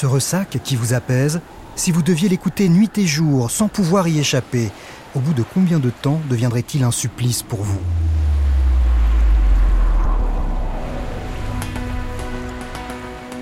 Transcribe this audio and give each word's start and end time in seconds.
Ce 0.00 0.06
ressac 0.06 0.56
qui 0.64 0.76
vous 0.76 0.94
apaise, 0.94 1.42
si 1.76 1.92
vous 1.92 2.00
deviez 2.00 2.30
l'écouter 2.30 2.70
nuit 2.70 2.88
et 2.96 3.06
jour 3.06 3.50
sans 3.50 3.68
pouvoir 3.68 4.08
y 4.08 4.18
échapper, 4.18 4.70
au 5.14 5.18
bout 5.20 5.34
de 5.34 5.42
combien 5.42 5.78
de 5.78 5.90
temps 5.90 6.22
deviendrait-il 6.30 6.84
un 6.84 6.90
supplice 6.90 7.42
pour 7.42 7.62
vous? 7.62 7.82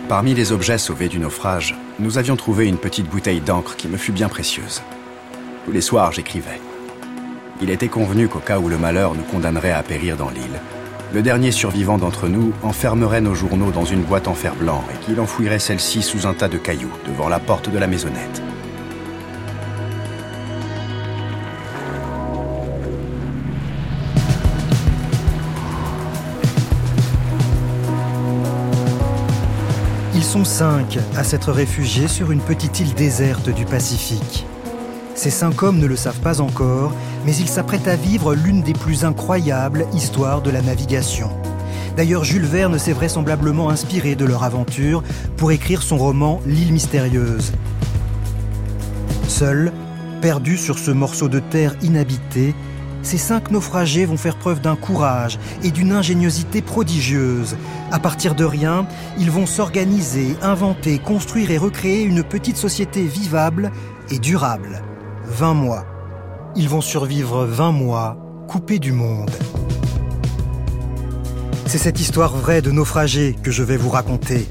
Parmi 0.08 0.34
les 0.34 0.50
objets 0.50 0.78
sauvés 0.78 1.06
du 1.06 1.20
naufrage, 1.20 1.76
nous 2.00 2.18
avions 2.18 2.34
trouvé 2.34 2.66
une 2.66 2.78
petite 2.78 3.08
bouteille 3.08 3.40
d'encre 3.40 3.76
qui 3.76 3.86
me 3.86 3.96
fut 3.96 4.10
bien 4.10 4.28
précieuse. 4.28 4.82
Tous 5.64 5.70
les 5.70 5.80
soirs, 5.80 6.10
j'écrivais. 6.10 6.60
Il 7.62 7.70
était 7.70 7.86
convenu 7.86 8.26
qu'au 8.26 8.40
cas 8.40 8.58
où 8.58 8.68
le 8.68 8.78
malheur 8.78 9.14
nous 9.14 9.22
condamnerait 9.22 9.70
à 9.70 9.84
périr 9.84 10.16
dans 10.16 10.30
l'île, 10.30 10.60
le 11.12 11.22
dernier 11.22 11.52
survivant 11.52 11.96
d'entre 11.96 12.28
nous 12.28 12.52
enfermerait 12.62 13.22
nos 13.22 13.34
journaux 13.34 13.70
dans 13.70 13.84
une 13.84 14.02
boîte 14.02 14.28
en 14.28 14.34
fer 14.34 14.54
blanc 14.54 14.84
et 14.92 15.04
qu'il 15.04 15.20
enfouirait 15.20 15.58
celle-ci 15.58 16.02
sous 16.02 16.26
un 16.26 16.34
tas 16.34 16.48
de 16.48 16.58
cailloux 16.58 16.92
devant 17.06 17.28
la 17.28 17.38
porte 17.38 17.70
de 17.70 17.78
la 17.78 17.86
maisonnette. 17.86 18.42
Ils 30.14 30.24
sont 30.24 30.44
cinq 30.44 30.98
à 31.16 31.24
s'être 31.24 31.52
réfugiés 31.52 32.08
sur 32.08 32.32
une 32.32 32.40
petite 32.40 32.80
île 32.80 32.92
déserte 32.92 33.48
du 33.48 33.64
Pacifique. 33.64 34.44
Ces 35.14 35.30
cinq 35.30 35.62
hommes 35.62 35.78
ne 35.78 35.86
le 35.86 35.96
savent 35.96 36.20
pas 36.20 36.40
encore, 36.40 36.92
mais 37.28 37.36
ils 37.36 37.48
s'apprêtent 37.48 37.88
à 37.88 37.94
vivre 37.94 38.34
l'une 38.34 38.62
des 38.62 38.72
plus 38.72 39.04
incroyables 39.04 39.84
histoires 39.92 40.40
de 40.40 40.48
la 40.48 40.62
navigation. 40.62 41.28
D'ailleurs, 41.94 42.24
Jules 42.24 42.46
Verne 42.46 42.78
s'est 42.78 42.94
vraisemblablement 42.94 43.68
inspiré 43.68 44.14
de 44.14 44.24
leur 44.24 44.44
aventure 44.44 45.02
pour 45.36 45.52
écrire 45.52 45.82
son 45.82 45.98
roman 45.98 46.40
L'île 46.46 46.72
mystérieuse. 46.72 47.52
Seuls, 49.28 49.72
perdus 50.22 50.56
sur 50.56 50.78
ce 50.78 50.90
morceau 50.90 51.28
de 51.28 51.38
terre 51.38 51.76
inhabité, 51.82 52.54
ces 53.02 53.18
cinq 53.18 53.50
naufragés 53.50 54.06
vont 54.06 54.16
faire 54.16 54.38
preuve 54.38 54.62
d'un 54.62 54.76
courage 54.76 55.38
et 55.62 55.70
d'une 55.70 55.92
ingéniosité 55.92 56.62
prodigieuse. 56.62 57.58
À 57.92 57.98
partir 57.98 58.36
de 58.36 58.46
rien, 58.46 58.86
ils 59.18 59.30
vont 59.30 59.44
s'organiser, 59.44 60.34
inventer, 60.40 60.98
construire 60.98 61.50
et 61.50 61.58
recréer 61.58 62.04
une 62.04 62.22
petite 62.22 62.56
société 62.56 63.02
vivable 63.02 63.70
et 64.10 64.18
durable. 64.18 64.82
20 65.26 65.52
mois. 65.52 65.97
Ils 66.56 66.68
vont 66.68 66.80
survivre 66.80 67.44
20 67.44 67.72
mois, 67.72 68.16
coupés 68.48 68.78
du 68.78 68.92
monde. 68.92 69.30
C'est 71.66 71.78
cette 71.78 72.00
histoire 72.00 72.34
vraie 72.34 72.62
de 72.62 72.70
naufragés 72.70 73.36
que 73.42 73.50
je 73.50 73.62
vais 73.62 73.76
vous 73.76 73.90
raconter. 73.90 74.46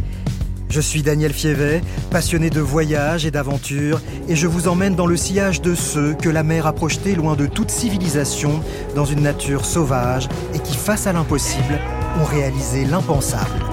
Je 0.70 0.80
suis 0.80 1.02
Daniel 1.02 1.34
Fievet, 1.34 1.82
passionné 2.12 2.50
de 2.50 2.62
voyage 2.62 3.26
et 3.26 3.32
d'aventure, 3.32 4.00
et 4.28 4.36
je 4.36 4.48
vous 4.48 4.68
emmène 4.68 4.96
dans 4.96 5.08
le 5.08 5.18
sillage 5.18 5.62
de 5.62 5.76
ceux 5.76 6.14
que 6.14 6.30
la 6.30 6.44
mer 6.44 6.68
a 6.68 6.74
projetés 6.74 7.16
loin 7.16 7.36
de 7.36 7.46
toute 7.46 7.72
civilisation, 7.72 8.62
dans 8.96 9.06
une 9.06 9.22
nature 9.22 9.66
sauvage, 9.66 10.30
et 10.54 10.60
qui, 10.60 10.76
face 10.76 11.08
à 11.08 11.14
l'impossible, 11.14 11.80
ont 12.22 12.26
réalisé 12.26 12.86
l'impensable. 12.86 13.67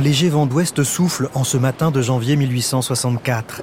Un 0.00 0.02
léger 0.02 0.30
vent 0.30 0.46
d'ouest 0.46 0.82
souffle 0.82 1.28
en 1.34 1.44
ce 1.44 1.58
matin 1.58 1.90
de 1.90 2.00
janvier 2.00 2.34
1864. 2.34 3.62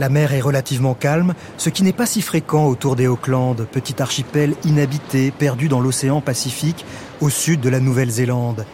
La 0.00 0.08
mer 0.08 0.32
est 0.32 0.40
relativement 0.40 0.94
calme, 0.94 1.34
ce 1.58 1.70
qui 1.70 1.84
n'est 1.84 1.92
pas 1.92 2.06
si 2.06 2.22
fréquent 2.22 2.66
autour 2.66 2.96
des 2.96 3.06
Auckland, 3.06 3.54
petit 3.70 4.02
archipel 4.02 4.56
inhabité 4.64 5.30
perdu 5.30 5.68
dans 5.68 5.80
l'océan 5.80 6.20
Pacifique 6.20 6.84
au 7.20 7.30
sud 7.30 7.60
de 7.60 7.68
la 7.68 7.78
Nouvelle-Zélande. 7.78 8.66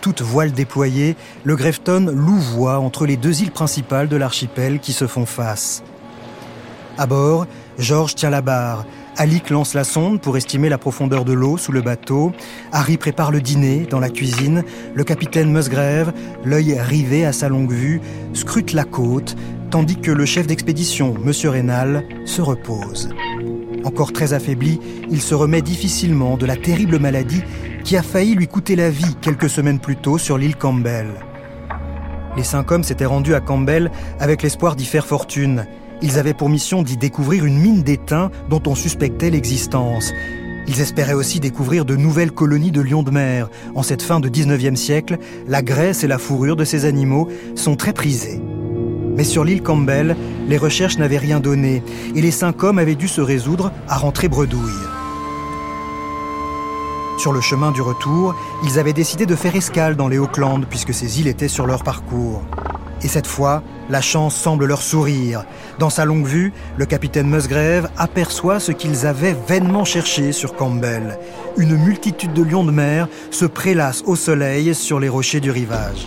Toute 0.00 0.22
voile 0.22 0.52
déployée, 0.52 1.16
le 1.42 1.56
Grefton 1.56 2.06
louvoie 2.14 2.78
entre 2.78 3.04
les 3.04 3.16
deux 3.16 3.42
îles 3.42 3.50
principales 3.50 4.06
de 4.06 4.16
l'archipel 4.16 4.78
qui 4.78 4.92
se 4.92 5.08
font 5.08 5.26
face. 5.26 5.82
À 6.98 7.06
bord, 7.06 7.48
George 7.78 8.14
tient 8.14 8.30
la 8.30 8.42
barre, 8.42 8.86
Alick 9.16 9.50
lance 9.50 9.74
la 9.74 9.84
sonde 9.84 10.20
pour 10.20 10.36
estimer 10.36 10.68
la 10.68 10.78
profondeur 10.78 11.24
de 11.24 11.32
l'eau 11.32 11.56
sous 11.56 11.70
le 11.70 11.82
bateau. 11.82 12.32
Harry 12.72 12.96
prépare 12.96 13.30
le 13.30 13.40
dîner 13.40 13.86
dans 13.88 14.00
la 14.00 14.10
cuisine. 14.10 14.64
Le 14.92 15.04
capitaine 15.04 15.52
Musgrave, 15.52 16.12
l'œil 16.44 16.76
rivé 16.80 17.24
à 17.24 17.32
sa 17.32 17.48
longue 17.48 17.70
vue, 17.70 18.00
scrute 18.32 18.72
la 18.72 18.82
côte, 18.82 19.36
tandis 19.70 19.96
que 19.96 20.10
le 20.10 20.24
chef 20.24 20.48
d'expédition, 20.48 21.14
M. 21.24 21.32
Rénal, 21.48 22.04
se 22.24 22.42
repose. 22.42 23.08
Encore 23.84 24.12
très 24.12 24.32
affaibli, 24.32 24.80
il 25.10 25.20
se 25.20 25.34
remet 25.34 25.62
difficilement 25.62 26.36
de 26.36 26.46
la 26.46 26.56
terrible 26.56 26.98
maladie 26.98 27.42
qui 27.84 27.96
a 27.96 28.02
failli 28.02 28.34
lui 28.34 28.48
coûter 28.48 28.74
la 28.74 28.90
vie 28.90 29.14
quelques 29.20 29.50
semaines 29.50 29.78
plus 29.78 29.96
tôt 29.96 30.18
sur 30.18 30.38
l'île 30.38 30.56
Campbell. 30.56 31.06
Les 32.36 32.42
cinq 32.42 32.72
hommes 32.72 32.82
s'étaient 32.82 33.04
rendus 33.04 33.34
à 33.34 33.40
Campbell 33.40 33.92
avec 34.18 34.42
l'espoir 34.42 34.74
d'y 34.74 34.86
faire 34.86 35.06
fortune. 35.06 35.66
Ils 36.02 36.18
avaient 36.18 36.34
pour 36.34 36.48
mission 36.48 36.82
d'y 36.82 36.96
découvrir 36.96 37.44
une 37.44 37.58
mine 37.58 37.82
d'étain 37.82 38.30
dont 38.50 38.62
on 38.66 38.74
suspectait 38.74 39.30
l'existence. 39.30 40.12
Ils 40.66 40.80
espéraient 40.80 41.14
aussi 41.14 41.40
découvrir 41.40 41.84
de 41.84 41.96
nouvelles 41.96 42.32
colonies 42.32 42.70
de 42.70 42.80
lions 42.80 43.02
de 43.02 43.10
mer. 43.10 43.48
En 43.74 43.82
cette 43.82 44.02
fin 44.02 44.20
de 44.20 44.28
19e 44.28 44.76
siècle, 44.76 45.18
la 45.46 45.62
graisse 45.62 46.04
et 46.04 46.08
la 46.08 46.18
fourrure 46.18 46.56
de 46.56 46.64
ces 46.64 46.84
animaux 46.84 47.28
sont 47.54 47.76
très 47.76 47.92
prisées. 47.92 48.40
Mais 49.16 49.24
sur 49.24 49.44
l'île 49.44 49.62
Campbell, 49.62 50.16
les 50.48 50.58
recherches 50.58 50.98
n'avaient 50.98 51.18
rien 51.18 51.38
donné 51.38 51.82
et 52.14 52.20
les 52.20 52.30
cinq 52.30 52.64
hommes 52.64 52.78
avaient 52.78 52.94
dû 52.96 53.08
se 53.08 53.20
résoudre 53.20 53.72
à 53.88 53.96
rentrer 53.96 54.28
bredouille. 54.28 54.72
Sur 57.18 57.32
le 57.32 57.40
chemin 57.40 57.70
du 57.70 57.80
retour, 57.80 58.34
ils 58.64 58.78
avaient 58.78 58.92
décidé 58.92 59.24
de 59.24 59.36
faire 59.36 59.54
escale 59.54 59.94
dans 59.94 60.08
les 60.08 60.18
Auckland 60.18 60.66
puisque 60.68 60.92
ces 60.92 61.20
îles 61.20 61.28
étaient 61.28 61.48
sur 61.48 61.66
leur 61.66 61.84
parcours. 61.84 62.42
Et 63.02 63.08
cette 63.08 63.26
fois, 63.26 63.62
la 63.88 64.00
chance 64.00 64.34
semble 64.34 64.64
leur 64.64 64.82
sourire. 64.82 65.44
Dans 65.78 65.90
sa 65.90 66.04
longue 66.04 66.26
vue, 66.26 66.52
le 66.76 66.86
capitaine 66.86 67.28
Musgrave 67.28 67.88
aperçoit 67.96 68.60
ce 68.60 68.70
qu'ils 68.70 69.06
avaient 69.06 69.36
vainement 69.48 69.84
cherché 69.84 70.32
sur 70.32 70.54
Campbell. 70.54 71.18
Une 71.56 71.76
multitude 71.76 72.32
de 72.32 72.42
lions 72.42 72.64
de 72.64 72.70
mer 72.70 73.08
se 73.30 73.44
prélassent 73.44 74.04
au 74.06 74.14
soleil 74.14 74.74
sur 74.74 75.00
les 75.00 75.08
rochers 75.08 75.40
du 75.40 75.50
rivage. 75.50 76.06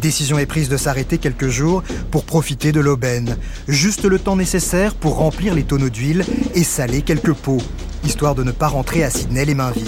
Décision 0.00 0.38
est 0.38 0.46
prise 0.46 0.68
de 0.68 0.76
s'arrêter 0.76 1.18
quelques 1.18 1.48
jours 1.48 1.82
pour 2.10 2.24
profiter 2.24 2.70
de 2.70 2.80
l'aubaine. 2.80 3.36
Juste 3.66 4.04
le 4.04 4.18
temps 4.18 4.36
nécessaire 4.36 4.94
pour 4.94 5.16
remplir 5.16 5.54
les 5.54 5.64
tonneaux 5.64 5.88
d'huile 5.88 6.24
et 6.54 6.62
saler 6.62 7.02
quelques 7.02 7.32
pots, 7.32 7.62
histoire 8.04 8.34
de 8.34 8.44
ne 8.44 8.52
pas 8.52 8.68
rentrer 8.68 9.02
à 9.02 9.10
Sydney 9.10 9.44
les 9.44 9.54
mains 9.54 9.72
vides. 9.72 9.86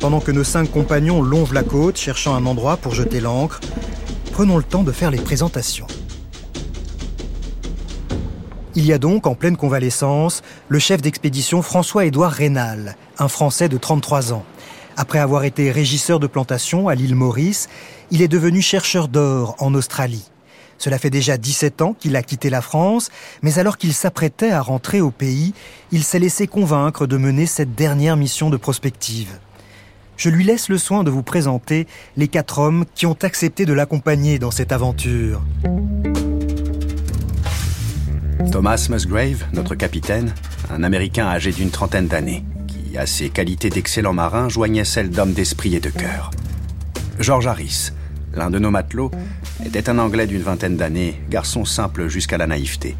Pendant 0.00 0.20
que 0.20 0.32
nos 0.32 0.44
cinq 0.44 0.70
compagnons 0.70 1.22
longent 1.22 1.54
la 1.54 1.62
côte 1.62 1.96
cherchant 1.96 2.34
un 2.34 2.44
endroit 2.44 2.76
pour 2.76 2.94
jeter 2.94 3.20
l'ancre, 3.20 3.60
prenons 4.32 4.58
le 4.58 4.62
temps 4.62 4.82
de 4.82 4.92
faire 4.92 5.10
les 5.10 5.18
présentations. 5.18 5.86
Il 8.76 8.84
y 8.84 8.92
a 8.92 8.98
donc, 8.98 9.26
en 9.26 9.34
pleine 9.34 9.56
convalescence, 9.56 10.42
le 10.68 10.78
chef 10.78 11.00
d'expédition 11.00 11.62
François-Édouard 11.62 12.30
Rénal, 12.30 12.94
un 13.18 13.28
Français 13.28 13.70
de 13.70 13.78
33 13.78 14.34
ans. 14.34 14.44
Après 14.98 15.18
avoir 15.18 15.44
été 15.44 15.70
régisseur 15.70 16.20
de 16.20 16.26
plantation 16.26 16.86
à 16.88 16.94
l'île 16.94 17.14
Maurice, 17.14 17.70
il 18.10 18.20
est 18.20 18.28
devenu 18.28 18.60
chercheur 18.60 19.08
d'or 19.08 19.56
en 19.60 19.72
Australie. 19.72 20.30
Cela 20.76 20.98
fait 20.98 21.08
déjà 21.08 21.38
17 21.38 21.80
ans 21.80 21.96
qu'il 21.98 22.16
a 22.16 22.22
quitté 22.22 22.50
la 22.50 22.60
France, 22.60 23.08
mais 23.40 23.58
alors 23.58 23.78
qu'il 23.78 23.94
s'apprêtait 23.94 24.50
à 24.50 24.60
rentrer 24.60 25.00
au 25.00 25.10
pays, 25.10 25.54
il 25.90 26.04
s'est 26.04 26.18
laissé 26.18 26.46
convaincre 26.46 27.06
de 27.06 27.16
mener 27.16 27.46
cette 27.46 27.74
dernière 27.74 28.18
mission 28.18 28.50
de 28.50 28.58
prospective 28.58 29.38
je 30.16 30.30
lui 30.30 30.44
laisse 30.44 30.68
le 30.68 30.78
soin 30.78 31.04
de 31.04 31.10
vous 31.10 31.22
présenter 31.22 31.86
les 32.16 32.28
quatre 32.28 32.58
hommes 32.58 32.84
qui 32.94 33.04
ont 33.04 33.16
accepté 33.22 33.66
de 33.66 33.72
l'accompagner 33.72 34.38
dans 34.38 34.50
cette 34.50 34.72
aventure. 34.72 35.42
Thomas 38.52 38.88
Musgrave, 38.90 39.44
notre 39.52 39.74
capitaine, 39.74 40.32
un 40.70 40.82
Américain 40.82 41.26
âgé 41.26 41.52
d'une 41.52 41.70
trentaine 41.70 42.06
d'années, 42.06 42.44
qui, 42.66 42.96
à 42.96 43.06
ses 43.06 43.30
qualités 43.30 43.70
d'excellent 43.70 44.12
marin, 44.12 44.48
joignait 44.48 44.84
celles 44.84 45.10
d'homme 45.10 45.32
d'esprit 45.32 45.74
et 45.74 45.80
de 45.80 45.90
cœur. 45.90 46.30
George 47.18 47.46
Harris, 47.46 47.90
l'un 48.34 48.50
de 48.50 48.58
nos 48.58 48.70
matelots, 48.70 49.10
était 49.64 49.88
un 49.88 49.98
Anglais 49.98 50.26
d'une 50.26 50.42
vingtaine 50.42 50.76
d'années, 50.76 51.20
garçon 51.30 51.64
simple 51.64 52.08
jusqu'à 52.08 52.38
la 52.38 52.46
naïveté, 52.46 52.94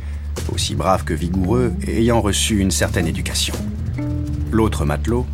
aussi 0.53 0.75
brave 0.75 1.05
que 1.05 1.15
vigoureux 1.15 1.73
et 1.87 1.99
ayant 1.99 2.21
reçu 2.21 2.59
une 2.59 2.71
certaine 2.71 3.07
éducation. 3.07 3.55
L'autre 4.51 4.85
matelot, 4.85 5.27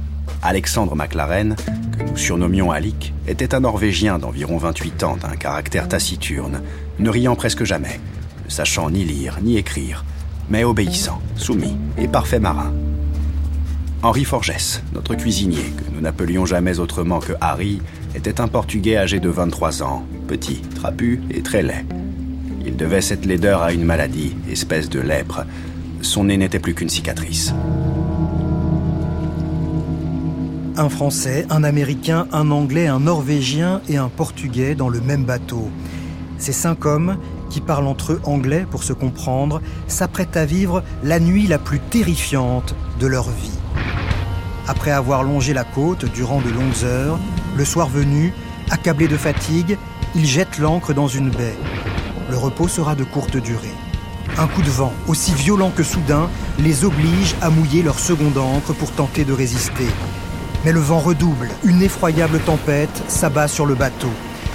Alexandre 0.43 0.97
McLaren, 0.97 1.55
que 1.97 2.03
nous 2.03 2.17
surnommions 2.17 2.73
Alick, 2.73 3.15
était 3.29 3.55
un 3.55 3.61
Norvégien 3.61 4.19
d'environ 4.19 4.59
28 4.59 5.05
ans, 5.05 5.17
d'un 5.17 5.37
caractère 5.37 5.89
taciturne, 5.89 6.61
ne 6.99 7.09
riant 7.09 7.37
presque 7.37 7.65
jamais, 7.65 8.01
sachant 8.53 8.91
ni 8.91 9.05
lire 9.05 9.39
ni 9.43 9.57
écrire, 9.57 10.05
mais 10.51 10.63
obéissant, 10.63 11.21
soumis 11.37 11.77
et 11.97 12.07
parfait 12.07 12.39
marin. 12.39 12.73
Henri 14.03 14.25
Forges, 14.25 14.83
notre 14.93 15.15
cuisinier, 15.15 15.73
que 15.77 15.95
nous 15.95 16.01
n'appelions 16.01 16.45
jamais 16.45 16.79
autrement 16.79 17.21
que 17.21 17.33
Harry, 17.41 17.81
était 18.15 18.41
un 18.41 18.49
Portugais 18.49 18.97
âgé 18.97 19.21
de 19.21 19.31
23 19.31 19.83
ans, 19.83 20.05
petit, 20.29 20.61
trapu 20.75 21.23
et 21.31 21.41
très 21.41 21.63
laid. 21.63 21.87
Il 22.67 22.77
devait 22.77 23.01
cette 23.01 23.25
laideur 23.25 23.63
à 23.63 23.73
une 23.73 23.85
maladie, 23.85 24.37
espèce 24.51 24.89
de 24.89 25.01
lèpre. 25.01 25.45
Son 26.03 26.25
nez 26.25 26.37
n'était 26.37 26.59
plus 26.59 26.75
qu'une 26.75 26.91
cicatrice. 26.91 27.55
Un 30.77 30.89
Français, 30.89 31.47
un 31.49 31.65
Américain, 31.65 32.27
un 32.33 32.51
Anglais, 32.51 32.87
un 32.87 33.01
Norvégien 33.01 33.81
et 33.89 33.97
un 33.97 34.09
Portugais 34.09 34.75
dans 34.75 34.89
le 34.89 35.01
même 35.01 35.25
bateau. 35.25 35.71
Ces 36.39 36.53
cinq 36.53 36.87
hommes, 36.87 37.19
qui 37.53 37.61
parlent 37.61 37.87
entre 37.87 38.15
eux 38.15 38.21
anglais 38.25 38.67
pour 38.69 38.83
se 38.83 38.95
comprendre, 38.95 39.61
s'apprêtent 39.87 40.39
à 40.39 40.47
vivre 40.47 40.83
la 41.05 41.21
nuit 41.21 41.47
la 41.47 41.59
plus 41.59 41.81
terrifiante 41.81 42.75
de 42.99 43.07
leur 43.07 43.29
vie. 43.29 43.59
Après 44.67 44.91
avoir 44.91 45.23
longé 45.23 45.53
la 45.53 45.65
côte 45.65 46.07
durant 46.07 46.41
de 46.41 46.49
longues 46.49 46.85
heures, 46.85 47.19
le 47.57 47.65
soir 47.67 47.89
venu, 47.89 48.33
accablés 48.71 49.07
de 49.07 49.19
fatigue, 49.19 49.77
ils 50.15 50.27
jettent 50.27 50.59
l'ancre 50.59 50.95
dans 50.95 51.09
une 51.09 51.29
baie. 51.29 51.57
Le 52.31 52.39
repos 52.39 52.69
sera 52.69 52.95
de 52.95 53.05
courte 53.05 53.37
durée. 53.37 53.75
Un 54.39 54.47
coup 54.47 54.63
de 54.63 54.71
vent, 54.71 54.95
aussi 55.07 55.35
violent 55.35 55.73
que 55.77 55.83
soudain, 55.83 56.31
les 56.59 56.87
oblige 56.87 57.35
à 57.43 57.51
mouiller 57.51 57.83
leur 57.83 57.99
seconde 57.99 58.39
encre 58.39 58.73
pour 58.73 58.91
tenter 58.93 59.27
de 59.27 59.35
résister. 59.35 59.89
Mais 60.65 60.73
le 60.73 60.81
vent 60.81 61.01
redouble, 61.01 61.51
une 61.65 61.83
effroyable 61.83 62.39
tempête 62.39 63.03
s'abat 63.09 63.49
sur 63.49 63.67
le 63.67 63.75
bateau. 63.75 64.09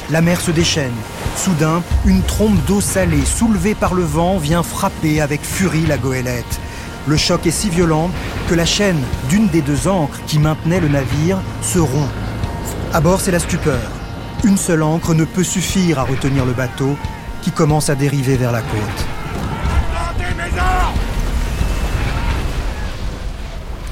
La 0.09 0.21
mer 0.21 0.39
se 0.39 0.51
déchaîne. 0.51 0.94
Soudain, 1.36 1.83
une 2.06 2.21
trompe 2.21 2.63
d'eau 2.65 2.80
salée 2.80 3.25
soulevée 3.25 3.75
par 3.75 3.94
le 3.94 4.04
vent 4.04 4.38
vient 4.38 4.63
frapper 4.63 5.19
avec 5.19 5.44
furie 5.44 5.86
la 5.86 5.98
goélette. 5.98 6.59
Le 7.07 7.18
choc 7.18 7.45
est 7.45 7.51
si 7.51 7.69
violent 7.69 8.09
que 8.48 8.56
la 8.56 8.65
chaîne 8.65 9.01
d'une 9.27 9.48
des 9.50 9.62
deux 9.62 9.88
ancres 9.89 10.19
qui 10.25 10.39
maintenait 10.39 10.80
le 10.80 10.88
navire 10.88 11.39
se 11.62 11.80
rompt. 11.80 12.09
À 12.94 13.01
bord, 13.01 13.19
c'est 13.19 13.31
la 13.31 13.39
stupeur. 13.39 13.81
Une 14.45 14.57
seule 14.57 14.83
ancre 14.83 15.13
ne 15.13 15.25
peut 15.25 15.44
suffire 15.44 16.00
à 16.00 16.04
retenir 16.04 16.45
le 16.45 16.54
bateau 16.54 16.95
qui 17.42 17.51
commence 17.51 17.89
à 17.89 17.95
dériver 17.95 18.38
vers 18.38 18.54
la 18.54 18.62
côte. 18.62 19.06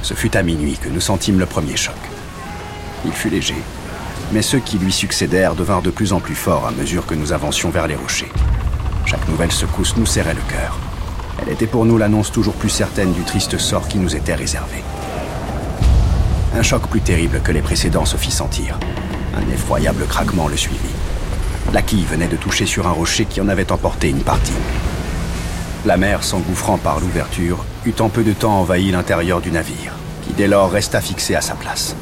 Ce 0.01 0.13
fut 0.13 0.37
à 0.37 0.43
minuit 0.43 0.77
que 0.81 0.87
nous 0.87 1.01
sentîmes 1.01 1.39
le 1.39 1.45
premier 1.45 1.75
choc. 1.75 1.95
Il 3.05 3.11
fut 3.11 3.29
léger, 3.29 3.55
mais 4.31 4.41
ceux 4.41 4.59
qui 4.59 4.77
lui 4.77 4.91
succédèrent 4.91 5.55
devinrent 5.55 5.81
de 5.81 5.91
plus 5.91 6.13
en 6.13 6.19
plus 6.19 6.35
forts 6.35 6.67
à 6.67 6.71
mesure 6.71 7.05
que 7.05 7.15
nous 7.15 7.33
avancions 7.33 7.69
vers 7.69 7.87
les 7.87 7.95
rochers. 7.95 8.31
Chaque 9.05 9.27
nouvelle 9.27 9.51
secousse 9.51 9.95
nous 9.97 10.05
serrait 10.05 10.33
le 10.33 10.41
cœur. 10.41 10.79
Elle 11.41 11.53
était 11.53 11.67
pour 11.67 11.85
nous 11.85 11.97
l'annonce 11.97 12.31
toujours 12.31 12.55
plus 12.55 12.69
certaine 12.69 13.13
du 13.13 13.23
triste 13.23 13.57
sort 13.57 13.87
qui 13.87 13.97
nous 13.97 14.15
était 14.15 14.35
réservé. 14.35 14.83
Un 16.57 16.63
choc 16.63 16.87
plus 16.87 17.01
terrible 17.01 17.41
que 17.41 17.51
les 17.51 17.61
précédents 17.61 18.05
se 18.05 18.17
fit 18.17 18.31
sentir. 18.31 18.79
Un 19.35 19.53
effroyable 19.53 20.05
craquement 20.07 20.47
le 20.47 20.55
suivit. 20.55 20.79
La 21.73 21.81
quille 21.81 22.05
venait 22.05 22.27
de 22.27 22.37
toucher 22.37 22.65
sur 22.65 22.87
un 22.87 22.91
rocher 22.91 23.25
qui 23.25 23.41
en 23.41 23.49
avait 23.49 23.71
emporté 23.71 24.09
une 24.09 24.21
partie. 24.21 24.53
La 25.85 25.97
mer, 25.97 26.23
s'engouffrant 26.23 26.77
par 26.77 26.99
l'ouverture, 26.99 27.65
eut 27.85 27.93
en 27.99 28.09
peu 28.09 28.23
de 28.23 28.33
temps 28.33 28.59
envahi 28.59 28.91
l'intérieur 28.91 29.41
du 29.41 29.51
navire, 29.51 29.93
qui 30.23 30.33
dès 30.33 30.47
lors 30.47 30.71
resta 30.71 31.01
fixé 31.01 31.35
à 31.35 31.41
sa 31.41 31.53
place. 31.53 31.95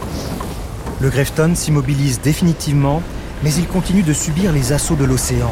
Le 1.03 1.09
Grefton 1.09 1.51
s'immobilise 1.53 2.21
définitivement, 2.21 3.03
mais 3.43 3.53
il 3.55 3.67
continue 3.67 4.03
de 4.03 4.13
subir 4.13 4.53
les 4.53 4.71
assauts 4.71 4.95
de 4.95 5.03
l'océan. 5.03 5.51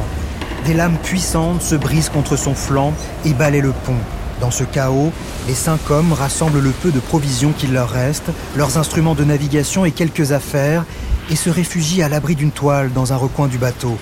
Des 0.65 0.73
lames 0.73 0.95
puissantes 1.03 1.61
se 1.61 1.75
brisent 1.75 2.07
contre 2.07 2.37
son 2.37 2.55
flanc 2.55 2.93
et 3.25 3.33
balaient 3.33 3.59
le 3.59 3.73
pont. 3.73 3.97
Dans 4.39 4.49
ce 4.49 4.63
chaos, 4.63 5.11
les 5.49 5.53
cinq 5.53 5.91
hommes 5.91 6.13
rassemblent 6.13 6.61
le 6.61 6.69
peu 6.69 6.89
de 6.89 7.01
provisions 7.01 7.51
qu'il 7.51 7.73
leur 7.73 7.89
reste, 7.89 8.31
leurs 8.55 8.77
instruments 8.77 9.13
de 9.13 9.25
navigation 9.25 9.83
et 9.83 9.91
quelques 9.91 10.31
affaires, 10.31 10.85
et 11.29 11.35
se 11.35 11.49
réfugient 11.49 12.01
à 12.01 12.07
l'abri 12.07 12.35
d'une 12.35 12.51
toile 12.51 12.93
dans 12.93 13.11
un 13.11 13.17
recoin 13.17 13.49
du 13.49 13.57
bateau. 13.57 13.97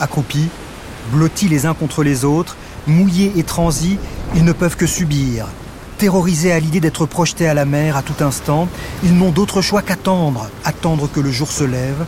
Accroupis, 0.00 0.48
blottis 1.12 1.48
les 1.48 1.66
uns 1.66 1.74
contre 1.74 2.02
les 2.02 2.24
autres, 2.24 2.56
mouillés 2.86 3.34
et 3.36 3.42
transis, 3.42 3.98
ils 4.34 4.44
ne 4.46 4.52
peuvent 4.52 4.76
que 4.76 4.86
subir. 4.86 5.48
Terrorisés 6.00 6.50
à 6.50 6.58
l'idée 6.58 6.80
d'être 6.80 7.04
projetés 7.04 7.46
à 7.46 7.52
la 7.52 7.66
mer 7.66 7.94
à 7.94 8.00
tout 8.00 8.24
instant, 8.24 8.68
ils 9.02 9.14
n'ont 9.14 9.32
d'autre 9.32 9.60
choix 9.60 9.82
qu'attendre, 9.82 10.48
attendre 10.64 11.10
que 11.12 11.20
le 11.20 11.30
jour 11.30 11.52
se 11.52 11.62
lève, 11.62 12.06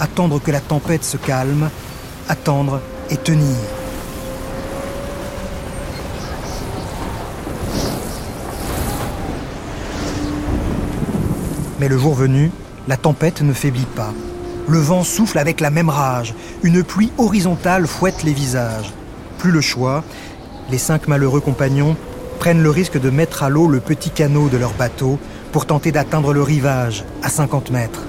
attendre 0.00 0.40
que 0.40 0.50
la 0.50 0.58
tempête 0.58 1.04
se 1.04 1.16
calme, 1.16 1.70
attendre 2.28 2.80
et 3.10 3.16
tenir. 3.16 3.54
Mais 11.78 11.86
le 11.86 11.96
jour 11.96 12.14
venu, 12.14 12.50
la 12.88 12.96
tempête 12.96 13.42
ne 13.42 13.52
faiblit 13.52 13.86
pas. 13.94 14.12
Le 14.66 14.80
vent 14.80 15.04
souffle 15.04 15.38
avec 15.38 15.60
la 15.60 15.70
même 15.70 15.90
rage. 15.90 16.34
Une 16.64 16.82
pluie 16.82 17.12
horizontale 17.18 17.86
fouette 17.86 18.24
les 18.24 18.34
visages. 18.34 18.92
Plus 19.38 19.52
le 19.52 19.60
choix, 19.60 20.02
les 20.72 20.78
cinq 20.78 21.06
malheureux 21.06 21.40
compagnons 21.40 21.96
prennent 22.38 22.62
le 22.62 22.70
risque 22.70 23.00
de 23.00 23.10
mettre 23.10 23.42
à 23.42 23.48
l'eau 23.48 23.66
le 23.66 23.80
petit 23.80 24.10
canot 24.10 24.48
de 24.48 24.56
leur 24.56 24.72
bateau 24.72 25.18
pour 25.52 25.66
tenter 25.66 25.92
d'atteindre 25.92 26.32
le 26.32 26.42
rivage 26.42 27.04
à 27.22 27.28
50 27.28 27.70
mètres. 27.70 28.04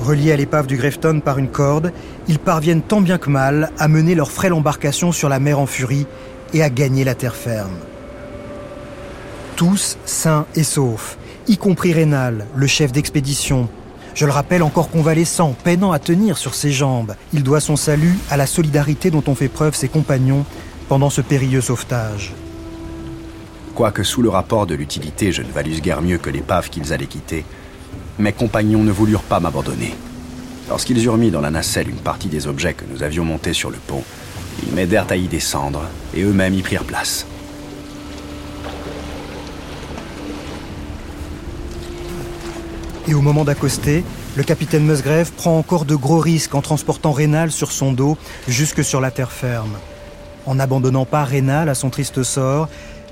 Reliés 0.00 0.32
à 0.32 0.36
l'épave 0.36 0.66
du 0.66 0.76
Grefton 0.76 1.20
par 1.24 1.38
une 1.38 1.48
corde, 1.48 1.92
ils 2.28 2.38
parviennent 2.38 2.82
tant 2.82 3.00
bien 3.00 3.18
que 3.18 3.30
mal 3.30 3.70
à 3.78 3.88
mener 3.88 4.14
leur 4.14 4.30
frêle 4.30 4.52
embarcation 4.52 5.12
sur 5.12 5.28
la 5.28 5.40
mer 5.40 5.58
en 5.58 5.66
furie 5.66 6.06
et 6.54 6.62
à 6.62 6.70
gagner 6.70 7.04
la 7.04 7.14
terre 7.14 7.36
ferme. 7.36 7.76
Tous 9.56 9.98
sains 10.04 10.46
et 10.54 10.64
saufs, 10.64 11.18
y 11.48 11.56
compris 11.56 11.92
Rénal, 11.92 12.46
le 12.54 12.66
chef 12.66 12.92
d'expédition. 12.92 13.68
Je 14.14 14.26
le 14.26 14.32
rappelle 14.32 14.62
encore 14.62 14.90
convalescent, 14.90 15.54
peinant 15.64 15.92
à 15.92 15.98
tenir 15.98 16.36
sur 16.36 16.54
ses 16.54 16.70
jambes. 16.70 17.14
Il 17.32 17.42
doit 17.42 17.60
son 17.60 17.76
salut 17.76 18.16
à 18.30 18.36
la 18.36 18.46
solidarité 18.46 19.10
dont 19.10 19.24
ont 19.26 19.34
fait 19.34 19.48
preuve 19.48 19.74
ses 19.74 19.88
compagnons 19.88 20.44
pendant 20.88 21.10
ce 21.10 21.20
périlleux 21.20 21.60
sauvetage. 21.60 22.32
Quoique 23.74 24.02
sous 24.02 24.20
le 24.20 24.28
rapport 24.28 24.66
de 24.66 24.74
l'utilité 24.74 25.32
je 25.32 25.42
ne 25.42 25.50
valusse 25.50 25.80
guère 25.80 26.02
mieux 26.02 26.18
que 26.18 26.28
l'épave 26.28 26.68
qu'ils 26.68 26.92
allaient 26.92 27.06
quitter, 27.06 27.44
mes 28.18 28.32
compagnons 28.32 28.82
ne 28.82 28.92
voulurent 28.92 29.22
pas 29.22 29.40
m'abandonner. 29.40 29.94
Lorsqu'ils 30.68 31.02
eurent 31.04 31.16
mis 31.16 31.30
dans 31.30 31.40
la 31.40 31.50
nacelle 31.50 31.88
une 31.88 31.96
partie 31.96 32.28
des 32.28 32.46
objets 32.46 32.74
que 32.74 32.84
nous 32.90 33.02
avions 33.02 33.24
montés 33.24 33.54
sur 33.54 33.70
le 33.70 33.78
pont, 33.78 34.04
ils 34.66 34.74
m'aidèrent 34.74 35.10
à 35.10 35.16
y 35.16 35.26
descendre 35.26 35.82
et 36.14 36.22
eux-mêmes 36.22 36.54
y 36.54 36.62
prirent 36.62 36.84
place. 36.84 37.26
Et 43.08 43.14
au 43.14 43.20
moment 43.20 43.44
d'accoster, 43.44 44.04
le 44.36 44.42
capitaine 44.44 44.84
Musgrave 44.84 45.32
prend 45.32 45.58
encore 45.58 45.84
de 45.84 45.96
gros 45.96 46.20
risques 46.20 46.54
en 46.54 46.62
transportant 46.62 47.12
Rénal 47.12 47.50
sur 47.50 47.72
son 47.72 47.92
dos 47.92 48.16
jusque 48.48 48.84
sur 48.84 49.00
la 49.00 49.10
terre 49.10 49.32
ferme. 49.32 49.76
En 50.46 50.56
n'abandonnant 50.56 51.04
pas 51.04 51.24
Rénal 51.24 51.68
à 51.68 51.74
son 51.74 51.90
triste 51.90 52.22
sort, 52.22 52.68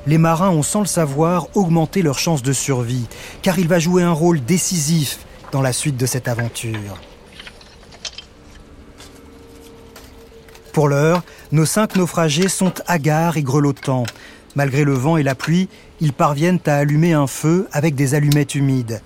les 0.06 0.18
marins 0.18 0.50
ont 0.50 0.62
sans 0.62 0.80
le 0.80 0.86
savoir 0.86 1.48
augmenté 1.54 2.02
leurs 2.02 2.18
chances 2.18 2.42
de 2.42 2.52
survie, 2.52 3.06
car 3.42 3.58
il 3.58 3.68
va 3.68 3.78
jouer 3.78 4.02
un 4.02 4.12
rôle 4.12 4.42
décisif 4.44 5.18
dans 5.52 5.62
la 5.62 5.72
suite 5.72 5.96
de 5.96 6.06
cette 6.06 6.28
aventure. 6.28 6.98
Pour 10.72 10.88
l'heure, 10.88 11.22
nos 11.52 11.64
cinq 11.64 11.96
naufragés 11.96 12.48
sont 12.48 12.72
hagards 12.86 13.36
et 13.36 13.42
grelottants. 13.42 14.06
Malgré 14.54 14.84
le 14.84 14.94
vent 14.94 15.16
et 15.16 15.22
la 15.22 15.34
pluie, 15.34 15.68
ils 16.00 16.12
parviennent 16.12 16.60
à 16.66 16.76
allumer 16.76 17.12
un 17.12 17.26
feu 17.26 17.68
avec 17.72 17.94
des 17.94 18.14
allumettes 18.14 18.54
humides. 18.54 19.02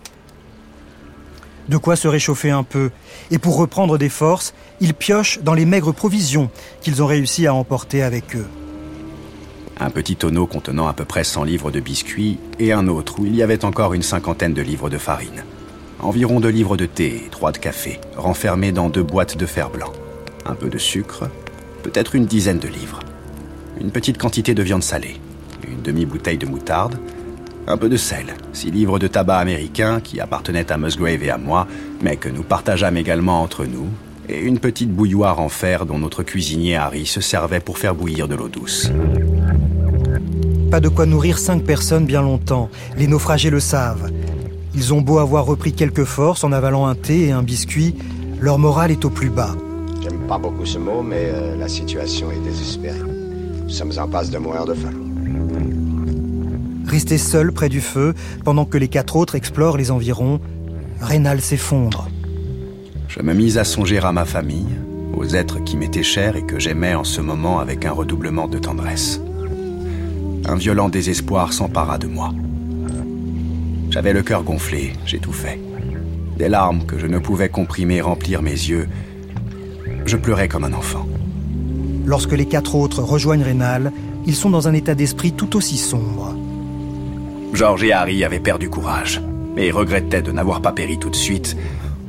De 1.68 1.78
quoi 1.78 1.96
se 1.96 2.08
réchauffer 2.08 2.50
un 2.50 2.62
peu, 2.62 2.90
et 3.30 3.38
pour 3.38 3.56
reprendre 3.56 3.96
des 3.96 4.10
forces, 4.10 4.52
ils 4.80 4.92
piochent 4.92 5.40
dans 5.42 5.54
les 5.54 5.64
maigres 5.64 5.94
provisions 5.94 6.50
qu'ils 6.82 7.02
ont 7.02 7.06
réussi 7.06 7.46
à 7.46 7.54
emporter 7.54 8.02
avec 8.02 8.36
eux 8.36 8.46
un 9.80 9.90
petit 9.90 10.16
tonneau 10.16 10.46
contenant 10.46 10.86
à 10.86 10.92
peu 10.92 11.04
près 11.04 11.24
100 11.24 11.44
livres 11.44 11.70
de 11.70 11.80
biscuits 11.80 12.38
et 12.58 12.72
un 12.72 12.88
autre 12.88 13.18
où 13.18 13.26
il 13.26 13.34
y 13.34 13.42
avait 13.42 13.64
encore 13.64 13.94
une 13.94 14.02
cinquantaine 14.02 14.54
de 14.54 14.62
livres 14.62 14.90
de 14.90 14.98
farine. 14.98 15.44
Environ 16.00 16.40
deux 16.40 16.50
livres 16.50 16.76
de 16.76 16.86
thé 16.86 17.22
et 17.26 17.30
trois 17.30 17.52
de 17.52 17.58
café, 17.58 18.00
renfermés 18.16 18.72
dans 18.72 18.88
deux 18.88 19.02
boîtes 19.02 19.36
de 19.36 19.46
fer 19.46 19.70
blanc. 19.70 19.92
Un 20.46 20.54
peu 20.54 20.68
de 20.68 20.78
sucre, 20.78 21.30
peut-être 21.82 22.14
une 22.14 22.26
dizaine 22.26 22.58
de 22.58 22.68
livres. 22.68 23.00
Une 23.80 23.90
petite 23.90 24.18
quantité 24.18 24.54
de 24.54 24.62
viande 24.62 24.82
salée, 24.82 25.20
une 25.66 25.82
demi-bouteille 25.82 26.38
de 26.38 26.46
moutarde, 26.46 26.98
un 27.66 27.76
peu 27.76 27.88
de 27.88 27.96
sel, 27.96 28.34
six 28.52 28.70
livres 28.70 28.98
de 28.98 29.06
tabac 29.06 29.38
américain 29.38 30.00
qui 30.00 30.20
appartenaient 30.20 30.70
à 30.70 30.76
Musgrave 30.76 31.22
et 31.22 31.30
à 31.30 31.38
moi, 31.38 31.66
mais 32.02 32.16
que 32.16 32.28
nous 32.28 32.42
partageâmes 32.42 32.98
également 32.98 33.42
entre 33.42 33.64
nous, 33.64 33.88
et 34.28 34.40
une 34.40 34.58
petite 34.58 34.90
bouilloire 34.90 35.40
en 35.40 35.48
fer 35.48 35.86
dont 35.86 35.98
notre 35.98 36.22
cuisinier 36.22 36.76
Harry 36.76 37.06
se 37.06 37.20
servait 37.20 37.60
pour 37.60 37.78
faire 37.78 37.94
bouillir 37.94 38.28
de 38.28 38.34
l'eau 38.34 38.48
douce. 38.48 38.90
Pas 40.74 40.80
de 40.80 40.88
quoi 40.88 41.06
nourrir 41.06 41.38
cinq 41.38 41.62
personnes 41.62 42.04
bien 42.04 42.20
longtemps, 42.20 42.68
les 42.96 43.06
naufragés 43.06 43.48
le 43.48 43.60
savent. 43.60 44.10
Ils 44.74 44.92
ont 44.92 45.02
beau 45.02 45.18
avoir 45.18 45.46
repris 45.46 45.72
quelques 45.72 46.02
forces 46.02 46.42
en 46.42 46.50
avalant 46.50 46.88
un 46.88 46.96
thé 46.96 47.28
et 47.28 47.30
un 47.30 47.44
biscuit, 47.44 47.94
leur 48.40 48.58
morale 48.58 48.90
est 48.90 49.04
au 49.04 49.10
plus 49.10 49.30
bas. 49.30 49.54
J'aime 50.02 50.26
pas 50.26 50.36
beaucoup 50.36 50.66
ce 50.66 50.78
mot, 50.78 51.00
mais 51.00 51.30
euh, 51.32 51.56
la 51.56 51.68
situation 51.68 52.32
est 52.32 52.40
désespérée. 52.40 52.98
Nous 53.62 53.70
sommes 53.70 53.92
en 53.98 54.08
passe 54.08 54.30
de 54.30 54.38
mourir 54.38 54.64
de 54.64 54.74
faim. 54.74 54.90
Resté 56.88 57.18
seul 57.18 57.52
près 57.52 57.68
du 57.68 57.80
feu, 57.80 58.12
pendant 58.44 58.64
que 58.64 58.76
les 58.76 58.88
quatre 58.88 59.14
autres 59.14 59.36
explorent 59.36 59.76
les 59.76 59.92
environs, 59.92 60.40
Rénal 61.00 61.40
s'effondre. 61.40 62.08
Je 63.06 63.22
me 63.22 63.32
mis 63.32 63.58
à 63.58 63.62
songer 63.62 63.98
à 63.98 64.10
ma 64.10 64.24
famille, 64.24 64.74
aux 65.16 65.36
êtres 65.36 65.62
qui 65.62 65.76
m'étaient 65.76 66.02
chers 66.02 66.34
et 66.34 66.42
que 66.42 66.58
j'aimais 66.58 66.96
en 66.96 67.04
ce 67.04 67.20
moment 67.20 67.60
avec 67.60 67.84
un 67.84 67.92
redoublement 67.92 68.48
de 68.48 68.58
tendresse. 68.58 69.20
Un 70.46 70.56
violent 70.56 70.90
désespoir 70.90 71.54
s'empara 71.54 71.96
de 71.96 72.06
moi. 72.06 72.32
J'avais 73.90 74.12
le 74.12 74.22
cœur 74.22 74.42
gonflé, 74.42 74.92
j'étouffais. 75.06 75.58
Des 76.36 76.48
larmes 76.48 76.84
que 76.84 76.98
je 76.98 77.06
ne 77.06 77.18
pouvais 77.18 77.48
comprimer 77.48 78.02
remplirent 78.02 78.42
mes 78.42 78.50
yeux. 78.50 78.88
Je 80.04 80.16
pleurais 80.16 80.48
comme 80.48 80.64
un 80.64 80.74
enfant. 80.74 81.06
Lorsque 82.04 82.32
les 82.32 82.46
quatre 82.46 82.74
autres 82.74 83.02
rejoignent 83.02 83.44
Rénal, 83.44 83.92
ils 84.26 84.34
sont 84.34 84.50
dans 84.50 84.68
un 84.68 84.74
état 84.74 84.94
d'esprit 84.94 85.32
tout 85.32 85.56
aussi 85.56 85.78
sombre. 85.78 86.34
George 87.54 87.84
et 87.84 87.92
Harry 87.92 88.22
avaient 88.22 88.40
perdu 88.40 88.68
courage, 88.68 89.22
mais 89.56 89.70
regrettaient 89.70 90.22
de 90.22 90.32
n'avoir 90.32 90.60
pas 90.60 90.72
péri 90.72 90.98
tout 90.98 91.10
de 91.10 91.16
suite, 91.16 91.56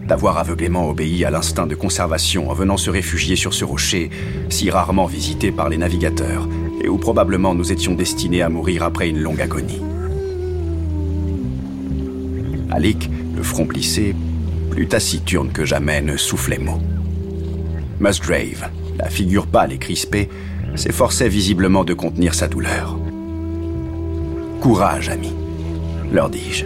d'avoir 0.06 0.38
aveuglément 0.38 0.90
obéi 0.90 1.24
à 1.24 1.30
l'instinct 1.30 1.68
de 1.68 1.76
conservation 1.76 2.50
en 2.50 2.54
venant 2.54 2.78
se 2.78 2.90
réfugier 2.90 3.36
sur 3.36 3.54
ce 3.54 3.64
rocher, 3.64 4.10
si 4.50 4.70
rarement 4.70 5.06
visité 5.06 5.52
par 5.52 5.70
les 5.70 5.78
navigateurs, 5.78 6.48
et 6.82 6.90
où 6.90 6.98
probablement 6.98 7.56
nous 7.56 7.72
étions 7.72 7.94
destinés 7.94 8.42
à 8.42 8.50
mourir 8.50 8.84
après 8.84 9.10
une 9.10 9.20
longue 9.20 9.42
agonie. 9.42 9.82
Alec, 12.72 13.10
le 13.36 13.44
front 13.44 13.66
plissé, 13.66 14.16
plus 14.70 14.88
taciturne 14.88 15.52
que 15.52 15.66
jamais, 15.66 16.02
ne 16.02 16.18
soufflait 16.18 16.60
mot. 16.60 16.80
Musgrave, 18.00 18.70
la 18.98 19.10
figure 19.10 19.48
pâle 19.48 19.72
et 19.72 19.78
crispée, 19.78 20.30
s'efforçait 20.76 21.30
visiblement 21.30 21.84
de 21.84 21.94
contenir 21.94 22.34
sa 22.34 22.48
douleur. 22.48 22.98
Courage, 24.62 25.10
ami, 25.10 25.32
leur 26.12 26.30
dis-je. 26.30 26.66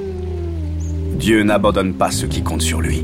Dieu 1.17 1.43
n'abandonne 1.43 1.93
pas 1.93 2.11
ceux 2.11 2.27
qui 2.27 2.41
comptent 2.41 2.61
sur 2.61 2.81
lui. 2.81 3.03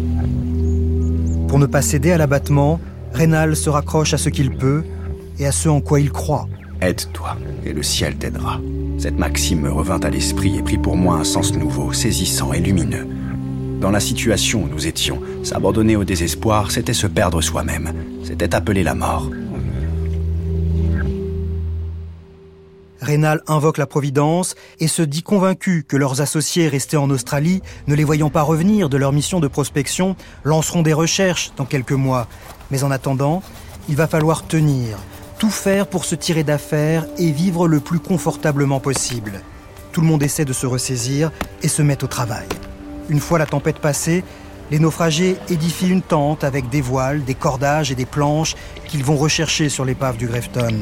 Pour 1.48 1.60
ne 1.60 1.66
pas 1.66 1.82
céder 1.82 2.12
à 2.12 2.18
l'abattement, 2.18 2.80
Rénal 3.14 3.56
se 3.56 3.70
raccroche 3.70 4.14
à 4.14 4.18
ce 4.18 4.30
qu'il 4.30 4.52
peut 4.52 4.84
et 5.38 5.46
à 5.46 5.52
ce 5.52 5.70
en 5.70 5.82
quoi 5.82 6.00
il 6.00 6.12
croit. 6.12 6.48
Aide-toi, 6.82 7.38
et 7.66 7.74
le 7.74 7.84
ciel 7.84 8.16
t'aidera. 8.18 8.60
Cette 8.98 9.18
maxime 9.18 9.62
me 9.62 9.72
revint 9.72 10.00
à 10.00 10.10
l'esprit 10.10 10.58
et 10.58 10.62
prit 10.62 10.78
pour 10.78 10.98
moi 10.98 11.16
un 11.16 11.24
sens 11.24 11.54
nouveau, 11.54 11.94
saisissant 11.94 12.54
et 12.54 12.60
lumineux. 12.60 13.08
Dans 13.80 13.92
la 13.92 14.00
situation 14.00 14.64
où 14.64 14.68
nous 14.68 14.88
étions, 14.88 15.22
s'abandonner 15.44 15.96
au 15.96 16.04
désespoir, 16.04 16.72
c'était 16.72 16.94
se 16.94 17.08
perdre 17.08 17.42
soi-même, 17.42 17.94
c'était 18.24 18.56
appeler 18.56 18.84
la 18.84 18.96
mort. 18.96 19.30
Rénal 23.02 23.42
invoque 23.48 23.78
la 23.78 23.86
Providence 23.86 24.56
et 24.80 24.88
se 24.88 25.04
dit 25.04 25.22
convaincu 25.22 25.86
que 25.88 25.98
leurs 25.98 26.22
associés 26.22 26.68
restés 26.68 26.98
en 26.98 27.10
Australie, 27.10 27.62
ne 27.88 27.94
les 27.94 28.04
voyant 28.04 28.30
pas 28.32 28.42
revenir 28.42 28.90
de 28.90 28.98
leur 28.98 29.12
mission 29.12 29.40
de 29.40 29.48
prospection, 29.48 30.16
lanceront 30.44 30.82
des 30.82 30.94
recherches 30.94 31.52
dans 31.56 31.66
quelques 31.66 31.92
mois. 31.92 32.28
Mais 32.72 32.84
en 32.84 32.90
attendant, 32.90 33.44
il 33.90 33.96
va 33.96 34.08
falloir 34.08 34.48
tenir, 34.48 34.98
tout 35.38 35.50
faire 35.50 35.88
pour 35.88 36.06
se 36.06 36.16
tirer 36.16 36.44
d'affaire 36.44 37.06
et 37.18 37.32
vivre 37.32 37.68
le 37.68 37.80
plus 37.80 38.00
confortablement 38.00 38.80
possible. 38.80 39.42
Tout 39.92 40.02
le 40.02 40.08
monde 40.08 40.24
essaie 40.24 40.46
de 40.46 40.54
se 40.54 40.66
ressaisir 40.66 41.32
et 41.62 41.68
se 41.68 41.82
met 41.82 42.04
au 42.04 42.08
travail. 42.08 42.48
Une 43.10 43.20
fois 43.20 43.40
la 43.40 43.46
tempête 43.46 43.80
passée, 43.80 44.24
les 44.72 44.80
naufragés 44.80 45.38
édifient 45.50 45.90
une 45.90 46.02
tente 46.02 46.44
avec 46.44 46.70
des 46.70 46.82
voiles, 46.82 47.24
des 47.24 47.36
cordages 47.36 47.92
et 47.92 47.96
des 47.96 48.06
planches 48.06 48.56
qu'ils 48.88 49.04
vont 49.04 49.16
rechercher 49.16 49.70
sur 49.70 49.86
l'épave 49.86 50.18
du 50.18 50.28
Grefton. 50.28 50.80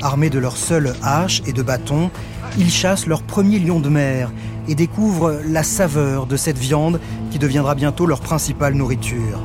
Armés 0.00 0.30
de 0.30 0.38
leurs 0.38 0.56
seules 0.56 0.94
haches 1.02 1.42
et 1.46 1.52
de 1.52 1.62
bâtons, 1.62 2.10
ils 2.58 2.70
chassent 2.70 3.06
leur 3.06 3.22
premier 3.22 3.58
lion 3.58 3.80
de 3.80 3.88
mer 3.88 4.30
et 4.68 4.74
découvrent 4.74 5.40
la 5.46 5.62
saveur 5.62 6.26
de 6.26 6.36
cette 6.36 6.58
viande 6.58 7.00
qui 7.30 7.38
deviendra 7.38 7.74
bientôt 7.74 8.06
leur 8.06 8.20
principale 8.20 8.74
nourriture. 8.74 9.40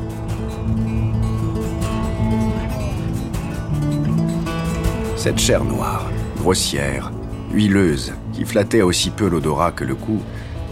Cette 5.15 5.39
chair 5.39 5.63
noire, 5.65 6.09
grossière, 6.37 7.11
huileuse, 7.51 8.13
qui 8.33 8.45
flattait 8.45 8.81
aussi 8.81 9.09
peu 9.09 9.27
l'odorat 9.27 9.71
que 9.71 9.83
le 9.83 9.95
cou, 9.95 10.19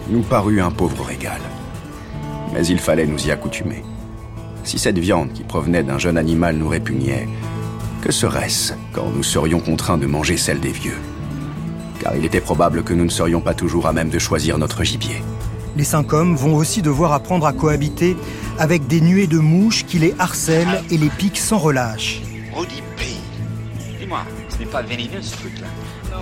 nous 0.09 0.21
parut 0.21 0.61
un 0.61 0.71
pauvre 0.71 1.03
régal. 1.03 1.41
Mais 2.53 2.65
il 2.65 2.79
fallait 2.79 3.07
nous 3.07 3.27
y 3.27 3.31
accoutumer. 3.31 3.83
Si 4.63 4.79
cette 4.79 4.99
viande 4.99 5.33
qui 5.33 5.43
provenait 5.43 5.83
d'un 5.83 5.97
jeune 5.97 6.17
animal 6.17 6.55
nous 6.55 6.69
répugnait, 6.69 7.27
que 8.01 8.11
serait-ce 8.11 8.73
quand 8.93 9.09
nous 9.13 9.23
serions 9.23 9.59
contraints 9.59 9.97
de 9.97 10.07
manger 10.07 10.37
celle 10.37 10.59
des 10.59 10.71
vieux? 10.71 10.97
Car 11.99 12.15
il 12.15 12.25
était 12.25 12.41
probable 12.41 12.83
que 12.83 12.93
nous 12.93 13.05
ne 13.05 13.09
serions 13.09 13.41
pas 13.41 13.53
toujours 13.53 13.87
à 13.87 13.93
même 13.93 14.09
de 14.09 14.19
choisir 14.19 14.57
notre 14.57 14.83
gibier. 14.83 15.23
Les 15.75 15.83
cinq 15.83 16.13
hommes 16.13 16.35
vont 16.35 16.55
aussi 16.55 16.81
devoir 16.81 17.13
apprendre 17.13 17.45
à 17.45 17.53
cohabiter 17.53 18.17
avec 18.57 18.87
des 18.87 19.01
nuées 19.01 19.27
de 19.27 19.37
mouches 19.37 19.85
qui 19.85 19.99
les 19.99 20.15
harcèlent 20.17 20.83
et 20.89 20.97
les 20.97 21.09
piquent 21.09 21.37
sans 21.37 21.59
relâche. 21.59 22.21
Dis-moi, 23.99 24.21
ce 24.49 24.57
n'est 24.57 24.65
pas 24.65 24.81
vénéneux 24.81 25.21
ce 25.21 25.35
truc-là 25.37 25.67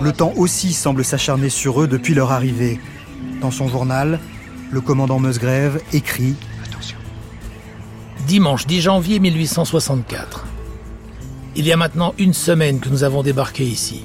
Le 0.02 0.12
temps 0.12 0.32
aussi 0.36 0.72
semble 0.72 1.04
s'acharner 1.04 1.48
sur 1.48 1.80
eux 1.80 1.86
depuis 1.86 2.14
leur 2.14 2.32
arrivée. 2.32 2.80
Dans 3.40 3.50
son 3.50 3.68
journal, 3.68 4.18
le 4.70 4.80
commandant 4.80 5.20
Musgrave 5.20 5.80
écrit 5.92 6.34
Attention. 6.64 6.98
Dimanche 8.26 8.66
10 8.66 8.80
janvier 8.80 9.20
1864. 9.20 10.46
Il 11.54 11.64
y 11.64 11.72
a 11.72 11.76
maintenant 11.76 12.12
une 12.18 12.34
semaine 12.34 12.80
que 12.80 12.88
nous 12.88 13.04
avons 13.04 13.22
débarqué 13.22 13.64
ici. 13.64 14.04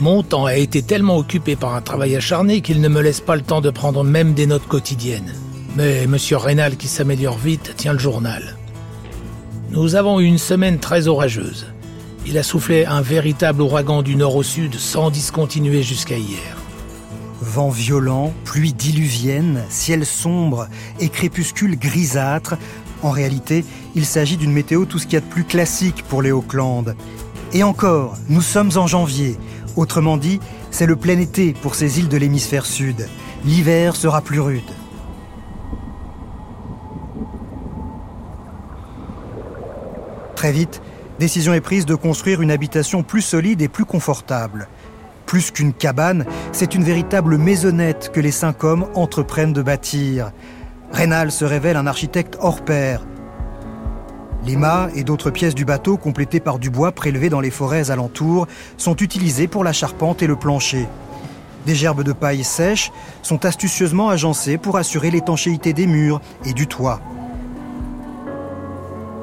Mon 0.00 0.22
temps 0.22 0.46
a 0.46 0.54
été 0.56 0.80
tellement 0.80 1.18
occupé 1.18 1.56
par 1.56 1.74
un 1.74 1.82
travail 1.82 2.16
acharné 2.16 2.62
qu'il 2.62 2.80
ne 2.80 2.88
me 2.88 3.02
laisse 3.02 3.20
pas 3.20 3.36
le 3.36 3.42
temps 3.42 3.60
de 3.60 3.68
prendre 3.68 4.02
même 4.02 4.32
des 4.32 4.46
notes 4.46 4.66
quotidiennes. 4.66 5.34
Mais 5.76 6.06
Monsieur 6.06 6.38
Rénal, 6.38 6.76
qui 6.78 6.88
s'améliore 6.88 7.36
vite, 7.36 7.74
tient 7.76 7.92
le 7.92 7.98
journal. 7.98 8.56
Nous 9.72 9.96
avons 9.96 10.18
eu 10.18 10.24
une 10.24 10.38
semaine 10.38 10.78
très 10.78 11.06
orageuse. 11.06 11.66
Il 12.26 12.38
a 12.38 12.42
soufflé 12.42 12.86
un 12.86 13.02
véritable 13.02 13.60
ouragan 13.60 14.00
du 14.00 14.16
nord 14.16 14.36
au 14.36 14.42
sud 14.42 14.74
sans 14.76 15.10
discontinuer 15.10 15.82
jusqu'à 15.82 16.16
hier. 16.16 16.56
Vent 17.42 17.68
violent, 17.68 18.32
pluie 18.44 18.72
diluvienne, 18.72 19.64
ciel 19.68 20.06
sombre 20.06 20.66
et 20.98 21.10
crépuscule 21.10 21.78
grisâtre. 21.78 22.56
En 23.02 23.10
réalité, 23.10 23.66
il 23.94 24.06
s'agit 24.06 24.38
d'une 24.38 24.52
météo 24.52 24.86
tout 24.86 24.98
ce 24.98 25.04
qu'il 25.04 25.14
y 25.14 25.16
a 25.18 25.20
de 25.20 25.26
plus 25.26 25.44
classique 25.44 26.04
pour 26.08 26.22
les 26.22 26.32
Auckland. 26.32 26.94
Et 27.52 27.62
encore, 27.64 28.16
nous 28.28 28.42
sommes 28.42 28.70
en 28.76 28.86
janvier. 28.86 29.36
Autrement 29.80 30.18
dit, 30.18 30.40
c'est 30.70 30.84
le 30.84 30.94
plein 30.94 31.18
été 31.18 31.54
pour 31.54 31.74
ces 31.74 31.98
îles 32.00 32.10
de 32.10 32.18
l'hémisphère 32.18 32.66
sud. 32.66 33.08
L'hiver 33.46 33.96
sera 33.96 34.20
plus 34.20 34.38
rude. 34.38 34.60
Très 40.36 40.52
vite, 40.52 40.82
décision 41.18 41.54
est 41.54 41.62
prise 41.62 41.86
de 41.86 41.94
construire 41.94 42.42
une 42.42 42.50
habitation 42.50 43.02
plus 43.02 43.22
solide 43.22 43.62
et 43.62 43.68
plus 43.68 43.86
confortable. 43.86 44.68
Plus 45.24 45.50
qu'une 45.50 45.72
cabane, 45.72 46.26
c'est 46.52 46.74
une 46.74 46.84
véritable 46.84 47.38
maisonnette 47.38 48.10
que 48.12 48.20
les 48.20 48.32
cinq 48.32 48.64
hommes 48.64 48.86
entreprennent 48.94 49.54
de 49.54 49.62
bâtir. 49.62 50.30
Rénal 50.92 51.32
se 51.32 51.46
révèle 51.46 51.78
un 51.78 51.86
architecte 51.86 52.36
hors 52.38 52.62
pair. 52.66 53.06
Les 54.46 54.56
mâts 54.56 54.88
et 54.94 55.04
d'autres 55.04 55.30
pièces 55.30 55.54
du 55.54 55.64
bateau, 55.64 55.96
complétées 55.96 56.40
par 56.40 56.58
du 56.58 56.70
bois 56.70 56.92
prélevé 56.92 57.28
dans 57.28 57.40
les 57.40 57.50
forêts 57.50 57.90
alentours, 57.90 58.46
sont 58.78 58.96
utilisées 58.96 59.48
pour 59.48 59.64
la 59.64 59.72
charpente 59.72 60.22
et 60.22 60.26
le 60.26 60.36
plancher. 60.36 60.86
Des 61.66 61.74
gerbes 61.74 62.02
de 62.02 62.12
paille 62.12 62.42
sèches 62.42 62.90
sont 63.22 63.44
astucieusement 63.44 64.08
agencées 64.08 64.56
pour 64.56 64.78
assurer 64.78 65.10
l'étanchéité 65.10 65.72
des 65.74 65.86
murs 65.86 66.20
et 66.46 66.54
du 66.54 66.66
toit. 66.66 67.00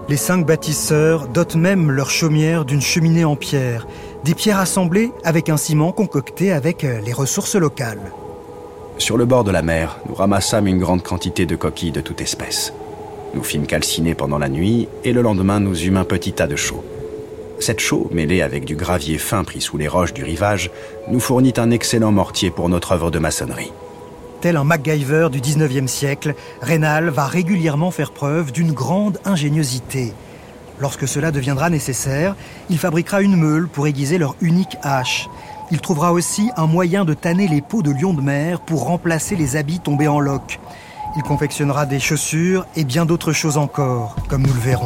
Les 0.07 0.17
cinq 0.17 0.45
bâtisseurs 0.45 1.27
dotent 1.27 1.55
même 1.55 1.91
leur 1.91 2.09
chaumière 2.09 2.63
d'une 2.63 2.81
cheminée 2.81 3.25
en 3.25 3.35
pierre, 3.35 3.87
des 4.23 4.35
pierres 4.35 4.59
assemblées 4.59 5.11
avec 5.25 5.49
un 5.49 5.57
ciment 5.57 5.91
concocté 5.91 6.53
avec 6.53 6.85
euh, 6.85 7.01
les 7.01 7.11
ressources 7.11 7.55
locales. 7.55 8.13
Sur 8.99 9.17
le 9.17 9.25
bord 9.25 9.43
de 9.43 9.51
la 9.51 9.61
mer, 9.61 9.99
nous 10.07 10.15
ramassâmes 10.15 10.67
une 10.67 10.79
grande 10.79 11.03
quantité 11.03 11.45
de 11.45 11.55
coquilles 11.55 11.91
de 11.91 12.01
toute 12.01 12.21
espèce. 12.21 12.73
Nous 13.37 13.43
fîmes 13.43 13.67
calciner 13.67 14.15
pendant 14.15 14.39
la 14.39 14.49
nuit 14.49 14.87
et 15.03 15.13
le 15.13 15.21
lendemain 15.21 15.59
nous 15.59 15.79
eûmes 15.79 15.97
un 15.97 16.03
petit 16.03 16.33
tas 16.33 16.47
de 16.47 16.55
chaux. 16.55 16.83
Cette 17.59 17.79
chaux, 17.79 18.09
mêlée 18.11 18.41
avec 18.41 18.65
du 18.65 18.75
gravier 18.75 19.19
fin 19.19 19.43
pris 19.43 19.61
sous 19.61 19.77
les 19.77 19.87
roches 19.87 20.11
du 20.11 20.23
rivage, 20.23 20.71
nous 21.07 21.19
fournit 21.19 21.53
un 21.57 21.69
excellent 21.69 22.11
mortier 22.11 22.49
pour 22.49 22.67
notre 22.67 22.93
œuvre 22.93 23.11
de 23.11 23.19
maçonnerie. 23.19 23.71
Tel 24.41 24.57
un 24.57 24.63
MacGyver 24.63 25.27
du 25.31 25.39
19e 25.39 25.85
siècle, 25.85 26.33
Rénal 26.63 27.09
va 27.09 27.27
régulièrement 27.27 27.91
faire 27.91 28.09
preuve 28.09 28.51
d'une 28.51 28.71
grande 28.71 29.19
ingéniosité. 29.23 30.13
Lorsque 30.79 31.07
cela 31.07 31.29
deviendra 31.29 31.69
nécessaire, 31.69 32.35
il 32.71 32.79
fabriquera 32.79 33.21
une 33.21 33.35
meule 33.35 33.67
pour 33.67 33.85
aiguiser 33.85 34.17
leur 34.17 34.35
unique 34.41 34.77
hache. 34.81 35.29
Il 35.69 35.79
trouvera 35.79 36.11
aussi 36.11 36.49
un 36.57 36.65
moyen 36.65 37.05
de 37.05 37.13
tanner 37.13 37.47
les 37.47 37.61
peaux 37.61 37.83
de 37.83 37.91
lion 37.91 38.15
de 38.15 38.21
mer 38.21 38.61
pour 38.61 38.85
remplacer 38.85 39.35
les 39.35 39.57
habits 39.57 39.79
tombés 39.79 40.07
en 40.07 40.19
loques. 40.19 40.59
Il 41.15 41.23
confectionnera 41.23 41.85
des 41.85 41.99
chaussures 41.99 42.65
et 42.75 42.83
bien 42.83 43.05
d'autres 43.05 43.33
choses 43.33 43.57
encore, 43.57 44.15
comme 44.27 44.45
nous 44.45 44.53
le 44.53 44.59
verrons. 44.59 44.85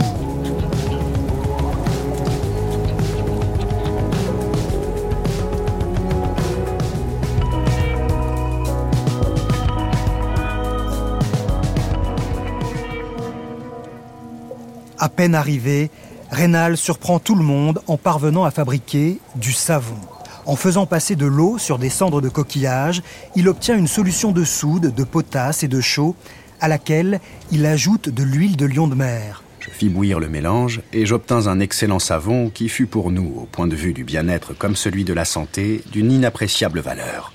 À 15.01 15.09
peine 15.09 15.33
arrivé, 15.33 15.89
Rénal 16.29 16.77
surprend 16.77 17.17
tout 17.17 17.35
le 17.35 17.43
monde 17.43 17.81
en 17.87 17.97
parvenant 17.97 18.45
à 18.45 18.51
fabriquer 18.51 19.19
du 19.35 19.51
savon. 19.51 19.97
En 20.45 20.55
faisant 20.55 20.85
passer 20.85 21.15
de 21.15 21.25
l'eau 21.25 21.57
sur 21.57 21.77
des 21.77 21.89
cendres 21.89 22.21
de 22.21 22.29
coquillage, 22.29 23.03
il 23.35 23.47
obtient 23.47 23.77
une 23.77 23.87
solution 23.87 24.31
de 24.31 24.43
soude, 24.43 24.93
de 24.93 25.03
potasse 25.03 25.63
et 25.63 25.67
de 25.67 25.81
chaux 25.81 26.15
à 26.59 26.67
laquelle 26.67 27.19
il 27.51 27.65
ajoute 27.65 28.09
de 28.09 28.23
l'huile 28.23 28.57
de 28.57 28.65
lion 28.65 28.87
de 28.87 28.95
mer. 28.95 29.43
Je 29.59 29.69
fis 29.69 29.89
bouillir 29.89 30.19
le 30.19 30.29
mélange 30.29 30.81
et 30.93 31.05
j'obtins 31.05 31.47
un 31.47 31.59
excellent 31.59 31.99
savon 31.99 32.49
qui 32.49 32.69
fut 32.69 32.87
pour 32.87 33.11
nous, 33.11 33.33
au 33.37 33.45
point 33.51 33.67
de 33.67 33.75
vue 33.75 33.93
du 33.93 34.03
bien-être 34.03 34.53
comme 34.53 34.75
celui 34.75 35.03
de 35.03 35.13
la 35.13 35.25
santé, 35.25 35.83
d'une 35.91 36.11
inappréciable 36.11 36.79
valeur. 36.79 37.31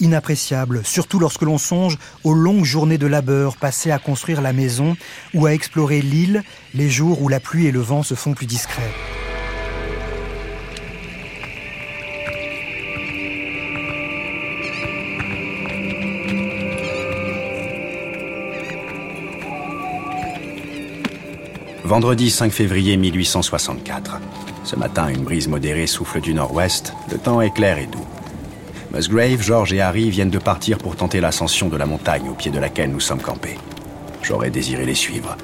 Inappréciable, 0.00 0.82
surtout 0.84 1.18
lorsque 1.18 1.42
l'on 1.42 1.58
songe 1.58 1.96
aux 2.24 2.34
longues 2.34 2.64
journées 2.64 2.98
de 2.98 3.06
labeur 3.06 3.56
passées 3.56 3.90
à 3.90 3.98
construire 3.98 4.42
la 4.42 4.52
maison 4.52 4.96
ou 5.32 5.46
à 5.46 5.54
explorer 5.54 6.02
l'île 6.02 6.42
les 6.74 6.90
jours 6.90 7.22
où 7.22 7.28
la 7.28 7.40
pluie 7.40 7.66
et 7.66 7.72
le 7.72 7.80
vent 7.80 8.02
se 8.02 8.14
font 8.14 8.34
plus 8.34 8.46
discrets. 8.46 8.92
Vendredi 21.92 22.30
5 22.30 22.50
février 22.50 22.96
1864. 22.96 24.18
Ce 24.64 24.76
matin, 24.76 25.08
une 25.08 25.24
brise 25.24 25.46
modérée 25.46 25.86
souffle 25.86 26.22
du 26.22 26.32
nord-ouest. 26.32 26.94
Le 27.10 27.18
temps 27.18 27.42
est 27.42 27.52
clair 27.52 27.76
et 27.76 27.84
doux. 27.84 28.06
Musgrave, 28.94 29.42
George 29.42 29.74
et 29.74 29.82
Harry 29.82 30.08
viennent 30.08 30.30
de 30.30 30.38
partir 30.38 30.78
pour 30.78 30.96
tenter 30.96 31.20
l'ascension 31.20 31.68
de 31.68 31.76
la 31.76 31.84
montagne 31.84 32.30
au 32.30 32.32
pied 32.32 32.50
de 32.50 32.58
laquelle 32.58 32.90
nous 32.90 32.98
sommes 32.98 33.20
campés. 33.20 33.58
J'aurais 34.22 34.48
désiré 34.48 34.86
les 34.86 34.94
suivre. 34.94 35.36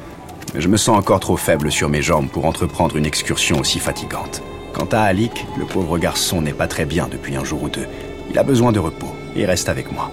Mais 0.55 0.63
je 0.63 0.69
me 0.69 0.79
sens 0.79 0.97
encore 0.97 1.21
trop 1.21 1.37
faible 1.37 1.71
sur 1.71 1.91
mes 1.91 2.01
jambes 2.01 2.31
pour 2.31 2.47
entreprendre 2.47 2.97
une 2.97 3.05
excursion 3.05 3.61
aussi 3.61 3.79
fatigante. 3.79 4.43
Quant 4.73 4.89
à 4.91 5.01
Alec, 5.01 5.45
le 5.59 5.67
pauvre 5.67 5.99
garçon 5.99 6.41
n'est 6.41 6.55
pas 6.55 6.67
très 6.67 6.87
bien 6.87 7.09
depuis 7.13 7.37
un 7.37 7.45
jour 7.45 7.65
ou 7.65 7.69
deux. 7.69 7.87
Il 8.31 8.39
a 8.39 8.43
besoin 8.43 8.73
de 8.73 8.79
repos 8.79 9.15
et 9.37 9.45
reste 9.45 9.69
avec 9.69 9.93
moi. 9.93 10.11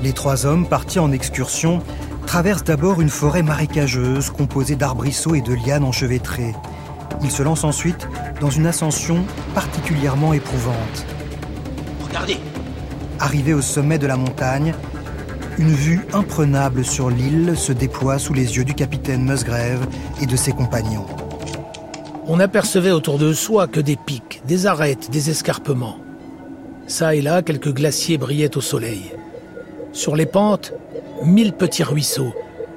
Les 0.00 0.12
trois 0.12 0.46
hommes 0.46 0.68
partis 0.68 1.00
en 1.00 1.10
excursion 1.10 1.82
traverse 2.28 2.62
d'abord 2.62 3.00
une 3.00 3.08
forêt 3.08 3.42
marécageuse 3.42 4.28
composée 4.28 4.76
d'arbrisseaux 4.76 5.34
et 5.34 5.40
de 5.40 5.54
lianes 5.54 5.82
enchevêtrées. 5.82 6.54
Il 7.22 7.30
se 7.30 7.42
lance 7.42 7.64
ensuite 7.64 8.06
dans 8.38 8.50
une 8.50 8.66
ascension 8.66 9.24
particulièrement 9.54 10.34
éprouvante. 10.34 11.06
Regardez 12.06 12.36
Arrivé 13.18 13.54
au 13.54 13.62
sommet 13.62 13.96
de 13.96 14.06
la 14.06 14.18
montagne, 14.18 14.74
une 15.56 15.72
vue 15.72 16.06
imprenable 16.12 16.84
sur 16.84 17.08
l'île 17.08 17.56
se 17.56 17.72
déploie 17.72 18.18
sous 18.18 18.34
les 18.34 18.58
yeux 18.58 18.64
du 18.64 18.74
capitaine 18.74 19.24
Musgrave 19.24 19.86
et 20.20 20.26
de 20.26 20.36
ses 20.36 20.52
compagnons. 20.52 21.06
On 22.26 22.36
n'apercevait 22.36 22.90
autour 22.90 23.16
de 23.16 23.32
soi 23.32 23.68
que 23.68 23.80
des 23.80 23.96
pics, 23.96 24.42
des 24.46 24.66
arêtes, 24.66 25.10
des 25.10 25.30
escarpements. 25.30 25.96
Ça 26.88 27.14
et 27.14 27.22
là, 27.22 27.40
quelques 27.40 27.72
glaciers 27.72 28.18
brillaient 28.18 28.58
au 28.58 28.60
soleil. 28.60 29.14
Sur 29.92 30.14
les 30.14 30.26
pentes, 30.26 30.74
mille 31.24 31.52
petits 31.52 31.82
ruisseaux, 31.82 32.32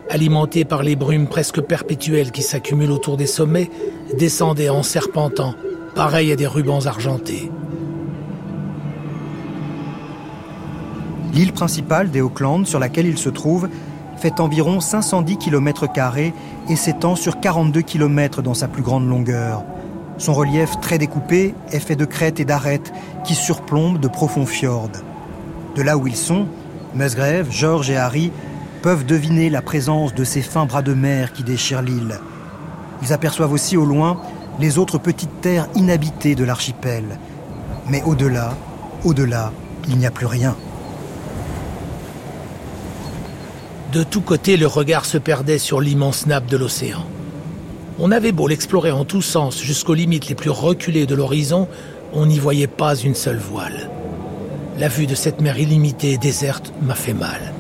alimentés 0.09 0.65
par 0.65 0.83
les 0.83 0.95
brumes 0.95 1.27
presque 1.27 1.61
perpétuelles 1.61 2.31
qui 2.31 2.41
s'accumulent 2.41 2.91
autour 2.91 3.17
des 3.17 3.27
sommets, 3.27 3.69
descendaient 4.17 4.69
en 4.69 4.83
serpentant, 4.83 5.55
pareils 5.95 6.31
à 6.31 6.35
des 6.35 6.47
rubans 6.47 6.85
argentés. 6.85 7.51
L'île 11.33 11.53
principale 11.53 12.11
des 12.11 12.21
Auckland, 12.21 12.67
sur 12.67 12.79
laquelle 12.79 13.07
il 13.07 13.17
se 13.17 13.29
trouve, 13.29 13.69
fait 14.17 14.39
environ 14.39 14.79
510 14.79 15.37
km 15.37 15.85
et 16.69 16.75
s'étend 16.75 17.15
sur 17.15 17.39
42 17.39 17.81
km 17.81 18.41
dans 18.41 18.53
sa 18.53 18.67
plus 18.67 18.83
grande 18.83 19.07
longueur. 19.07 19.63
Son 20.17 20.33
relief 20.33 20.79
très 20.81 20.97
découpé 20.97 21.55
est 21.71 21.79
fait 21.79 21.95
de 21.95 22.05
crêtes 22.05 22.39
et 22.39 22.45
d'arêtes 22.45 22.93
qui 23.23 23.33
surplombent 23.33 23.99
de 23.99 24.07
profonds 24.07 24.45
fjords. 24.45 24.91
De 25.75 25.81
là 25.81 25.97
où 25.97 26.05
ils 26.05 26.17
sont, 26.17 26.45
Musgrave, 26.93 27.49
George 27.51 27.89
et 27.89 27.95
Harry 27.95 28.31
peuvent 28.81 29.05
deviner 29.05 29.49
la 29.49 29.61
présence 29.61 30.13
de 30.13 30.23
ces 30.23 30.41
fins 30.41 30.65
bras 30.65 30.81
de 30.81 30.93
mer 30.93 31.31
qui 31.31 31.43
déchirent 31.43 31.81
l'île. 31.81 32.19
Ils 33.01 33.13
aperçoivent 33.13 33.53
aussi 33.53 33.77
au 33.77 33.85
loin 33.85 34.21
les 34.59 34.77
autres 34.77 34.97
petites 34.97 35.41
terres 35.41 35.67
inhabitées 35.75 36.35
de 36.35 36.43
l'archipel. 36.43 37.03
Mais 37.87 38.03
au-delà, 38.03 38.55
au-delà, 39.05 39.53
il 39.87 39.97
n'y 39.97 40.05
a 40.05 40.11
plus 40.11 40.25
rien. 40.25 40.55
De 43.93 44.03
tous 44.03 44.21
côtés, 44.21 44.57
le 44.57 44.67
regard 44.67 45.05
se 45.05 45.17
perdait 45.17 45.57
sur 45.57 45.81
l'immense 45.81 46.25
nappe 46.25 46.45
de 46.45 46.57
l'océan. 46.57 47.05
On 47.99 48.11
avait 48.11 48.31
beau 48.31 48.47
l'explorer 48.47 48.91
en 48.91 49.05
tous 49.05 49.21
sens 49.21 49.61
jusqu'aux 49.61 49.93
limites 49.93 50.27
les 50.27 50.35
plus 50.35 50.49
reculées 50.49 51.05
de 51.05 51.15
l'horizon, 51.15 51.67
on 52.13 52.25
n'y 52.25 52.39
voyait 52.39 52.67
pas 52.67 52.95
une 52.95 53.15
seule 53.15 53.37
voile. 53.37 53.89
La 54.81 54.87
vue 54.87 55.05
de 55.05 55.13
cette 55.13 55.41
mer 55.41 55.59
illimitée 55.59 56.13
et 56.13 56.17
déserte 56.17 56.73
m'a 56.81 56.95
fait 56.95 57.13
mal. 57.13 57.53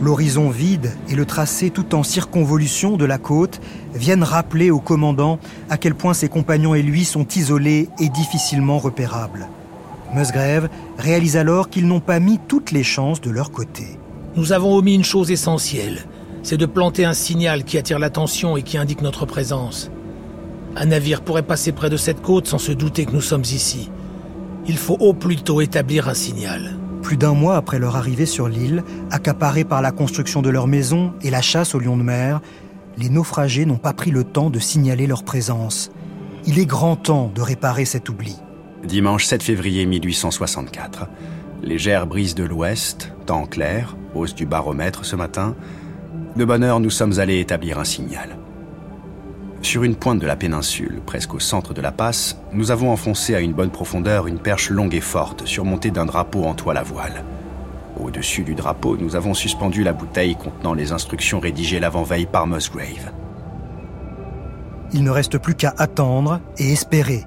L'horizon 0.00 0.48
vide 0.48 0.96
et 1.10 1.14
le 1.14 1.26
tracé 1.26 1.68
tout 1.68 1.94
en 1.94 2.02
circonvolution 2.02 2.96
de 2.96 3.04
la 3.04 3.18
côte 3.18 3.60
viennent 3.94 4.22
rappeler 4.22 4.70
au 4.70 4.80
commandant 4.80 5.38
à 5.68 5.76
quel 5.76 5.94
point 5.94 6.14
ses 6.14 6.30
compagnons 6.30 6.74
et 6.74 6.80
lui 6.80 7.04
sont 7.04 7.28
isolés 7.28 7.90
et 8.00 8.08
difficilement 8.08 8.78
repérables. 8.78 9.50
Musgrave 10.14 10.70
réalise 10.96 11.36
alors 11.36 11.68
qu'ils 11.68 11.86
n'ont 11.86 12.00
pas 12.00 12.20
mis 12.20 12.38
toutes 12.48 12.70
les 12.70 12.84
chances 12.84 13.20
de 13.20 13.28
leur 13.28 13.50
côté. 13.50 13.98
Nous 14.34 14.54
avons 14.54 14.74
omis 14.74 14.94
une 14.94 15.04
chose 15.04 15.30
essentielle, 15.30 16.06
c'est 16.42 16.56
de 16.56 16.64
planter 16.64 17.04
un 17.04 17.12
signal 17.12 17.64
qui 17.64 17.76
attire 17.76 17.98
l'attention 17.98 18.56
et 18.56 18.62
qui 18.62 18.78
indique 18.78 19.02
notre 19.02 19.26
présence. 19.26 19.90
Un 20.76 20.86
navire 20.86 21.22
pourrait 21.22 21.42
passer 21.42 21.72
près 21.72 21.90
de 21.90 21.96
cette 21.96 22.22
côte 22.22 22.46
sans 22.46 22.58
se 22.58 22.72
douter 22.72 23.04
que 23.04 23.12
nous 23.12 23.20
sommes 23.20 23.42
ici. 23.42 23.90
Il 24.66 24.76
faut 24.76 24.96
au 25.00 25.14
plus 25.14 25.36
tôt 25.36 25.60
établir 25.60 26.08
un 26.08 26.14
signal. 26.14 26.76
Plus 27.02 27.16
d'un 27.16 27.32
mois 27.32 27.56
après 27.56 27.78
leur 27.78 27.96
arrivée 27.96 28.26
sur 28.26 28.48
l'île, 28.48 28.84
accaparés 29.10 29.64
par 29.64 29.82
la 29.82 29.92
construction 29.92 30.42
de 30.42 30.50
leur 30.50 30.66
maison 30.66 31.14
et 31.22 31.30
la 31.30 31.40
chasse 31.40 31.74
aux 31.74 31.78
lions 31.78 31.96
de 31.96 32.02
mer, 32.02 32.40
les 32.98 33.08
naufragés 33.08 33.64
n'ont 33.64 33.76
pas 33.76 33.92
pris 33.92 34.10
le 34.10 34.24
temps 34.24 34.50
de 34.50 34.58
signaler 34.58 35.06
leur 35.06 35.22
présence. 35.22 35.90
Il 36.46 36.58
est 36.58 36.66
grand 36.66 36.96
temps 36.96 37.30
de 37.34 37.40
réparer 37.40 37.84
cet 37.84 38.08
oubli. 38.08 38.36
Dimanche 38.84 39.24
7 39.24 39.42
février 39.42 39.86
1864. 39.86 41.08
Légère 41.62 42.06
brise 42.06 42.34
de 42.34 42.44
l'ouest, 42.44 43.12
temps 43.26 43.46
clair, 43.46 43.96
hausse 44.14 44.34
du 44.34 44.46
baromètre 44.46 45.04
ce 45.04 45.16
matin. 45.16 45.56
De 46.36 46.44
bonne 46.44 46.62
heure, 46.62 46.80
nous 46.80 46.90
sommes 46.90 47.18
allés 47.18 47.40
établir 47.40 47.78
un 47.78 47.84
signal. 47.84 48.37
Sur 49.60 49.82
une 49.82 49.96
pointe 49.96 50.20
de 50.20 50.26
la 50.26 50.36
péninsule, 50.36 51.00
presque 51.04 51.34
au 51.34 51.40
centre 51.40 51.74
de 51.74 51.80
la 51.80 51.90
passe, 51.90 52.38
nous 52.52 52.70
avons 52.70 52.92
enfoncé 52.92 53.34
à 53.34 53.40
une 53.40 53.52
bonne 53.52 53.70
profondeur 53.70 54.26
une 54.26 54.38
perche 54.38 54.70
longue 54.70 54.94
et 54.94 55.00
forte, 55.00 55.46
surmontée 55.46 55.90
d'un 55.90 56.06
drapeau 56.06 56.44
en 56.44 56.54
toile 56.54 56.76
à 56.76 56.82
voile. 56.84 57.24
Au-dessus 57.98 58.44
du 58.44 58.54
drapeau, 58.54 58.96
nous 58.96 59.16
avons 59.16 59.34
suspendu 59.34 59.82
la 59.82 59.92
bouteille 59.92 60.36
contenant 60.36 60.74
les 60.74 60.92
instructions 60.92 61.40
rédigées 61.40 61.80
l'avant-veille 61.80 62.26
par 62.26 62.46
Musgrave. 62.46 63.12
Il 64.92 65.02
ne 65.02 65.10
reste 65.10 65.38
plus 65.38 65.54
qu'à 65.54 65.74
attendre 65.76 66.40
et 66.56 66.72
espérer. 66.72 67.26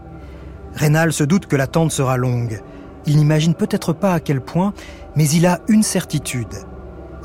Rénal 0.73 1.11
se 1.11 1.25
doute 1.25 1.47
que 1.47 1.57
l'attente 1.57 1.91
sera 1.91 2.15
longue. 2.15 2.61
Il 3.05 3.17
n'imagine 3.17 3.55
peut-être 3.55 3.91
pas 3.91 4.13
à 4.13 4.19
quel 4.21 4.39
point, 4.39 4.73
mais 5.17 5.27
il 5.29 5.45
a 5.45 5.59
une 5.67 5.83
certitude. 5.83 6.65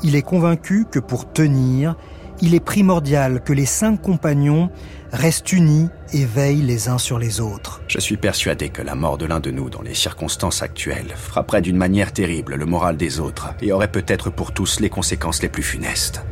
Il 0.03 0.15
est 0.15 0.21
convaincu 0.21 0.85
que 0.91 0.99
pour 0.99 1.31
tenir, 1.31 1.95
il 2.41 2.53
est 2.55 2.59
primordial 2.59 3.41
que 3.43 3.53
les 3.53 3.65
cinq 3.65 4.01
compagnons 4.01 4.69
restent 5.11 5.51
unis 5.53 5.89
et 6.13 6.25
veillent 6.25 6.61
les 6.61 6.89
uns 6.89 6.97
sur 6.97 7.19
les 7.19 7.39
autres. 7.39 7.81
Je 7.87 7.99
suis 7.99 8.17
persuadé 8.17 8.69
que 8.69 8.81
la 8.81 8.95
mort 8.95 9.17
de 9.17 9.25
l'un 9.25 9.39
de 9.39 9.51
nous 9.51 9.69
dans 9.69 9.81
les 9.81 9.95
circonstances 9.95 10.61
actuelles 10.61 11.13
frapperait 11.15 11.61
d'une 11.61 11.77
manière 11.77 12.11
terrible 12.11 12.55
le 12.55 12.65
moral 12.65 12.97
des 12.97 13.19
autres 13.19 13.53
et 13.61 13.71
aurait 13.71 13.91
peut-être 13.91 14.29
pour 14.29 14.51
tous 14.51 14.79
les 14.79 14.89
conséquences 14.89 15.41
les 15.41 15.49
plus 15.49 15.63
funestes. 15.63 16.23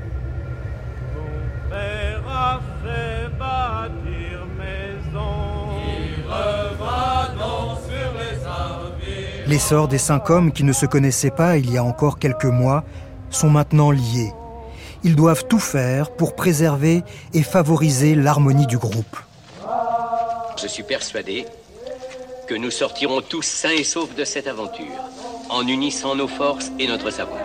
Les 9.47 9.59
sorts 9.59 9.87
des 9.87 9.99
cinq 9.99 10.31
hommes 10.31 10.51
qui 10.51 10.63
ne 10.63 10.73
se 10.73 10.85
connaissaient 10.85 11.31
pas 11.31 11.57
il 11.57 11.71
y 11.71 11.77
a 11.77 11.83
encore 11.83 12.19
quelques 12.19 12.45
mois 12.45 12.83
sont 13.29 13.49
maintenant 13.49 13.91
liés 13.91 14.33
ils 15.05 15.15
doivent 15.15 15.45
tout 15.47 15.59
faire 15.59 16.09
pour 16.09 16.35
préserver 16.35 17.03
et 17.35 17.43
favoriser 17.43 18.15
l'harmonie 18.15 18.65
du 18.65 18.79
groupe. 18.79 19.17
Je 20.59 20.67
suis 20.67 20.81
persuadé 20.81 21.45
que 22.47 22.55
nous 22.55 22.71
sortirons 22.71 23.21
tous 23.21 23.43
sains 23.43 23.69
et 23.69 23.83
saufs 23.83 24.15
de 24.15 24.25
cette 24.25 24.47
aventure, 24.47 25.03
en 25.49 25.67
unissant 25.67 26.15
nos 26.15 26.27
forces 26.27 26.71
et 26.79 26.87
notre 26.87 27.11
savoir. 27.11 27.39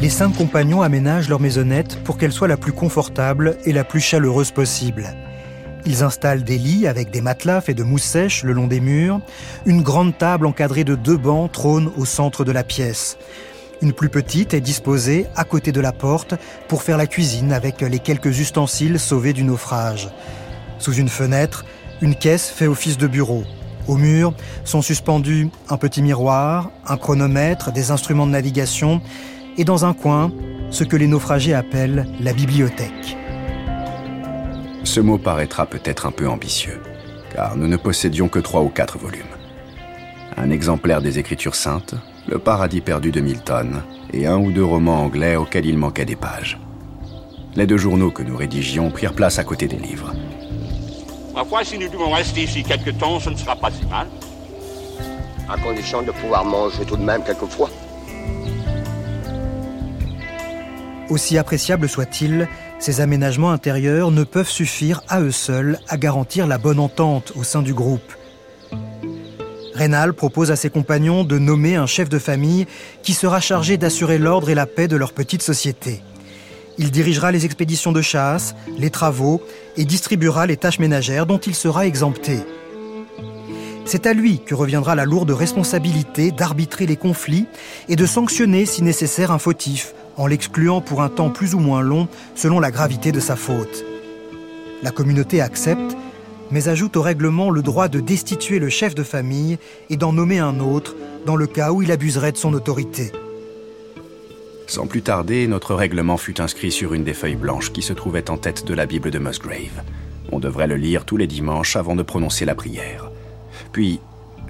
Les 0.00 0.10
cinq 0.10 0.30
compagnons 0.36 0.80
aménagent 0.80 1.28
leur 1.28 1.40
maisonnette 1.40 1.98
pour 2.04 2.18
qu'elle 2.18 2.32
soit 2.32 2.48
la 2.48 2.56
plus 2.56 2.72
confortable 2.72 3.58
et 3.64 3.72
la 3.72 3.82
plus 3.82 4.00
chaleureuse 4.00 4.52
possible. 4.52 5.12
Ils 5.86 6.04
installent 6.04 6.44
des 6.44 6.58
lits 6.58 6.86
avec 6.86 7.10
des 7.10 7.20
matelas 7.20 7.60
faits 7.60 7.76
de 7.76 7.82
mousse 7.82 8.04
sèche 8.04 8.44
le 8.44 8.52
long 8.52 8.68
des 8.68 8.80
murs. 8.80 9.20
Une 9.66 9.82
grande 9.82 10.16
table 10.16 10.46
encadrée 10.46 10.84
de 10.84 10.94
deux 10.94 11.16
bancs 11.16 11.50
trône 11.50 11.90
au 11.96 12.04
centre 12.04 12.44
de 12.44 12.52
la 12.52 12.62
pièce. 12.62 13.18
Une 13.82 13.92
plus 13.92 14.08
petite 14.08 14.54
est 14.54 14.60
disposée 14.60 15.26
à 15.34 15.42
côté 15.42 15.72
de 15.72 15.80
la 15.80 15.90
porte 15.90 16.36
pour 16.68 16.84
faire 16.84 16.96
la 16.96 17.08
cuisine 17.08 17.52
avec 17.52 17.80
les 17.80 17.98
quelques 17.98 18.38
ustensiles 18.38 19.00
sauvés 19.00 19.32
du 19.32 19.42
naufrage. 19.42 20.08
Sous 20.78 20.94
une 20.94 21.08
fenêtre, 21.08 21.64
une 22.00 22.14
caisse 22.14 22.48
fait 22.48 22.68
office 22.68 22.96
de 22.96 23.08
bureau. 23.08 23.42
Au 23.88 23.96
mur 23.96 24.34
sont 24.64 24.82
suspendus 24.82 25.48
un 25.68 25.76
petit 25.78 26.00
miroir, 26.00 26.70
un 26.86 26.96
chronomètre, 26.96 27.72
des 27.72 27.90
instruments 27.90 28.26
de 28.28 28.30
navigation 28.30 29.02
et 29.58 29.64
dans 29.64 29.84
un 29.84 29.94
coin, 29.94 30.30
ce 30.70 30.84
que 30.84 30.96
les 30.96 31.08
naufragés 31.08 31.52
appellent 31.52 32.06
la 32.20 32.32
bibliothèque. 32.32 33.16
Ce 34.84 35.00
mot 35.00 35.18
paraîtra 35.18 35.66
peut-être 35.66 36.06
un 36.06 36.12
peu 36.12 36.28
ambitieux, 36.28 36.80
car 37.34 37.56
nous 37.56 37.66
ne 37.66 37.76
possédions 37.76 38.28
que 38.28 38.38
trois 38.38 38.62
ou 38.62 38.68
quatre 38.68 38.96
volumes. 38.96 39.24
Un 40.36 40.50
exemplaire 40.50 41.02
des 41.02 41.18
Écritures 41.18 41.56
saintes, 41.56 41.96
Le 42.28 42.38
paradis 42.38 42.80
perdu 42.80 43.10
de 43.10 43.20
Milton, 43.20 43.82
et 44.12 44.26
un 44.26 44.38
ou 44.38 44.52
deux 44.52 44.64
romans 44.64 45.02
anglais 45.02 45.36
auxquels 45.36 45.66
il 45.66 45.76
manquait 45.76 46.04
des 46.04 46.16
pages. 46.16 46.58
Les 47.56 47.66
deux 47.66 47.76
journaux 47.76 48.10
que 48.10 48.22
nous 48.22 48.36
rédigions 48.36 48.90
prirent 48.90 49.14
place 49.14 49.38
à 49.38 49.44
côté 49.44 49.66
des 49.66 49.76
livres. 49.76 50.12
Ma 51.34 51.44
foi, 51.44 51.64
si 51.64 51.78
nous 51.78 51.88
devons 51.88 52.12
rester 52.12 52.44
ici 52.44 52.62
quelque 52.62 52.90
temps, 52.90 53.18
ce 53.18 53.30
ne 53.30 53.36
sera 53.36 53.56
pas 53.56 53.70
si 53.70 53.84
mal. 53.86 54.06
À 55.48 55.58
condition 55.58 56.02
de 56.02 56.12
pouvoir 56.12 56.44
manger 56.44 56.84
tout 56.86 56.96
de 56.96 57.02
même 57.02 57.24
quelquefois. 57.24 57.70
Aussi 61.10 61.36
appréciables 61.36 61.88
soient-ils, 61.88 62.48
ces 62.78 63.00
aménagements 63.00 63.50
intérieurs 63.50 64.10
ne 64.10 64.24
peuvent 64.24 64.48
suffire 64.48 65.02
à 65.08 65.20
eux 65.20 65.32
seuls 65.32 65.78
à 65.88 65.96
garantir 65.96 66.46
la 66.46 66.58
bonne 66.58 66.78
entente 66.78 67.32
au 67.36 67.42
sein 67.42 67.62
du 67.62 67.74
groupe. 67.74 68.14
Rénal 69.74 70.12
propose 70.12 70.50
à 70.50 70.56
ses 70.56 70.70
compagnons 70.70 71.24
de 71.24 71.38
nommer 71.38 71.76
un 71.76 71.86
chef 71.86 72.08
de 72.08 72.18
famille 72.18 72.66
qui 73.02 73.14
sera 73.14 73.40
chargé 73.40 73.76
d'assurer 73.76 74.18
l'ordre 74.18 74.50
et 74.50 74.54
la 74.54 74.66
paix 74.66 74.88
de 74.88 74.96
leur 74.96 75.12
petite 75.12 75.42
société. 75.42 76.02
Il 76.78 76.90
dirigera 76.90 77.32
les 77.32 77.44
expéditions 77.44 77.92
de 77.92 78.02
chasse, 78.02 78.54
les 78.78 78.90
travaux 78.90 79.42
et 79.76 79.84
distribuera 79.84 80.46
les 80.46 80.56
tâches 80.56 80.78
ménagères 80.78 81.26
dont 81.26 81.38
il 81.38 81.54
sera 81.54 81.86
exempté. 81.86 82.38
C'est 83.84 84.06
à 84.06 84.12
lui 84.12 84.40
que 84.40 84.54
reviendra 84.54 84.94
la 84.94 85.04
lourde 85.04 85.30
responsabilité 85.30 86.30
d'arbitrer 86.30 86.86
les 86.86 86.96
conflits 86.96 87.46
et 87.88 87.96
de 87.96 88.06
sanctionner 88.06 88.64
si 88.64 88.82
nécessaire 88.82 89.32
un 89.32 89.38
fautif, 89.38 89.94
en 90.16 90.26
l'excluant 90.26 90.80
pour 90.80 91.02
un 91.02 91.08
temps 91.08 91.30
plus 91.30 91.54
ou 91.54 91.58
moins 91.58 91.82
long 91.82 92.08
selon 92.34 92.60
la 92.60 92.70
gravité 92.70 93.12
de 93.12 93.20
sa 93.20 93.36
faute. 93.36 93.84
La 94.82 94.90
communauté 94.90 95.40
accepte, 95.40 95.96
mais 96.52 96.68
ajoute 96.68 96.96
au 96.96 97.02
règlement 97.02 97.50
le 97.50 97.62
droit 97.62 97.88
de 97.88 97.98
destituer 97.98 98.58
le 98.58 98.68
chef 98.68 98.94
de 98.94 99.02
famille 99.02 99.58
et 99.90 99.96
d'en 99.96 100.12
nommer 100.12 100.38
un 100.38 100.60
autre 100.60 100.94
dans 101.26 101.34
le 101.36 101.46
cas 101.46 101.72
où 101.72 101.82
il 101.82 101.90
abuserait 101.90 102.32
de 102.32 102.36
son 102.36 102.52
autorité. 102.52 103.10
Sans 104.66 104.86
plus 104.86 105.02
tarder, 105.02 105.46
notre 105.46 105.74
règlement 105.74 106.16
fut 106.16 106.40
inscrit 106.40 106.70
sur 106.70 106.94
une 106.94 107.04
des 107.04 107.14
feuilles 107.14 107.36
blanches 107.36 107.72
qui 107.72 107.82
se 107.82 107.92
trouvait 107.92 108.30
en 108.30 108.36
tête 108.36 108.64
de 108.64 108.74
la 108.74 108.86
Bible 108.86 109.10
de 109.10 109.18
Musgrave. 109.18 109.82
On 110.30 110.38
devrait 110.38 110.66
le 110.66 110.76
lire 110.76 111.04
tous 111.04 111.16
les 111.16 111.26
dimanches 111.26 111.76
avant 111.76 111.96
de 111.96 112.02
prononcer 112.02 112.44
la 112.44 112.54
prière. 112.54 113.10
Puis, 113.72 114.00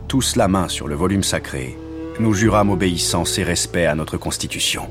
tous 0.08 0.36
la 0.36 0.48
main 0.48 0.68
sur 0.68 0.88
le 0.88 0.94
volume 0.94 1.22
sacré, 1.22 1.76
nous 2.20 2.34
jurâmes 2.34 2.70
obéissance 2.70 3.38
et 3.38 3.42
respect 3.42 3.86
à 3.86 3.94
notre 3.94 4.16
Constitution. 4.16 4.82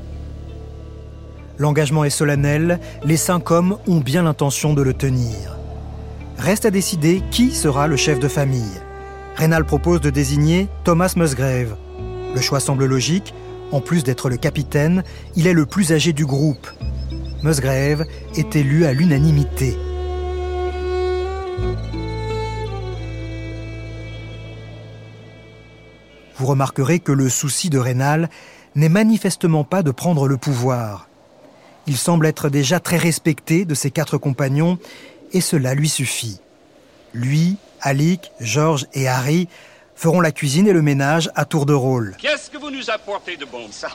L'engagement 1.58 2.04
est 2.04 2.10
solennel, 2.10 2.80
les 3.04 3.16
cinq 3.16 3.50
hommes 3.50 3.78
ont 3.86 4.00
bien 4.00 4.24
l'intention 4.24 4.74
de 4.74 4.82
le 4.82 4.94
tenir. 4.94 5.61
Reste 6.42 6.64
à 6.64 6.72
décider 6.72 7.22
qui 7.30 7.52
sera 7.52 7.86
le 7.86 7.94
chef 7.94 8.18
de 8.18 8.26
famille. 8.26 8.80
Rénal 9.36 9.64
propose 9.64 10.00
de 10.00 10.10
désigner 10.10 10.66
Thomas 10.82 11.12
Musgrave. 11.16 11.76
Le 12.34 12.40
choix 12.40 12.58
semble 12.58 12.84
logique, 12.84 13.32
en 13.70 13.80
plus 13.80 14.02
d'être 14.02 14.28
le 14.28 14.36
capitaine, 14.36 15.04
il 15.36 15.46
est 15.46 15.52
le 15.52 15.66
plus 15.66 15.92
âgé 15.92 16.12
du 16.12 16.26
groupe. 16.26 16.66
Musgrave 17.44 18.06
est 18.34 18.56
élu 18.56 18.86
à 18.86 18.92
l'unanimité. 18.92 19.78
Vous 26.38 26.46
remarquerez 26.46 26.98
que 26.98 27.12
le 27.12 27.28
souci 27.28 27.70
de 27.70 27.78
Rénal 27.78 28.28
n'est 28.74 28.88
manifestement 28.88 29.62
pas 29.62 29.84
de 29.84 29.92
prendre 29.92 30.26
le 30.26 30.38
pouvoir. 30.38 31.08
Il 31.86 31.96
semble 31.96 32.26
être 32.26 32.48
déjà 32.48 32.80
très 32.80 32.96
respecté 32.96 33.64
de 33.64 33.74
ses 33.74 33.92
quatre 33.92 34.18
compagnons 34.18 34.78
et 35.32 35.40
cela 35.40 35.74
lui 35.74 35.88
suffit. 35.88 36.40
Lui, 37.14 37.56
Alec, 37.80 38.32
George 38.40 38.86
et 38.94 39.08
Harry 39.08 39.48
feront 39.94 40.20
la 40.20 40.32
cuisine 40.32 40.66
et 40.66 40.72
le 40.72 40.82
ménage 40.82 41.30
à 41.34 41.44
tour 41.44 41.66
de 41.66 41.74
rôle. 41.74 42.16
Qu'est-ce 42.18 42.50
que 42.50 42.58
vous 42.58 42.70
nous 42.70 42.90
apportez 42.90 43.36
de 43.36 43.44
bon 43.44 43.66
Ça, 43.70 43.88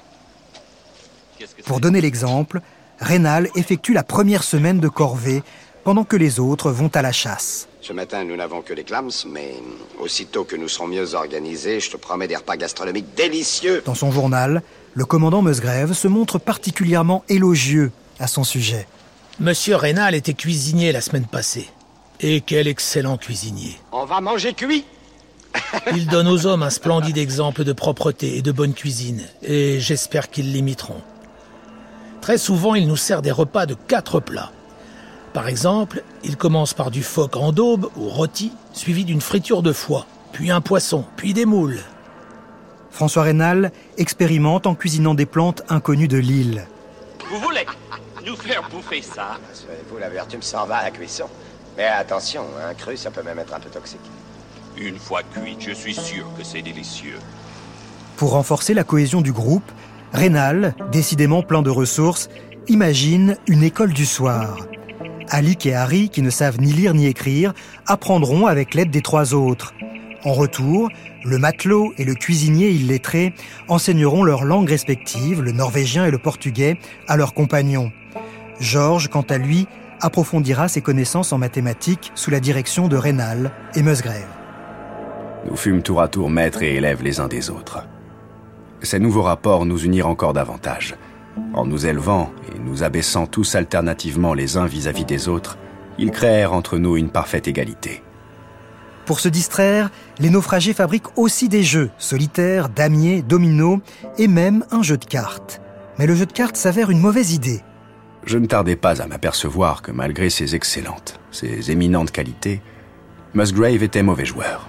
Pour 1.65 1.79
donner 1.79 2.01
l'exemple, 2.01 2.61
Rénal 2.99 3.49
effectue 3.55 3.93
la 3.93 4.03
première 4.03 4.43
semaine 4.43 4.79
de 4.79 4.87
corvée 4.87 5.43
pendant 5.83 6.03
que 6.03 6.15
les 6.15 6.39
autres 6.39 6.71
vont 6.71 6.89
à 6.95 7.01
la 7.01 7.11
chasse. 7.11 7.67
ce 7.81 7.93
matin, 7.93 8.23
nous 8.25 8.35
n'avons 8.35 8.61
que 8.61 8.73
les 8.73 8.83
clams, 8.83 9.09
mais 9.27 9.53
aussitôt 9.99 10.43
que 10.43 10.55
nous 10.57 10.67
serons 10.67 10.87
mieux 10.87 11.13
organisés, 11.13 11.79
je 11.79 11.91
te 11.91 11.97
promets 11.97 12.27
des 12.27 12.35
repas 12.35 12.57
gastronomiques 12.57 13.13
délicieux. 13.15 13.81
Dans 13.85 13.95
son 13.95 14.11
journal, 14.11 14.63
le 14.93 15.05
commandant 15.05 15.41
Musgrave 15.41 15.93
se 15.93 16.07
montre 16.07 16.39
particulièrement 16.39 17.23
élogieux 17.29 17.91
à 18.19 18.27
son 18.27 18.43
sujet. 18.43 18.87
Monsieur 19.39 19.75
Rénal 19.75 20.15
était 20.15 20.33
cuisinier 20.33 20.91
la 20.91 20.99
semaine 20.99 21.27
passée. 21.27 21.69
Et 22.21 22.41
quel 22.41 22.67
excellent 22.67 23.17
cuisinier. 23.17 23.77
On 23.91 24.03
va 24.03 24.19
manger 24.19 24.55
cuit 24.55 24.83
Il 25.95 26.07
donne 26.07 26.27
aux 26.27 26.47
hommes 26.47 26.63
un 26.63 26.71
splendide 26.71 27.19
exemple 27.19 27.63
de 27.63 27.71
propreté 27.71 28.37
et 28.37 28.41
de 28.41 28.51
bonne 28.51 28.73
cuisine, 28.73 29.21
et 29.43 29.79
j'espère 29.79 30.31
qu'ils 30.31 30.51
l'imiteront. 30.51 31.03
Très 32.19 32.39
souvent, 32.39 32.73
il 32.73 32.87
nous 32.87 32.97
sert 32.97 33.21
des 33.21 33.31
repas 33.31 33.67
de 33.67 33.75
quatre 33.75 34.19
plats. 34.19 34.51
Par 35.33 35.47
exemple, 35.47 36.01
il 36.23 36.35
commence 36.35 36.73
par 36.73 36.89
du 36.89 37.03
phoque 37.03 37.35
en 37.35 37.51
daube 37.51 37.89
ou 37.95 38.09
rôti, 38.09 38.51
suivi 38.73 39.05
d'une 39.05 39.21
friture 39.21 39.61
de 39.61 39.71
foie, 39.71 40.07
puis 40.31 40.49
un 40.49 40.61
poisson, 40.61 41.05
puis 41.15 41.33
des 41.33 41.45
moules. 41.45 41.79
François 42.89 43.21
Rénal 43.21 43.71
expérimente 43.99 44.65
en 44.65 44.73
cuisinant 44.73 45.13
des 45.13 45.27
plantes 45.27 45.61
inconnues 45.69 46.07
de 46.07 46.17
l'île. 46.17 46.65
Vous 47.29 47.39
voulez 47.39 47.65
nous 48.27 48.35
faire 48.35 48.67
bouffer 48.69 49.01
ça 49.01 49.39
Vous, 49.89 49.97
la 49.97 50.09
vertu 50.09 50.37
me 50.37 50.41
s'en 50.41 50.65
va 50.65 50.77
à 50.77 50.83
la 50.83 50.91
cuisson. 50.91 51.25
Mais 51.77 51.85
attention, 51.85 52.43
un 52.67 52.73
cru, 52.73 52.97
ça 52.97 53.09
peut 53.09 53.23
même 53.23 53.39
être 53.39 53.53
un 53.53 53.59
peu 53.59 53.69
toxique. 53.69 54.01
Une 54.77 54.97
fois 54.97 55.21
cuite, 55.23 55.61
je 55.61 55.71
suis 55.71 55.93
sûr 55.93 56.25
que 56.37 56.43
c'est 56.43 56.61
délicieux. 56.61 57.19
Pour 58.17 58.31
renforcer 58.31 58.73
la 58.73 58.83
cohésion 58.83 59.21
du 59.21 59.31
groupe, 59.31 59.71
Rénal, 60.13 60.75
décidément 60.91 61.41
plein 61.41 61.61
de 61.61 61.69
ressources, 61.69 62.29
imagine 62.67 63.37
une 63.47 63.63
école 63.63 63.93
du 63.93 64.05
soir. 64.05 64.67
Alec 65.29 65.65
et 65.65 65.75
Harry, 65.75 66.09
qui 66.09 66.21
ne 66.21 66.29
savent 66.29 66.59
ni 66.59 66.71
lire 66.71 66.93
ni 66.93 67.07
écrire, 67.07 67.53
apprendront 67.85 68.47
avec 68.47 68.73
l'aide 68.73 68.91
des 68.91 69.01
trois 69.01 69.33
autres. 69.33 69.73
En 70.23 70.33
retour, 70.33 70.89
le 71.23 71.37
matelot 71.37 71.93
et 71.97 72.03
le 72.03 72.15
cuisinier 72.15 72.69
illettré 72.69 73.33
enseigneront 73.67 74.23
leurs 74.23 74.45
langues 74.45 74.69
respectives, 74.69 75.41
le 75.41 75.51
norvégien 75.51 76.05
et 76.05 76.11
le 76.11 76.17
portugais, 76.17 76.79
à 77.07 77.17
leurs 77.17 77.33
compagnons. 77.33 77.91
Georges, 78.59 79.09
quant 79.09 79.25
à 79.29 79.37
lui, 79.37 79.67
approfondira 80.01 80.67
ses 80.67 80.81
connaissances 80.81 81.33
en 81.33 81.37
mathématiques 81.37 82.11
sous 82.15 82.31
la 82.31 82.39
direction 82.39 82.87
de 82.87 82.97
Rénal 82.97 83.51
et 83.75 83.83
Musgrave. 83.83 84.27
Nous 85.49 85.55
fûmes 85.55 85.81
tour 85.81 86.01
à 86.01 86.07
tour 86.07 86.29
maîtres 86.29 86.63
et 86.63 86.75
élèves 86.75 87.03
les 87.03 87.19
uns 87.19 87.27
des 87.27 87.49
autres. 87.49 87.85
Ces 88.81 88.99
nouveaux 88.99 89.23
rapports 89.23 89.65
nous 89.65 89.85
unirent 89.85 90.07
encore 90.07 90.33
davantage. 90.33 90.95
En 91.53 91.65
nous 91.65 91.85
élevant 91.85 92.31
et 92.53 92.59
nous 92.59 92.83
abaissant 92.83 93.27
tous 93.27 93.55
alternativement 93.55 94.33
les 94.33 94.57
uns 94.57 94.65
vis-à-vis 94.65 95.05
des 95.05 95.27
autres, 95.27 95.57
ils 95.97 96.11
créèrent 96.11 96.53
entre 96.53 96.77
nous 96.77 96.97
une 96.97 97.09
parfaite 97.09 97.47
égalité. 97.47 98.03
Pour 99.05 99.19
se 99.19 99.29
distraire, 99.29 99.89
les 100.19 100.29
naufragés 100.29 100.73
fabriquent 100.73 101.17
aussi 101.17 101.47
des 101.47 101.63
jeux, 101.63 101.89
solitaires, 101.97 102.69
damiers, 102.69 103.21
dominos 103.21 103.79
et 104.17 104.27
même 104.27 104.65
un 104.71 104.83
jeu 104.83 104.97
de 104.97 105.05
cartes. 105.05 105.61
Mais 105.97 106.05
le 106.07 106.13
jeu 106.13 106.25
de 106.25 106.33
cartes 106.33 106.57
s'avère 106.57 106.89
une 106.89 106.99
mauvaise 106.99 107.33
idée. 107.33 107.63
Je 108.27 108.37
ne 108.37 108.45
tardais 108.45 108.75
pas 108.75 109.01
à 109.01 109.07
m'apercevoir 109.07 109.81
que 109.81 109.89
malgré 109.89 110.29
ses 110.29 110.53
excellentes, 110.53 111.17
ses 111.31 111.71
éminentes 111.71 112.11
qualités, 112.11 112.61
Musgrave 113.33 113.83
était 113.83 114.03
mauvais 114.03 114.25
joueur. 114.25 114.67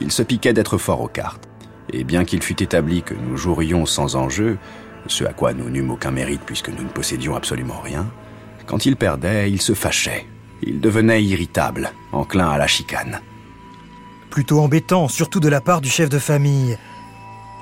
Il 0.00 0.12
se 0.12 0.22
piquait 0.22 0.52
d'être 0.52 0.78
fort 0.78 1.00
aux 1.00 1.08
cartes, 1.08 1.48
et 1.92 2.04
bien 2.04 2.24
qu'il 2.24 2.44
fût 2.44 2.62
établi 2.62 3.02
que 3.02 3.14
nous 3.14 3.36
jouerions 3.36 3.86
sans 3.86 4.14
enjeu, 4.14 4.56
ce 5.08 5.24
à 5.24 5.32
quoi 5.32 5.52
nous 5.52 5.68
n'eûmes 5.68 5.90
aucun 5.90 6.12
mérite 6.12 6.42
puisque 6.46 6.68
nous 6.68 6.84
ne 6.84 6.88
possédions 6.88 7.34
absolument 7.34 7.80
rien, 7.80 8.06
quand 8.66 8.86
il 8.86 8.94
perdait, 8.94 9.50
il 9.50 9.60
se 9.60 9.74
fâchait. 9.74 10.24
Il 10.62 10.80
devenait 10.80 11.24
irritable, 11.24 11.90
enclin 12.12 12.50
à 12.50 12.56
la 12.56 12.68
chicane. 12.68 13.20
Plutôt 14.30 14.60
embêtant, 14.60 15.08
surtout 15.08 15.40
de 15.40 15.48
la 15.48 15.60
part 15.60 15.80
du 15.80 15.90
chef 15.90 16.08
de 16.08 16.20
famille. 16.20 16.78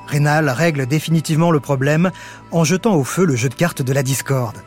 Rénal 0.06 0.50
règle 0.50 0.84
définitivement 0.84 1.50
le 1.50 1.60
problème 1.60 2.10
en 2.50 2.64
jetant 2.64 2.94
au 2.94 3.04
feu 3.04 3.24
le 3.24 3.36
jeu 3.36 3.48
de 3.48 3.54
cartes 3.54 3.80
de 3.80 3.92
la 3.94 4.02
discorde. 4.02 4.62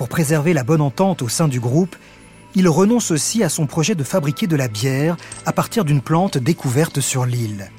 Pour 0.00 0.08
préserver 0.08 0.54
la 0.54 0.64
bonne 0.64 0.80
entente 0.80 1.20
au 1.20 1.28
sein 1.28 1.46
du 1.46 1.60
groupe, 1.60 1.94
il 2.54 2.70
renonce 2.70 3.10
aussi 3.10 3.44
à 3.44 3.50
son 3.50 3.66
projet 3.66 3.94
de 3.94 4.02
fabriquer 4.02 4.46
de 4.46 4.56
la 4.56 4.66
bière 4.66 5.18
à 5.44 5.52
partir 5.52 5.84
d'une 5.84 6.00
plante 6.00 6.38
découverte 6.38 7.02
sur 7.02 7.26
l'île. 7.26 7.70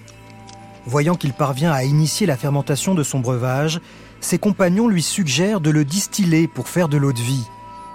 Voyant 0.85 1.15
qu'il 1.15 1.33
parvient 1.33 1.71
à 1.71 1.83
initier 1.83 2.27
la 2.27 2.37
fermentation 2.37 2.93
de 2.93 3.01
son 3.01 3.21
breuvage, 3.21 3.81
ses 4.19 4.37
compagnons 4.37 4.87
lui 4.87 5.01
suggèrent 5.01 5.61
de 5.61 5.71
le 5.71 5.83
distiller 5.83 6.47
pour 6.47 6.67
faire 6.67 6.89
de 6.89 6.97
l'eau 6.97 7.11
de 7.11 7.17
vie. 7.17 7.47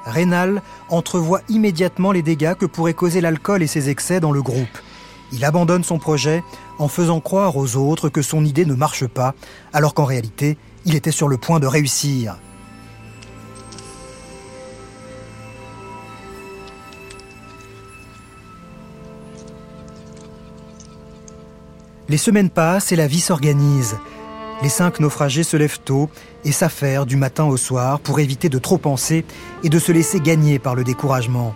Rénal 0.05 0.61
entrevoit 0.89 1.43
immédiatement 1.49 2.11
les 2.11 2.23
dégâts 2.23 2.55
que 2.55 2.67
pourrait 2.67 2.95
causer 2.95 3.21
l'alcool 3.21 3.63
et 3.63 3.69
ses 3.69 3.91
excès 3.91 4.19
dans 4.19 4.33
le 4.33 4.43
groupe. 4.43 4.77
Il 5.31 5.45
abandonne 5.45 5.85
son 5.85 6.01
projet 6.01 6.43
en 6.81 6.89
faisant 6.89 7.21
croire 7.21 7.57
aux 7.57 7.77
autres 7.77 8.09
que 8.09 8.23
son 8.23 8.45
idée 8.45 8.65
ne 8.65 8.75
marche 8.75 9.07
pas, 9.07 9.37
alors 9.73 9.95
qu'en 9.95 10.05
réalité, 10.05 10.59
il 10.85 10.97
était 10.97 11.13
sur 11.13 11.29
le 11.29 11.37
point 11.37 11.61
de 11.61 11.69
réussir. 11.69 12.39
Les 22.09 22.19
semaines 22.19 22.51
passent 22.51 22.93
et 22.93 22.97
la 22.97 23.09
vie 23.09 23.21
s'organise. 23.21 23.97
Les 24.63 24.69
cinq 24.69 25.01
naufragés 25.01 25.43
se 25.43 25.57
lèvent 25.57 25.81
tôt 25.81 26.09
et 26.45 26.53
s'affairent 26.53 27.05
du 27.05 27.17
matin 27.17 27.45
au 27.45 27.57
soir 27.57 27.99
pour 27.99 28.21
éviter 28.21 28.49
de 28.49 28.59
trop 28.59 28.79
penser 28.79 29.25
et 29.65 29.69
de 29.69 29.79
se 29.81 29.91
laisser 29.91 30.21
gagner 30.21 30.61
par 30.61 30.77
le 30.77 30.85
découragement. 30.85 31.53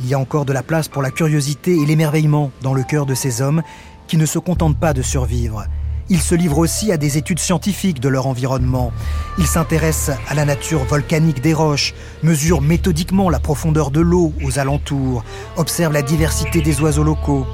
Il 0.00 0.08
y 0.08 0.12
a 0.12 0.18
encore 0.18 0.44
de 0.44 0.52
la 0.52 0.62
place 0.62 0.88
pour 0.88 1.00
la 1.00 1.10
curiosité 1.10 1.74
et 1.80 1.86
l'émerveillement 1.86 2.50
dans 2.60 2.74
le 2.74 2.82
cœur 2.82 3.06
de 3.06 3.14
ces 3.14 3.40
hommes 3.40 3.62
qui 4.06 4.18
ne 4.18 4.26
se 4.26 4.38
contentent 4.38 4.78
pas 4.78 4.92
de 4.92 5.00
survivre. 5.00 5.64
Ils 6.10 6.20
se 6.20 6.34
livrent 6.34 6.58
aussi 6.58 6.92
à 6.92 6.98
des 6.98 7.16
études 7.16 7.38
scientifiques 7.38 8.00
de 8.00 8.10
leur 8.10 8.26
environnement. 8.26 8.92
Ils 9.38 9.46
s'intéressent 9.46 10.18
à 10.28 10.34
la 10.34 10.44
nature 10.44 10.84
volcanique 10.84 11.40
des 11.40 11.54
roches, 11.54 11.94
mesurent 12.22 12.60
méthodiquement 12.60 13.30
la 13.30 13.40
profondeur 13.40 13.90
de 13.90 14.00
l'eau 14.00 14.34
aux 14.44 14.58
alentours, 14.58 15.24
observent 15.56 15.94
la 15.94 16.02
diversité 16.02 16.60
des 16.60 16.82
oiseaux 16.82 17.04
locaux. 17.04 17.46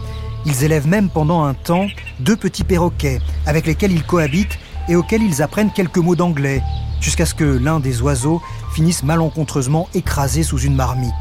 Ils 0.47 0.65
élèvent 0.65 0.89
même 0.89 1.11
pendant 1.11 1.45
un 1.45 1.55
temps 1.55 1.87
deux 2.19 2.37
petits 2.37 2.65
perroquets 2.65 3.21
avec 3.47 3.67
lesquels 3.67 3.93
ils 3.93 4.05
cohabitent 4.05 4.59
et 4.89 4.97
auxquels 4.97 5.23
ils 5.23 5.43
apprennent 5.43 5.73
quelques 5.73 5.99
mots 5.99 6.17
d'anglais, 6.17 6.63
jusqu'à 7.01 7.27
ce 7.27 7.35
que 7.35 7.45
l'un 7.45 7.81
des 7.81 8.01
oiseaux 8.03 8.41
finisse 8.73 9.03
malencontreusement 9.03 9.89
écrasé 9.95 10.43
sous 10.43 10.59
une 10.59 10.75
marmite. 10.75 11.13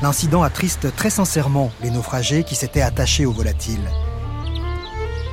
L'incident 0.00 0.42
attriste 0.42 0.94
très 0.96 1.10
sincèrement 1.10 1.70
les 1.82 1.90
naufragés 1.90 2.44
qui 2.44 2.54
s'étaient 2.54 2.82
attachés 2.82 3.26
au 3.26 3.32
volatile. 3.32 3.90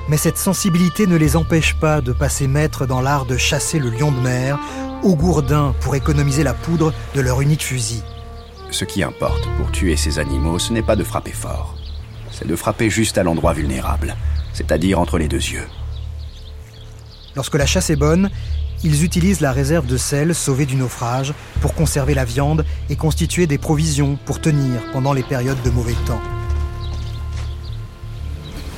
Mais 0.10 0.18
cette 0.18 0.38
sensibilité 0.38 1.08
ne 1.08 1.16
les 1.16 1.36
empêche 1.36 1.76
pas 1.76 2.02
de 2.02 2.12
passer 2.12 2.48
maître 2.48 2.86
dans 2.86 3.02
l'art 3.02 3.26
de 3.26 3.38
chasser 3.38 3.80
le 3.80 3.90
lion 3.90 4.12
de 4.12 4.20
mer 4.20 4.60
au 5.04 5.16
gourdin 5.16 5.74
pour 5.82 5.96
économiser 5.96 6.44
la 6.44 6.54
poudre 6.54 6.94
de 7.14 7.22
leur 7.22 7.42
unique 7.42 7.64
fusil. 7.64 8.04
Ce 8.72 8.86
qui 8.86 9.04
importe 9.04 9.48
pour 9.58 9.72
tuer 9.72 9.96
ces 9.96 10.20
animaux, 10.20 10.60
ce 10.60 10.74
n'est 10.74 10.84
pas 10.84 10.96
de 10.96 11.04
frapper 11.04 11.32
fort 11.32 11.75
c'est 12.38 12.48
de 12.48 12.56
frapper 12.56 12.90
juste 12.90 13.18
à 13.18 13.24
l'endroit 13.24 13.54
vulnérable, 13.54 14.16
c'est-à-dire 14.54 15.00
entre 15.00 15.18
les 15.18 15.28
deux 15.28 15.38
yeux. 15.38 15.68
Lorsque 17.36 17.56
la 17.56 17.66
chasse 17.66 17.90
est 17.90 17.96
bonne, 17.96 18.30
ils 18.84 19.04
utilisent 19.04 19.42
la 19.42 19.52
réserve 19.52 19.86
de 19.86 19.98
sel 19.98 20.36
sauvée 20.36 20.66
du 20.66 20.76
naufrage 20.76 21.34
pour 21.62 21.74
conserver 21.74 22.14
la 22.14 22.26
viande 22.26 22.66
et 22.90 22.96
constituer 22.96 23.48
des 23.48 23.58
provisions 23.58 24.18
pour 24.26 24.42
tenir 24.42 24.82
pendant 24.92 25.14
les 25.14 25.24
périodes 25.24 25.62
de 25.64 25.70
mauvais 25.70 25.96
temps. 26.06 26.22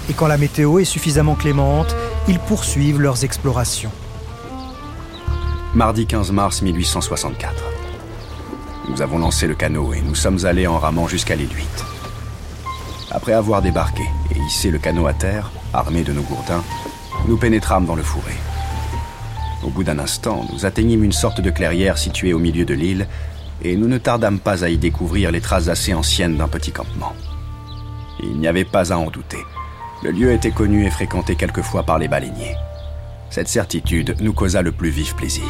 Et 0.10 0.14
quand 0.14 0.28
la 0.28 0.38
météo 0.38 0.80
est 0.80 0.86
suffisamment 0.86 1.36
clémente, 1.36 1.96
ils 2.28 2.40
poursuivent 2.40 3.02
leurs 3.02 3.24
explorations. 3.26 3.92
Mardi 5.74 6.06
15 6.06 6.32
mars 6.32 6.62
1864. 6.62 7.54
Nous 8.90 9.02
avons 9.02 9.18
lancé 9.18 9.48
le 9.48 9.56
canot 9.56 9.94
et 9.94 10.02
nous 10.02 10.16
sommes 10.16 10.46
allés 10.46 10.66
en 10.66 10.80
ramant 10.80 11.08
jusqu'à 11.08 11.36
l'île 11.36 11.50
après 13.12 13.34
avoir 13.34 13.62
débarqué 13.62 14.04
et 14.36 14.40
hissé 14.40 14.72
le 14.72 14.80
canot 14.80 15.08
à 15.08 15.14
terre, 15.14 15.52
armé 15.74 16.04
de 16.04 16.14
nos 16.14 16.22
gourdins, 16.22 16.64
nous 17.28 17.38
pénétrâmes 17.38 17.86
dans 17.86 17.96
le 17.96 18.04
fourré. 18.04 18.34
Au 19.64 19.70
bout 19.70 19.84
d'un 19.84 20.00
instant, 20.00 20.46
nous 20.54 20.66
atteignîmes 20.66 21.04
une 21.04 21.12
sorte 21.12 21.42
de 21.42 21.50
clairière 21.50 21.98
située 21.98 22.34
au 22.34 22.40
milieu 22.40 22.66
de 22.66 22.74
l'île, 22.74 23.08
et 23.64 23.76
nous 23.76 23.88
ne 23.88 23.98
tardâmes 23.98 24.40
pas 24.40 24.64
à 24.64 24.70
y 24.70 24.78
découvrir 24.78 25.32
les 25.32 25.42
traces 25.42 25.68
assez 25.68 25.94
anciennes 25.94 26.38
d'un 26.38 26.48
petit 26.48 26.72
campement. 26.72 27.14
Il 28.22 28.38
n'y 28.40 28.48
avait 28.48 28.66
pas 28.66 28.94
à 28.94 28.98
en 28.98 29.10
douter. 29.10 29.44
Le 30.04 30.12
lieu 30.12 30.32
était 30.32 30.52
connu 30.52 30.86
et 30.86 30.92
fréquenté 30.92 31.36
quelquefois 31.36 31.84
par 31.84 31.98
les 31.98 32.08
baleiniers. 32.08 32.56
Cette 33.30 33.48
certitude 33.48 34.16
nous 34.22 34.34
causa 34.34 34.62
le 34.62 34.72
plus 34.72 34.90
vif 34.90 35.16
plaisir. 35.16 35.44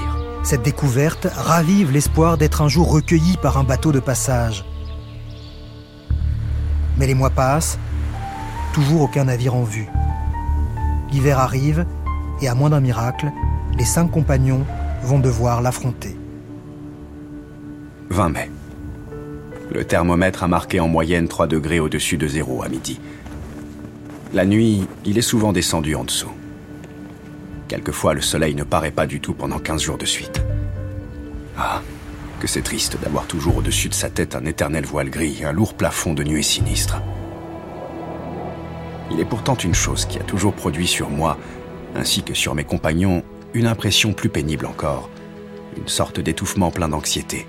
Cette 0.43 0.63
découverte 0.63 1.27
ravive 1.35 1.91
l'espoir 1.91 2.37
d'être 2.37 2.61
un 2.61 2.69
jour 2.69 2.89
recueilli 2.89 3.37
par 3.41 3.57
un 3.57 3.63
bateau 3.63 3.91
de 3.91 3.99
passage. 3.99 4.63
Mais 6.97 7.07
les 7.07 7.13
mois 7.13 7.29
passent, 7.29 7.77
toujours 8.73 9.01
aucun 9.01 9.25
navire 9.25 9.55
en 9.55 9.63
vue. 9.63 9.87
L'hiver 11.11 11.39
arrive, 11.39 11.85
et 12.41 12.47
à 12.47 12.55
moins 12.55 12.69
d'un 12.69 12.79
miracle, 12.79 13.31
les 13.77 13.85
cinq 13.85 14.11
compagnons 14.11 14.65
vont 15.03 15.19
devoir 15.19 15.61
l'affronter. 15.61 16.15
20 18.09 18.29
mai. 18.29 18.51
Le 19.71 19.83
thermomètre 19.83 20.43
a 20.43 20.47
marqué 20.47 20.79
en 20.79 20.87
moyenne 20.87 21.27
3 21.27 21.47
degrés 21.47 21.79
au-dessus 21.79 22.17
de 22.17 22.27
zéro 22.27 22.63
à 22.63 22.69
midi. 22.69 22.99
La 24.33 24.45
nuit, 24.45 24.87
il 25.05 25.17
est 25.17 25.21
souvent 25.21 25.53
descendu 25.53 25.95
en 25.95 26.03
dessous. 26.03 26.31
Quelquefois, 27.67 28.13
le 28.13 28.21
soleil 28.21 28.55
ne 28.55 28.63
paraît 28.63 28.91
pas 28.91 29.07
du 29.07 29.19
tout 29.19 29.33
pendant 29.33 29.59
15 29.59 29.81
jours 29.81 29.97
de 29.97 30.05
suite. 30.05 30.41
Ah, 31.57 31.81
que 32.39 32.47
c'est 32.47 32.61
triste 32.61 32.97
d'avoir 33.01 33.25
toujours 33.25 33.57
au-dessus 33.57 33.89
de 33.89 33.93
sa 33.93 34.09
tête 34.09 34.35
un 34.35 34.45
éternel 34.45 34.85
voile 34.85 35.09
gris, 35.09 35.43
un 35.43 35.51
lourd 35.51 35.73
plafond 35.73 36.13
de 36.13 36.23
nuée 36.23 36.43
sinistre. 36.43 37.01
Il 39.11 39.19
est 39.19 39.25
pourtant 39.25 39.55
une 39.55 39.73
chose 39.73 40.05
qui 40.05 40.19
a 40.19 40.23
toujours 40.23 40.53
produit 40.53 40.87
sur 40.87 41.09
moi, 41.09 41.37
ainsi 41.95 42.23
que 42.23 42.33
sur 42.33 42.55
mes 42.55 42.63
compagnons, 42.63 43.23
une 43.53 43.67
impression 43.67 44.13
plus 44.13 44.29
pénible 44.29 44.65
encore, 44.65 45.09
une 45.77 45.87
sorte 45.87 46.19
d'étouffement 46.19 46.71
plein 46.71 46.89
d'anxiété. 46.89 47.47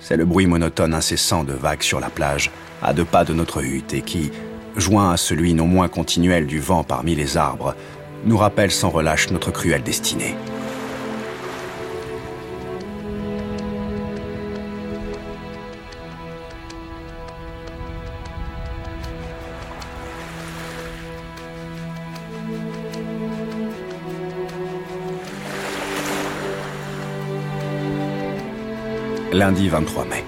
C'est 0.00 0.16
le 0.16 0.24
bruit 0.24 0.46
monotone 0.46 0.92
incessant 0.92 1.44
de 1.44 1.52
vagues 1.52 1.82
sur 1.82 2.00
la 2.00 2.10
plage, 2.10 2.50
à 2.82 2.92
deux 2.92 3.04
pas 3.04 3.24
de 3.24 3.32
notre 3.32 3.64
hutte, 3.64 3.94
et 3.94 4.02
qui, 4.02 4.30
joint 4.76 5.12
à 5.12 5.16
celui 5.16 5.54
non 5.54 5.66
moins 5.66 5.88
continuel 5.88 6.46
du 6.46 6.58
vent 6.58 6.84
parmi 6.84 7.14
les 7.14 7.36
arbres, 7.36 7.74
nous 8.26 8.36
rappelle 8.36 8.70
sans 8.70 8.90
relâche 8.90 9.30
notre 9.30 9.50
cruelle 9.50 9.82
destinée. 9.82 10.34
Lundi 29.44 29.68
23 29.68 30.06
mai. 30.06 30.24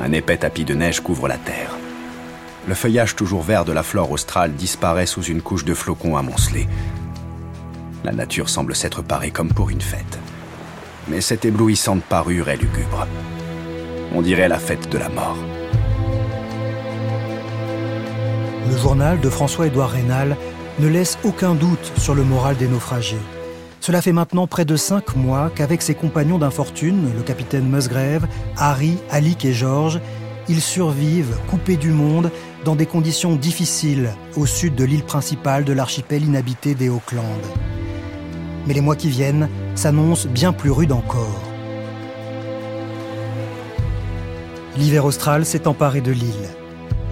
Un 0.00 0.12
épais 0.12 0.38
tapis 0.38 0.64
de 0.64 0.72
neige 0.72 1.00
couvre 1.00 1.28
la 1.28 1.36
terre. 1.36 1.76
Le 2.66 2.72
feuillage 2.72 3.14
toujours 3.14 3.42
vert 3.42 3.66
de 3.66 3.72
la 3.72 3.82
flore 3.82 4.10
australe 4.10 4.54
disparaît 4.54 5.04
sous 5.04 5.24
une 5.24 5.42
couche 5.42 5.66
de 5.66 5.74
flocons 5.74 6.16
amoncelés. 6.16 6.68
La 8.04 8.12
nature 8.12 8.48
semble 8.48 8.74
s'être 8.74 9.02
parée 9.02 9.30
comme 9.30 9.52
pour 9.52 9.68
une 9.68 9.82
fête. 9.82 10.18
Mais 11.08 11.20
cette 11.20 11.44
éblouissante 11.44 12.02
parure 12.02 12.48
est 12.48 12.56
lugubre. 12.56 13.06
On 14.14 14.22
dirait 14.22 14.48
la 14.48 14.58
fête 14.58 14.88
de 14.88 14.96
la 14.96 15.10
mort. 15.10 15.36
Le 18.70 18.76
journal 18.78 19.20
de 19.20 19.28
François-Édouard 19.28 19.90
Rénal 19.90 20.38
ne 20.78 20.88
laisse 20.88 21.18
aucun 21.24 21.54
doute 21.54 21.92
sur 21.98 22.14
le 22.14 22.24
moral 22.24 22.56
des 22.56 22.68
naufragés. 22.68 23.20
Cela 23.88 24.02
fait 24.02 24.12
maintenant 24.12 24.46
près 24.46 24.66
de 24.66 24.76
cinq 24.76 25.16
mois 25.16 25.50
qu'avec 25.54 25.80
ses 25.80 25.94
compagnons 25.94 26.36
d'infortune, 26.36 27.10
le 27.16 27.22
capitaine 27.22 27.66
Musgrave, 27.66 28.28
Harry, 28.58 28.98
Alick 29.10 29.46
et 29.46 29.54
George, 29.54 29.98
ils 30.46 30.60
survivent, 30.60 31.38
coupés 31.48 31.78
du 31.78 31.88
monde, 31.88 32.30
dans 32.66 32.76
des 32.76 32.84
conditions 32.84 33.34
difficiles 33.34 34.10
au 34.36 34.44
sud 34.44 34.74
de 34.74 34.84
l'île 34.84 35.04
principale 35.04 35.64
de 35.64 35.72
l'archipel 35.72 36.22
inhabité 36.22 36.74
des 36.74 36.90
Auckland. 36.90 37.24
Mais 38.66 38.74
les 38.74 38.82
mois 38.82 38.94
qui 38.94 39.08
viennent 39.08 39.48
s'annoncent 39.74 40.28
bien 40.28 40.52
plus 40.52 40.70
rudes 40.70 40.92
encore. 40.92 41.40
L'hiver 44.76 45.06
austral 45.06 45.46
s'est 45.46 45.66
emparé 45.66 46.02
de 46.02 46.12
l'île. 46.12 46.50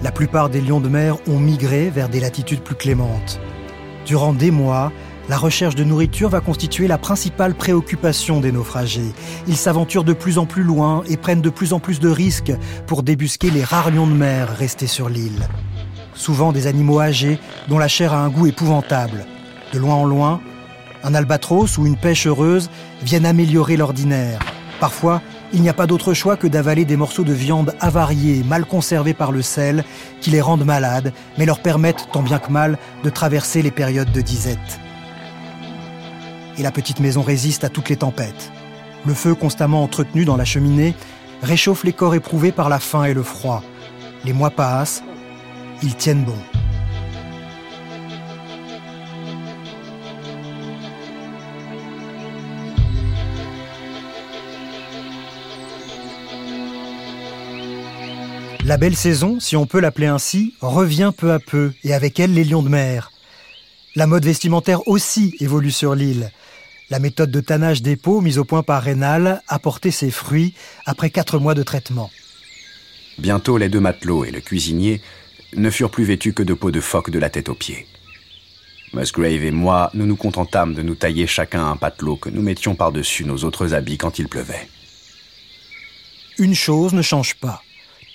La 0.03 0.11
plupart 0.11 0.49
des 0.49 0.61
lions 0.61 0.79
de 0.79 0.89
mer 0.89 1.17
ont 1.27 1.39
migré 1.39 1.89
vers 1.89 2.07
des 2.07 2.19
latitudes 2.19 2.61
plus 2.61 2.75
clémentes. 2.75 3.41
Durant 4.05 4.31
des 4.31 4.51
mois, 4.51 4.91
la 5.29 5.37
recherche 5.37 5.75
de 5.75 5.83
nourriture 5.83 6.29
va 6.29 6.39
constituer 6.39 6.87
la 6.87 6.97
principale 6.97 7.53
préoccupation 7.53 8.39
des 8.39 8.51
naufragés. 8.51 9.11
Ils 9.47 9.57
s'aventurent 9.57 10.05
de 10.05 10.13
plus 10.13 10.37
en 10.37 10.45
plus 10.45 10.63
loin 10.63 11.03
et 11.09 11.17
prennent 11.17 11.41
de 11.41 11.49
plus 11.49 11.73
en 11.73 11.79
plus 11.79 11.99
de 11.99 12.09
risques 12.09 12.53
pour 12.85 13.03
débusquer 13.03 13.49
les 13.49 13.63
rares 13.63 13.91
lions 13.91 14.07
de 14.07 14.13
mer 14.13 14.49
restés 14.57 14.87
sur 14.87 15.09
l'île. 15.09 15.47
Souvent 16.13 16.53
des 16.53 16.65
animaux 16.65 17.01
âgés 17.01 17.39
dont 17.67 17.77
la 17.77 17.89
chair 17.89 18.13
a 18.13 18.23
un 18.23 18.29
goût 18.29 18.47
épouvantable. 18.47 19.25
De 19.73 19.79
loin 19.79 19.95
en 19.95 20.05
loin, 20.05 20.39
un 21.03 21.13
albatros 21.13 21.77
ou 21.77 21.85
une 21.85 21.97
pêche 21.97 22.25
heureuse 22.25 22.69
viennent 23.03 23.25
améliorer 23.25 23.75
l'ordinaire. 23.75 24.39
Parfois, 24.79 25.21
il 25.53 25.61
n'y 25.61 25.69
a 25.69 25.73
pas 25.73 25.87
d'autre 25.87 26.13
choix 26.13 26.37
que 26.37 26.47
d'avaler 26.47 26.85
des 26.85 26.97
morceaux 26.97 27.23
de 27.23 27.33
viande 27.33 27.75
avariés, 27.79 28.43
mal 28.43 28.65
conservés 28.65 29.13
par 29.13 29.31
le 29.31 29.41
sel, 29.41 29.83
qui 30.21 30.29
les 30.29 30.41
rendent 30.41 30.65
malades, 30.65 31.13
mais 31.37 31.45
leur 31.45 31.59
permettent, 31.59 32.07
tant 32.11 32.21
bien 32.21 32.39
que 32.39 32.51
mal, 32.51 32.77
de 33.03 33.09
traverser 33.09 33.61
les 33.61 33.71
périodes 33.71 34.11
de 34.11 34.21
disette. 34.21 34.79
Et 36.57 36.63
la 36.63 36.71
petite 36.71 36.99
maison 36.99 37.21
résiste 37.21 37.63
à 37.63 37.69
toutes 37.69 37.89
les 37.89 37.97
tempêtes. 37.97 38.51
Le 39.05 39.13
feu 39.13 39.35
constamment 39.35 39.83
entretenu 39.83 40.25
dans 40.25 40.37
la 40.37 40.45
cheminée 40.45 40.95
réchauffe 41.41 41.83
les 41.83 41.93
corps 41.93 42.15
éprouvés 42.15 42.51
par 42.51 42.69
la 42.69 42.79
faim 42.79 43.03
et 43.03 43.13
le 43.13 43.23
froid. 43.23 43.63
Les 44.25 44.33
mois 44.33 44.49
passent, 44.49 45.03
ils 45.83 45.95
tiennent 45.95 46.23
bon. 46.23 46.37
La 58.67 58.75
belle 58.75 58.97
saison, 58.97 59.39
si 59.39 59.55
on 59.55 59.65
peut 59.65 59.79
l'appeler 59.79 60.07
ainsi, 60.07 60.53
revient 60.59 61.13
peu 61.15 61.31
à 61.31 61.39
peu, 61.39 61.71
et 61.85 61.93
avec 61.93 62.19
elle 62.19 62.33
les 62.33 62.43
lions 62.43 62.63
de 62.63 62.67
mer. 62.67 63.13
La 63.95 64.07
mode 64.07 64.25
vestimentaire 64.25 64.85
aussi 64.89 65.35
évolue 65.39 65.71
sur 65.71 65.95
l'île. 65.95 66.31
La 66.89 66.99
méthode 66.99 67.31
de 67.31 67.41
tannage 67.41 67.81
des 67.81 67.95
peaux 67.95 68.21
mise 68.21 68.37
au 68.37 68.45
point 68.45 68.63
par 68.63 68.81
Rénal 68.81 69.41
a 69.47 69.59
porté 69.59 69.91
ses 69.91 70.11
fruits 70.11 70.53
après 70.85 71.09
quatre 71.09 71.39
mois 71.39 71.53
de 71.53 71.63
traitement. 71.63 72.09
Bientôt, 73.17 73.57
les 73.57 73.69
deux 73.69 73.79
matelots 73.79 74.25
et 74.25 74.31
le 74.31 74.41
cuisinier 74.41 75.01
ne 75.55 75.69
furent 75.69 75.91
plus 75.91 76.05
vêtus 76.05 76.33
que 76.33 76.43
de 76.43 76.53
peau 76.53 76.71
de 76.71 76.79
phoque 76.79 77.09
de 77.09 77.19
la 77.19 77.29
tête 77.29 77.49
aux 77.49 77.55
pieds. 77.55 77.87
Musgrave 78.93 79.43
et 79.43 79.51
moi, 79.51 79.89
nous 79.93 80.05
nous 80.05 80.15
contentâmes 80.15 80.73
de 80.73 80.81
nous 80.81 80.95
tailler 80.95 81.27
chacun 81.27 81.69
un 81.69 81.75
patelot 81.75 82.15
que 82.15 82.29
nous 82.29 82.41
mettions 82.41 82.75
par-dessus 82.75 83.25
nos 83.25 83.43
autres 83.43 83.73
habits 83.73 83.97
quand 83.97 84.17
il 84.19 84.29
pleuvait. 84.29 84.67
Une 86.37 86.55
chose 86.55 86.93
ne 86.93 87.01
change 87.01 87.35
pas 87.35 87.61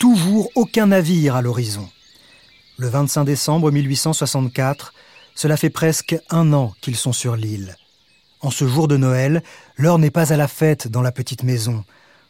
toujours 0.02 0.50
aucun 0.56 0.88
navire 0.88 1.36
à 1.36 1.42
l'horizon. 1.42 1.88
Le 2.76 2.88
25 2.88 3.22
décembre 3.22 3.70
1864, 3.70 4.94
cela 5.36 5.56
fait 5.56 5.70
presque 5.70 6.16
un 6.28 6.52
an 6.52 6.74
qu'ils 6.80 6.96
sont 6.96 7.12
sur 7.12 7.36
l'île. 7.36 7.76
En 8.42 8.50
ce 8.50 8.66
jour 8.66 8.88
de 8.88 8.96
Noël, 8.96 9.42
l'heure 9.76 9.98
n'est 9.98 10.10
pas 10.10 10.32
à 10.32 10.36
la 10.36 10.48
fête 10.48 10.88
dans 10.88 11.00
la 11.00 11.12
petite 11.12 11.44
maison. 11.44 11.84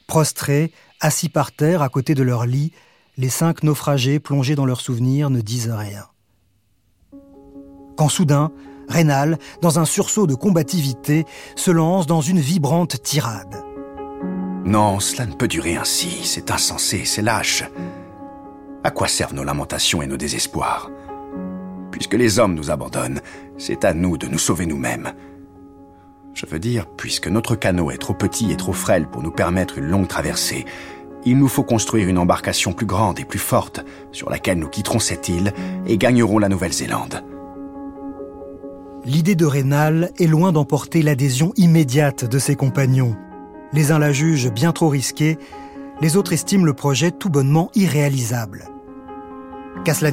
Prostrés, 0.07 0.73
assis 1.01 1.31
par 1.31 1.53
terre 1.53 1.81
à 1.81 1.89
côté 1.89 2.15
de 2.15 2.23
leur 2.23 2.45
lit, 2.45 2.73
les 3.17 3.31
cinq 3.31 3.63
naufragés 3.63 4.21
plongés 4.21 4.55
dans 4.55 4.67
leurs 4.67 4.83
souvenirs 4.83 5.31
ne 5.31 5.41
disent 5.41 5.71
rien. 5.71 6.05
Quand 7.97 8.11
soudain, 8.11 8.53
Rénal, 8.89 9.39
dans 9.63 9.79
un 9.79 9.87
sursaut 9.87 10.27
de 10.27 10.35
combativité, 10.35 11.25
se 11.57 11.71
lance 11.71 12.07
dans 12.07 12.21
une 12.21 12.41
vibrante 12.41 13.03
tirade. 13.03 13.63
Non, 14.67 15.01
cela 15.01 15.25
ne 15.25 15.35
peut 15.35 15.49
durer 15.49 15.77
ainsi, 15.77 16.21
c'est 16.25 16.51
insensé, 16.51 17.07
c'est 17.07 17.23
lâche. 17.23 17.65
À 18.85 18.91
quoi 18.91 19.09
servent 19.09 19.35
nos 19.35 19.45
lamentations 19.45 20.03
et 20.03 20.07
nos 20.07 20.19
désespoirs? 20.19 20.91
Puisque 21.91 22.15
les 22.15 22.39
hommes 22.39 22.55
nous 22.55 22.71
abandonnent, 22.71 23.21
c'est 23.57 23.85
à 23.85 23.95
nous 23.95 24.19
de 24.19 24.27
nous 24.27 24.39
sauver 24.39 24.67
nous-mêmes. 24.67 25.15
Je 26.35 26.47
veux 26.47 26.59
dire, 26.59 26.87
puisque 26.97 27.29
notre 27.29 27.57
canot 27.57 27.91
est 27.91 27.99
trop 27.99 28.15
petit 28.15 28.53
et 28.53 28.57
trop 28.57 28.73
frêle 28.73 29.07
pour 29.07 29.23
nous 29.23 29.31
permettre 29.31 29.79
une 29.79 29.89
longue 29.89 30.09
traversée, 30.09 30.65
il 31.25 31.39
nous 31.39 31.49
faut 31.49 31.63
construire 31.63 32.09
une 32.09 32.19
embarcation 32.19 32.73
plus 32.73 32.87
grande 32.87 33.21
et 33.21 33.25
plus 33.25 33.39
forte, 33.39 33.85
sur 34.11 34.31
laquelle 34.31 34.59
nous 34.59 34.69
quitterons 34.69 34.99
cette 34.99 35.29
île 35.29 35.53
et 35.87 35.99
gagnerons 35.99 36.39
la 36.39 36.49
Nouvelle-Zélande. 36.49 37.23
L'idée 39.05 39.35
de 39.35 39.47
Rénal 39.47 40.11
est 40.19 40.27
loin 40.27 40.53
d'emporter 40.53 41.03
l'adhésion 41.03 41.53
immédiate 41.57 42.25
de 42.25 42.39
ses 42.39 42.57
compagnons. 42.57 43.17
Les 43.73 43.93
uns 43.93 43.99
la 43.99 44.13
jugent 44.13 44.51
bien 44.51 44.73
trop 44.73 44.89
risquée, 44.89 45.39
les 46.01 46.17
autres 46.17 46.33
estiment 46.33 46.65
le 46.65 46.75
projet 46.75 47.11
tout 47.11 47.31
bonnement 47.31 47.71
irréalisable. 47.75 48.65
Qu'à 49.85 49.95
cela 49.95 50.13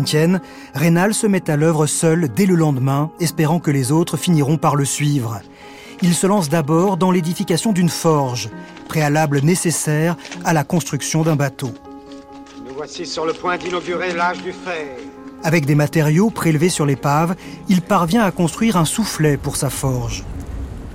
Rénal 0.73 1.13
se 1.13 1.27
met 1.27 1.49
à 1.49 1.55
l'œuvre 1.55 1.85
seul 1.85 2.29
dès 2.35 2.45
le 2.45 2.55
lendemain, 2.55 3.11
espérant 3.19 3.59
que 3.59 3.71
les 3.71 3.91
autres 3.91 4.17
finiront 4.17 4.57
par 4.57 4.75
le 4.75 4.85
suivre. 4.85 5.41
Il 6.01 6.15
se 6.15 6.27
lance 6.27 6.49
d'abord 6.49 6.97
dans 6.97 7.11
l'édification 7.11 7.73
d'une 7.73 7.89
forge, 7.89 8.49
préalable 8.87 9.41
nécessaire 9.41 10.15
à 10.45 10.53
la 10.53 10.63
construction 10.63 11.23
d'un 11.23 11.35
bateau. 11.35 11.71
Nous 12.65 12.73
voici 12.73 13.05
sur 13.05 13.25
le 13.25 13.33
point 13.33 13.57
d'inaugurer 13.57 14.13
l'âge 14.13 14.41
du 14.41 14.53
fer. 14.53 14.97
Avec 15.43 15.65
des 15.65 15.75
matériaux 15.75 16.29
prélevés 16.29 16.69
sur 16.69 16.85
l'épave, 16.85 17.35
il 17.67 17.81
parvient 17.81 18.23
à 18.23 18.31
construire 18.31 18.77
un 18.77 18.85
soufflet 18.85 19.37
pour 19.37 19.55
sa 19.55 19.69
forge. 19.69 20.23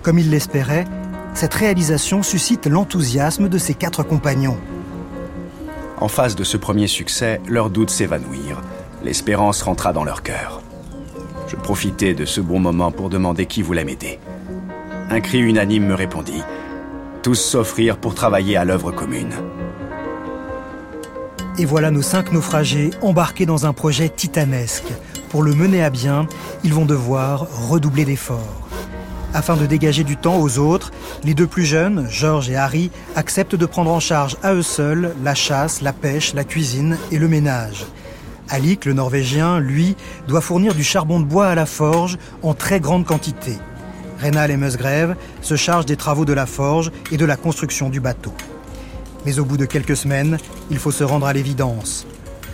Comme 0.02 0.18
il 0.18 0.30
l'espérait, 0.30 0.86
cette 1.34 1.54
réalisation 1.54 2.22
suscite 2.22 2.66
l'enthousiasme 2.66 3.48
de 3.48 3.58
ses 3.58 3.74
quatre 3.74 4.02
compagnons. 4.02 4.58
En 5.98 6.08
face 6.08 6.36
de 6.36 6.44
ce 6.44 6.56
premier 6.56 6.86
succès, 6.86 7.40
leurs 7.46 7.70
doutes 7.70 7.90
s'évanouirent. 7.90 8.62
L'espérance 9.02 9.62
rentra 9.62 9.92
dans 9.92 10.04
leur 10.04 10.22
cœur. 10.22 10.62
Je 11.48 11.56
profitai 11.56 12.14
de 12.14 12.24
ce 12.24 12.40
bon 12.40 12.58
moment 12.58 12.90
pour 12.90 13.10
demander 13.10 13.46
qui 13.46 13.62
voulait 13.62 13.84
m'aider. 13.84 14.18
Un 15.10 15.20
cri 15.20 15.38
unanime 15.38 15.86
me 15.86 15.94
répondit. 15.94 16.42
Tous 17.22 17.34
s'offrirent 17.34 17.98
pour 17.98 18.14
travailler 18.14 18.56
à 18.56 18.64
l'œuvre 18.64 18.90
commune. 18.90 19.34
Et 21.58 21.66
voilà 21.66 21.90
nos 21.90 22.02
cinq 22.02 22.32
naufragés 22.32 22.90
embarqués 23.02 23.44
dans 23.44 23.66
un 23.66 23.72
projet 23.74 24.08
titanesque. 24.08 24.88
Pour 25.28 25.42
le 25.42 25.54
mener 25.54 25.84
à 25.84 25.90
bien, 25.90 26.26
ils 26.64 26.72
vont 26.72 26.86
devoir 26.86 27.46
redoubler 27.68 28.04
d'efforts. 28.04 28.68
Afin 29.34 29.56
de 29.56 29.66
dégager 29.66 30.04
du 30.04 30.16
temps 30.16 30.38
aux 30.38 30.58
autres, 30.58 30.90
les 31.22 31.34
deux 31.34 31.46
plus 31.46 31.64
jeunes, 31.64 32.06
George 32.08 32.48
et 32.48 32.56
Harry, 32.56 32.90
acceptent 33.14 33.56
de 33.56 33.66
prendre 33.66 33.90
en 33.90 34.00
charge 34.00 34.36
à 34.42 34.54
eux 34.54 34.62
seuls 34.62 35.14
la 35.22 35.34
chasse, 35.34 35.82
la 35.82 35.92
pêche, 35.92 36.34
la 36.34 36.44
cuisine 36.44 36.96
et 37.12 37.18
le 37.18 37.28
ménage. 37.28 37.84
Alec, 38.48 38.84
le 38.84 38.94
Norvégien, 38.94 39.58
lui, 39.58 39.96
doit 40.28 40.40
fournir 40.40 40.74
du 40.74 40.84
charbon 40.84 41.20
de 41.20 41.24
bois 41.24 41.48
à 41.48 41.54
la 41.54 41.66
forge 41.66 42.16
en 42.42 42.54
très 42.54 42.80
grande 42.80 43.04
quantité. 43.04 43.58
Rénal 44.18 44.50
et 44.50 44.57
Musgrave 44.57 45.16
se 45.40 45.57
chargent 45.57 45.87
des 45.87 45.96
travaux 45.96 46.24
de 46.24 46.33
la 46.33 46.46
forge 46.46 46.90
et 47.11 47.16
de 47.16 47.24
la 47.24 47.37
construction 47.37 47.88
du 47.90 48.00
bateau. 48.00 48.33
Mais 49.27 49.38
au 49.38 49.44
bout 49.44 49.57
de 49.57 49.66
quelques 49.66 49.96
semaines, 49.96 50.38
il 50.70 50.79
faut 50.79 50.90
se 50.90 51.05
rendre 51.05 51.27
à 51.27 51.33
l'évidence. 51.33 52.07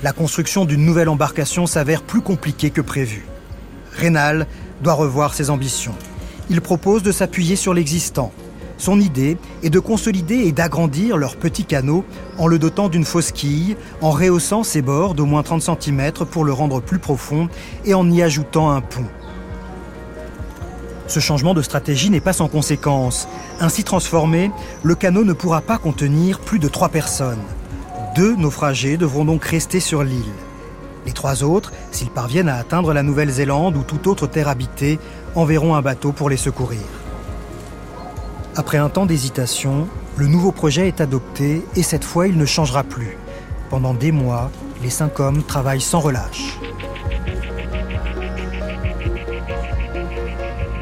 La 0.02 0.12
construction 0.12 0.64
d'une 0.64 0.84
nouvelle 0.84 1.08
embarcation 1.08 1.66
s'avère 1.66 2.02
plus 2.02 2.20
compliquée 2.20 2.70
que 2.70 2.80
prévu. 2.80 3.26
Rénal 3.92 4.46
doit 4.82 4.94
revoir 4.94 5.34
ses 5.34 5.50
ambitions 5.50 5.94
il 6.50 6.60
propose 6.60 7.02
de 7.02 7.12
s'appuyer 7.12 7.56
sur 7.56 7.72
l'existant. 7.72 8.32
Son 8.76 8.98
idée 8.98 9.36
est 9.62 9.70
de 9.70 9.78
consolider 9.78 10.36
et 10.46 10.52
d'agrandir 10.52 11.16
leur 11.16 11.36
petit 11.36 11.64
canot 11.64 12.04
en 12.38 12.46
le 12.46 12.58
dotant 12.58 12.88
d'une 12.88 13.04
fausse 13.04 13.30
quille, 13.30 13.76
en 14.00 14.10
rehaussant 14.10 14.64
ses 14.64 14.82
bords 14.82 15.14
d'au 15.14 15.26
moins 15.26 15.42
30 15.42 15.62
cm 15.62 16.12
pour 16.30 16.44
le 16.44 16.52
rendre 16.52 16.80
plus 16.80 16.98
profond 16.98 17.48
et 17.84 17.94
en 17.94 18.10
y 18.10 18.22
ajoutant 18.22 18.70
un 18.70 18.80
pont. 18.80 19.06
Ce 21.10 21.18
changement 21.18 21.54
de 21.54 21.62
stratégie 21.62 22.08
n'est 22.08 22.20
pas 22.20 22.32
sans 22.32 22.46
conséquence. 22.46 23.26
Ainsi 23.58 23.82
transformé, 23.82 24.52
le 24.84 24.94
canot 24.94 25.24
ne 25.24 25.32
pourra 25.32 25.60
pas 25.60 25.76
contenir 25.76 26.38
plus 26.38 26.60
de 26.60 26.68
trois 26.68 26.88
personnes. 26.88 27.42
Deux 28.14 28.36
naufragés 28.36 28.96
devront 28.96 29.24
donc 29.24 29.44
rester 29.44 29.80
sur 29.80 30.04
l'île. 30.04 30.22
Les 31.06 31.10
trois 31.10 31.42
autres, 31.42 31.72
s'ils 31.90 32.10
parviennent 32.10 32.48
à 32.48 32.54
atteindre 32.54 32.92
la 32.92 33.02
Nouvelle-Zélande 33.02 33.76
ou 33.76 33.82
toute 33.82 34.06
autre 34.06 34.28
terre 34.28 34.46
habitée, 34.46 35.00
enverront 35.34 35.74
un 35.74 35.82
bateau 35.82 36.12
pour 36.12 36.30
les 36.30 36.36
secourir. 36.36 36.78
Après 38.54 38.78
un 38.78 38.88
temps 38.88 39.06
d'hésitation, 39.06 39.88
le 40.16 40.28
nouveau 40.28 40.52
projet 40.52 40.86
est 40.86 41.00
adopté 41.00 41.64
et 41.74 41.82
cette 41.82 42.04
fois 42.04 42.28
il 42.28 42.38
ne 42.38 42.46
changera 42.46 42.84
plus. 42.84 43.18
Pendant 43.68 43.94
des 43.94 44.12
mois, 44.12 44.48
les 44.80 44.90
cinq 44.90 45.18
hommes 45.18 45.42
travaillent 45.42 45.80
sans 45.80 45.98
relâche. 45.98 46.56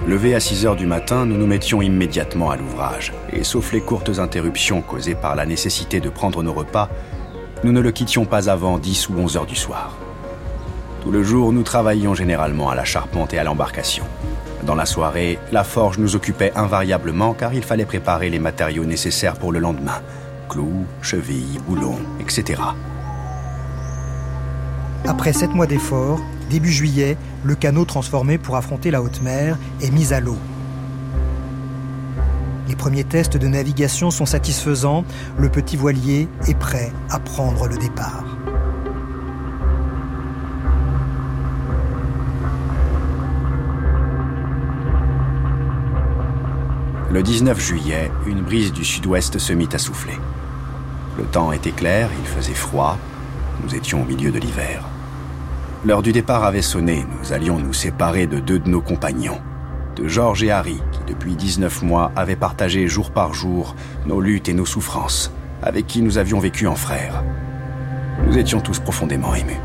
Levé 0.09 0.34
à 0.34 0.40
6 0.40 0.64
heures 0.64 0.74
du 0.74 0.86
matin, 0.86 1.26
nous 1.26 1.36
nous 1.36 1.46
mettions 1.46 1.82
immédiatement 1.82 2.50
à 2.50 2.56
l'ouvrage. 2.56 3.12
Et 3.30 3.44
sauf 3.44 3.72
les 3.72 3.82
courtes 3.82 4.18
interruptions 4.18 4.80
causées 4.80 5.14
par 5.14 5.36
la 5.36 5.44
nécessité 5.44 6.00
de 6.00 6.09
prendre 6.09 6.42
nos 6.42 6.54
repas, 6.54 6.88
nous 7.62 7.72
ne 7.72 7.80
le 7.80 7.92
quittions 7.92 8.24
pas 8.24 8.48
avant 8.48 8.78
10 8.78 9.11
ou 9.11 9.18
11 9.18 9.36
heures 9.36 9.44
du 9.44 9.54
soir. 9.54 9.98
Tout 11.02 11.11
le 11.11 11.22
jour, 11.22 11.52
nous 11.52 11.62
travaillions 11.62 12.14
généralement 12.14 12.70
à 12.70 12.74
la 12.74 12.86
charpente 12.86 13.34
et 13.34 13.38
à 13.38 13.44
l'embarcation. 13.44 14.04
Dans 14.62 14.74
la 14.74 14.86
soirée, 14.86 15.38
la 15.52 15.62
forge 15.62 15.98
nous 15.98 16.16
occupait 16.16 16.52
invariablement 16.56 17.34
car 17.34 17.52
il 17.52 17.62
fallait 17.62 17.84
préparer 17.84 18.30
les 18.30 18.38
matériaux 18.38 18.86
nécessaires 18.86 19.36
pour 19.36 19.52
le 19.52 19.59
lendemain. 19.59 20.00
Clous, 20.48 20.86
chevilles, 21.02 21.61
boulons, 21.66 21.98
etc. 22.18 22.62
Après 25.06 25.34
sept 25.34 25.50
mois 25.50 25.66
d'efforts, 25.66 26.22
début 26.49 26.72
juillet, 26.72 27.16
le 27.44 27.55
canot 27.55 27.84
transformé 27.84 28.38
pour 28.38 28.57
affronter 28.57 28.90
la 28.90 29.03
haute 29.03 29.22
mer 29.22 29.57
est 29.80 29.90
mis 29.90 30.12
à 30.12 30.20
l'eau. 30.20 30.38
Les 32.68 32.76
premiers 32.76 33.05
tests 33.05 33.36
de 33.36 33.46
navigation 33.46 34.11
sont 34.11 34.26
satisfaisants, 34.26 35.05
le 35.38 35.49
petit 35.49 35.76
voilier 35.76 36.28
est 36.46 36.59
prêt 36.59 36.92
à 37.11 37.18
prendre 37.18 37.66
le 37.66 37.78
départ. 37.78 38.24
Le 47.11 47.22
19 47.22 47.59
juillet, 47.59 48.11
une 48.26 48.42
brise 48.42 48.72
du 48.72 48.84
sud-ouest 48.84 49.38
se 49.38 49.53
mit 49.55 49.68
à 49.72 49.78
souffler. 49.78 50.18
Le 51.16 51.24
temps 51.24 51.53
était 51.53 51.72
clair, 51.72 52.11
il 52.20 52.26
faisait 52.26 52.53
froid, 52.53 52.99
nous 53.64 53.74
étions 53.74 54.03
au 54.03 54.05
milieu 54.05 54.30
de 54.30 54.38
l'hiver. 54.38 54.84
L'heure 55.84 56.02
du 56.02 56.10
départ 56.10 56.42
avait 56.42 56.60
sonné, 56.60 57.06
nous 57.20 57.32
allions 57.32 57.60
nous 57.60 57.72
séparer 57.72 58.26
de 58.26 58.40
deux 58.40 58.58
de 58.58 58.68
nos 58.68 58.80
compagnons, 58.80 59.38
de 59.94 60.08
George 60.08 60.42
et 60.42 60.50
Harry, 60.50 60.80
qui 60.90 60.98
depuis 61.06 61.36
19 61.36 61.82
mois 61.82 62.10
avaient 62.16 62.34
partagé 62.34 62.88
jour 62.88 63.12
par 63.12 63.32
jour 63.32 63.76
nos 64.04 64.20
luttes 64.20 64.48
et 64.48 64.54
nos 64.54 64.66
souffrances, 64.66 65.30
avec 65.62 65.86
qui 65.86 66.02
nous 66.02 66.18
avions 66.18 66.40
vécu 66.40 66.66
en 66.66 66.74
frères. 66.74 67.22
Nous 68.26 68.36
étions 68.36 68.60
tous 68.60 68.80
profondément 68.80 69.36
émus. 69.36 69.60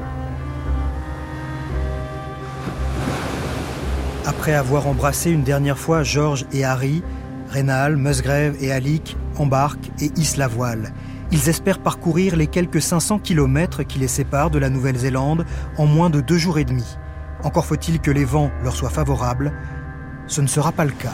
Après 4.24 4.54
avoir 4.54 4.86
embrassé 4.86 5.32
une 5.32 5.44
dernière 5.44 5.80
fois 5.80 6.04
George 6.04 6.46
et 6.54 6.64
Harry, 6.64 7.02
Rénal, 7.50 7.98
Musgrave 7.98 8.56
et 8.62 8.72
Alick 8.72 9.18
embarquent 9.40 9.90
et 10.00 10.12
hissent 10.16 10.38
la 10.38 10.48
voile. 10.48 10.94
Ils 11.32 11.50
espèrent 11.50 11.80
parcourir 11.80 12.36
les 12.36 12.48
quelques 12.48 12.82
500 12.82 13.20
kilomètres 13.20 13.84
qui 13.84 14.00
les 14.00 14.08
séparent 14.08 14.52
de 14.52 14.60
la 14.60 14.70
Nouvelle-Zélande 14.70 15.46
en 15.78 15.86
moins 15.86 16.10
de 16.10 16.22
deux 16.22 16.38
jours 16.38 16.60
et 16.60 16.66
demi. 16.66 16.86
Encore 17.44 17.66
faut-il 17.66 18.00
que 18.00 18.12
les 18.12 18.26
vents 18.26 18.52
leur 18.64 18.76
soient 18.76 18.90
favorables. 18.90 19.54
Ce 20.28 20.42
ne 20.42 20.48
sera 20.48 20.72
pas 20.72 20.86
le 20.86 20.92
cas. 20.92 21.14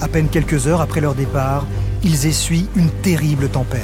À 0.00 0.08
peine 0.08 0.28
quelques 0.28 0.66
heures 0.66 0.80
après 0.80 1.00
leur 1.00 1.14
départ, 1.14 1.66
ils 2.02 2.26
essuient 2.26 2.68
une 2.74 2.90
terrible 2.90 3.48
tempête. 3.48 3.82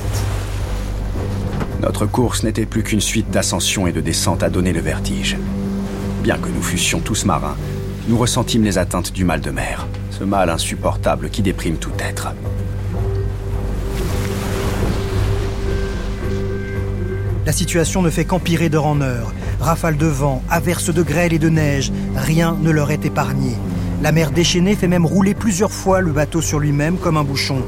Notre 1.81 2.07
course 2.07 2.43
n'était 2.43 2.67
plus 2.67 2.83
qu'une 2.83 3.01
suite 3.01 3.31
d'ascensions 3.31 3.87
et 3.87 3.93
de 3.93 4.01
descentes 4.01 4.43
à 4.43 4.51
donner 4.51 4.73
le 4.73 4.81
vertige. 4.81 5.37
Bien 6.23 6.37
que 6.39 6.49
nous 6.49 6.63
fussions 6.63 6.99
tous 7.01 7.25
marins, 7.25 7.57
nous 8.09 8.19
ressentîmes 8.19 8.65
les 8.65 8.79
atteintes 8.79 9.13
du 9.13 9.25
mal 9.25 9.41
de 9.41 9.51
mer 9.51 9.87
ce 10.19 10.25
mal 10.25 10.51
insupportable 10.51 11.31
qui 11.31 11.43
déprime 11.43 11.77
tout 11.77 11.93
être. 12.01 12.35
La 17.47 17.53
situation 17.53 18.03
ne 18.03 18.11
fait 18.11 18.25
qu'empirer 18.25 18.69
d'heure 18.69 18.87
en 18.87 19.01
heure. 19.01 19.33
Rafales 19.61 19.97
de 19.97 20.07
vent, 20.07 20.43
averses 20.51 20.93
de 20.93 21.03
grêle 21.03 21.33
et 21.33 21.39
de 21.39 21.49
neige, 21.49 21.93
rien 22.17 22.57
ne 22.61 22.71
leur 22.71 22.91
est 22.91 23.05
épargné. 23.05 23.55
La 24.03 24.13
mer 24.13 24.31
déchaînée 24.33 24.75
fait 24.75 24.89
même 24.89 25.07
rouler 25.07 25.35
plusieurs 25.35 25.73
fois 25.73 26.01
le 26.01 26.13
bateau 26.13 26.41
sur 26.41 26.59
lui-même 26.59 26.99
comme 26.99 27.17
un 27.17 27.25
bouchon. 27.25 27.63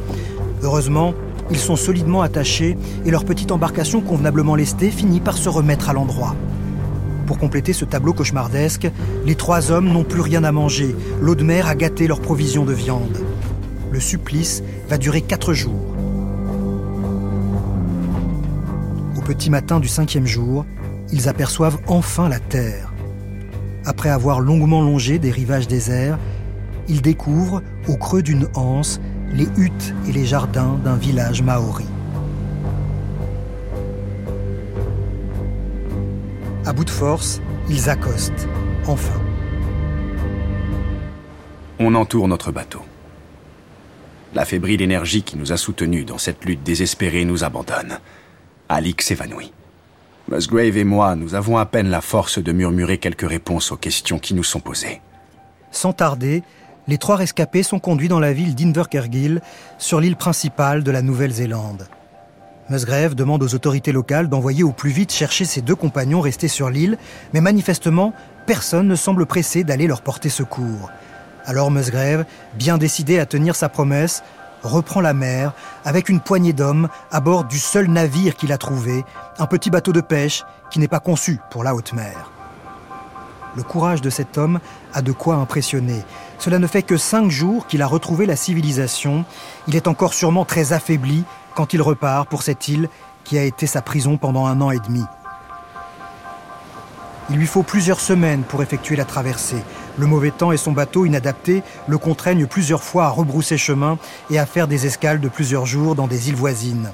Heureusement, 0.62 1.14
ils 1.50 1.58
sont 1.58 1.76
solidement 1.76 2.22
attachés 2.22 2.76
et 3.04 3.10
leur 3.10 3.24
petite 3.24 3.52
embarcation 3.52 4.00
convenablement 4.00 4.56
lestée 4.56 4.90
finit 4.90 5.20
par 5.20 5.36
se 5.36 5.48
remettre 5.48 5.88
à 5.88 5.92
l'endroit. 5.92 6.34
Pour 7.30 7.38
compléter 7.38 7.72
ce 7.72 7.84
tableau 7.84 8.12
cauchemardesque, 8.12 8.90
les 9.24 9.36
trois 9.36 9.70
hommes 9.70 9.92
n'ont 9.92 10.02
plus 10.02 10.20
rien 10.20 10.42
à 10.42 10.50
manger. 10.50 10.96
L'eau 11.20 11.36
de 11.36 11.44
mer 11.44 11.68
a 11.68 11.76
gâté 11.76 12.08
leur 12.08 12.20
provision 12.20 12.64
de 12.64 12.72
viande. 12.72 13.18
Le 13.92 14.00
supplice 14.00 14.64
va 14.88 14.98
durer 14.98 15.20
quatre 15.20 15.52
jours. 15.52 15.94
Au 19.16 19.20
petit 19.20 19.48
matin 19.48 19.78
du 19.78 19.86
cinquième 19.86 20.26
jour, 20.26 20.66
ils 21.12 21.28
aperçoivent 21.28 21.78
enfin 21.86 22.28
la 22.28 22.40
terre. 22.40 22.92
Après 23.84 24.10
avoir 24.10 24.40
longuement 24.40 24.82
longé 24.82 25.20
des 25.20 25.30
rivages 25.30 25.68
déserts, 25.68 26.18
ils 26.88 27.00
découvrent, 27.00 27.62
au 27.86 27.96
creux 27.96 28.22
d'une 28.22 28.48
anse, 28.56 29.00
les 29.32 29.46
huttes 29.56 29.94
et 30.08 30.10
les 30.10 30.26
jardins 30.26 30.80
d'un 30.82 30.96
village 30.96 31.42
maori. 31.42 31.86
Bout 36.80 36.84
de 36.86 36.90
force, 36.90 37.42
ils 37.68 37.90
accostent, 37.90 38.48
enfin. 38.86 39.20
On 41.78 41.94
entoure 41.94 42.26
notre 42.26 42.52
bateau. 42.52 42.80
La 44.32 44.46
fébrile 44.46 44.80
énergie 44.80 45.22
qui 45.22 45.36
nous 45.36 45.52
a 45.52 45.58
soutenus 45.58 46.06
dans 46.06 46.16
cette 46.16 46.42
lutte 46.46 46.62
désespérée 46.62 47.26
nous 47.26 47.44
abandonne. 47.44 47.98
Alix 48.70 49.04
s'évanouit. 49.04 49.52
Musgrave 50.30 50.78
et 50.78 50.84
moi, 50.84 51.16
nous 51.16 51.34
avons 51.34 51.58
à 51.58 51.66
peine 51.66 51.90
la 51.90 52.00
force 52.00 52.38
de 52.38 52.50
murmurer 52.50 52.96
quelques 52.96 53.28
réponses 53.28 53.72
aux 53.72 53.76
questions 53.76 54.18
qui 54.18 54.32
nous 54.32 54.42
sont 54.42 54.60
posées. 54.60 55.02
Sans 55.72 55.92
tarder, 55.92 56.42
les 56.88 56.96
trois 56.96 57.16
rescapés 57.16 57.62
sont 57.62 57.78
conduits 57.78 58.08
dans 58.08 58.20
la 58.20 58.32
ville 58.32 58.54
d'Inverkergill, 58.54 59.42
sur 59.76 60.00
l'île 60.00 60.16
principale 60.16 60.82
de 60.82 60.90
la 60.90 61.02
Nouvelle-Zélande. 61.02 61.88
Musgrave 62.70 63.16
demande 63.16 63.42
aux 63.42 63.54
autorités 63.56 63.90
locales 63.90 64.28
d'envoyer 64.28 64.62
au 64.62 64.70
plus 64.70 64.90
vite 64.90 65.12
chercher 65.12 65.44
ses 65.44 65.60
deux 65.60 65.74
compagnons 65.74 66.20
restés 66.20 66.46
sur 66.46 66.70
l'île, 66.70 66.98
mais 67.34 67.40
manifestement, 67.40 68.14
personne 68.46 68.86
ne 68.86 68.94
semble 68.94 69.26
pressé 69.26 69.64
d'aller 69.64 69.88
leur 69.88 70.02
porter 70.02 70.28
secours. 70.28 70.88
Alors 71.46 71.72
Musgrave, 71.72 72.24
bien 72.54 72.78
décidé 72.78 73.18
à 73.18 73.26
tenir 73.26 73.56
sa 73.56 73.68
promesse, 73.68 74.22
reprend 74.62 75.00
la 75.00 75.14
mer 75.14 75.52
avec 75.84 76.08
une 76.08 76.20
poignée 76.20 76.52
d'hommes 76.52 76.88
à 77.10 77.18
bord 77.18 77.42
du 77.42 77.58
seul 77.58 77.88
navire 77.88 78.36
qu'il 78.36 78.52
a 78.52 78.58
trouvé, 78.58 79.04
un 79.40 79.46
petit 79.46 79.70
bateau 79.70 79.92
de 79.92 80.00
pêche 80.00 80.44
qui 80.70 80.78
n'est 80.78 80.86
pas 80.86 81.00
conçu 81.00 81.40
pour 81.50 81.64
la 81.64 81.74
haute 81.74 81.92
mer. 81.92 82.30
Le 83.56 83.64
courage 83.64 84.00
de 84.00 84.10
cet 84.10 84.38
homme 84.38 84.60
a 84.94 85.02
de 85.02 85.10
quoi 85.10 85.34
impressionner. 85.34 86.04
Cela 86.38 86.60
ne 86.60 86.68
fait 86.68 86.82
que 86.82 86.96
cinq 86.96 87.30
jours 87.30 87.66
qu'il 87.66 87.82
a 87.82 87.86
retrouvé 87.88 88.26
la 88.26 88.36
civilisation. 88.36 89.24
Il 89.66 89.74
est 89.74 89.88
encore 89.88 90.14
sûrement 90.14 90.44
très 90.44 90.72
affaibli 90.72 91.24
quand 91.54 91.72
il 91.72 91.82
repart 91.82 92.28
pour 92.28 92.42
cette 92.42 92.68
île 92.68 92.88
qui 93.24 93.38
a 93.38 93.44
été 93.44 93.66
sa 93.66 93.82
prison 93.82 94.16
pendant 94.16 94.46
un 94.46 94.60
an 94.60 94.70
et 94.70 94.78
demi. 94.78 95.04
Il 97.30 97.36
lui 97.36 97.46
faut 97.46 97.62
plusieurs 97.62 98.00
semaines 98.00 98.42
pour 98.42 98.60
effectuer 98.62 98.96
la 98.96 99.04
traversée. 99.04 99.62
Le 99.98 100.06
mauvais 100.06 100.32
temps 100.32 100.50
et 100.50 100.56
son 100.56 100.72
bateau 100.72 101.04
inadapté 101.04 101.62
le 101.86 101.96
contraignent 101.96 102.46
plusieurs 102.46 102.82
fois 102.82 103.04
à 103.04 103.08
rebrousser 103.08 103.56
chemin 103.56 103.98
et 104.30 104.38
à 104.38 104.46
faire 104.46 104.66
des 104.66 104.86
escales 104.86 105.20
de 105.20 105.28
plusieurs 105.28 105.66
jours 105.66 105.94
dans 105.94 106.08
des 106.08 106.28
îles 106.28 106.34
voisines. 106.34 106.90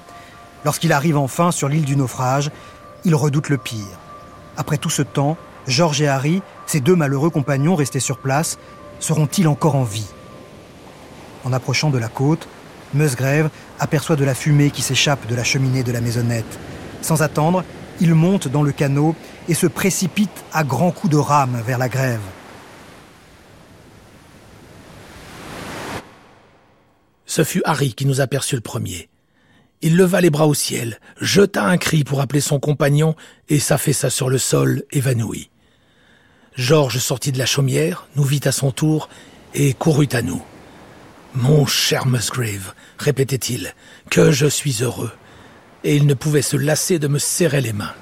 Lorsqu'il 0.64 0.92
arrive 0.92 1.16
enfin 1.16 1.52
sur 1.52 1.68
l'île 1.68 1.84
du 1.86 1.96
naufrage, 1.96 2.50
il 3.04 3.14
redoute 3.14 3.48
le 3.48 3.57
pire. 3.57 3.86
Après 4.59 4.76
tout 4.76 4.90
ce 4.90 5.02
temps, 5.02 5.38
George 5.66 6.02
et 6.02 6.09
Harry, 6.09 6.42
ses 6.66 6.80
deux 6.80 6.96
malheureux 6.96 7.30
compagnons 7.30 7.74
restés 7.74 8.00
sur 8.00 8.18
place, 8.18 8.59
seront-ils 9.00 9.48
encore 9.48 9.76
en 9.76 9.84
vie? 9.84 10.09
En 11.44 11.52
approchant 11.52 11.90
de 11.90 11.98
la 11.98 12.09
côte, 12.09 12.46
Musgrave 12.92 13.50
aperçoit 13.78 14.16
de 14.16 14.24
la 14.24 14.34
fumée 14.34 14.70
qui 14.70 14.82
s'échappe 14.82 15.26
de 15.28 15.34
la 15.34 15.44
cheminée 15.44 15.82
de 15.82 15.92
la 15.92 16.00
maisonnette. 16.00 16.58
Sans 17.02 17.22
attendre, 17.22 17.64
il 18.00 18.14
monte 18.14 18.48
dans 18.48 18.62
le 18.62 18.72
canot 18.72 19.14
et 19.48 19.54
se 19.54 19.66
précipite 19.66 20.44
à 20.52 20.64
grands 20.64 20.90
coups 20.90 21.12
de 21.12 21.18
rame 21.18 21.62
vers 21.66 21.78
la 21.78 21.88
grève. 21.88 22.20
Ce 27.26 27.44
fut 27.44 27.62
Harry 27.64 27.94
qui 27.94 28.06
nous 28.06 28.20
aperçut 28.20 28.54
le 28.54 28.60
premier. 28.60 29.08
Il 29.82 29.96
leva 29.96 30.20
les 30.20 30.30
bras 30.30 30.46
au 30.46 30.54
ciel, 30.54 30.98
jeta 31.20 31.64
un 31.64 31.76
cri 31.76 32.02
pour 32.02 32.20
appeler 32.20 32.40
son 32.40 32.58
compagnon 32.58 33.14
et 33.48 33.58
s'affaissa 33.58 34.08
sur 34.08 34.30
le 34.30 34.38
sol, 34.38 34.84
évanoui. 34.90 35.50
Georges 36.54 36.98
sortit 36.98 37.32
de 37.32 37.38
la 37.38 37.44
chaumière, 37.44 38.08
nous 38.16 38.24
vit 38.24 38.40
à 38.44 38.52
son 38.52 38.70
tour 38.70 39.10
et 39.54 39.74
courut 39.74 40.08
à 40.12 40.22
nous. 40.22 40.42
Mon 41.39 41.66
cher 41.66 42.07
Musgrave, 42.07 42.72
répétait-il, 42.99 43.74
que 44.09 44.30
je 44.30 44.47
suis 44.47 44.82
heureux. 44.82 45.12
Et 45.84 45.95
il 45.95 46.07
ne 46.07 46.14
pouvait 46.14 46.41
se 46.41 46.57
lasser 46.57 46.99
de 46.99 47.09
me 47.09 47.18
serrer 47.18 47.61
les 47.61 47.74
mains. 47.74 47.93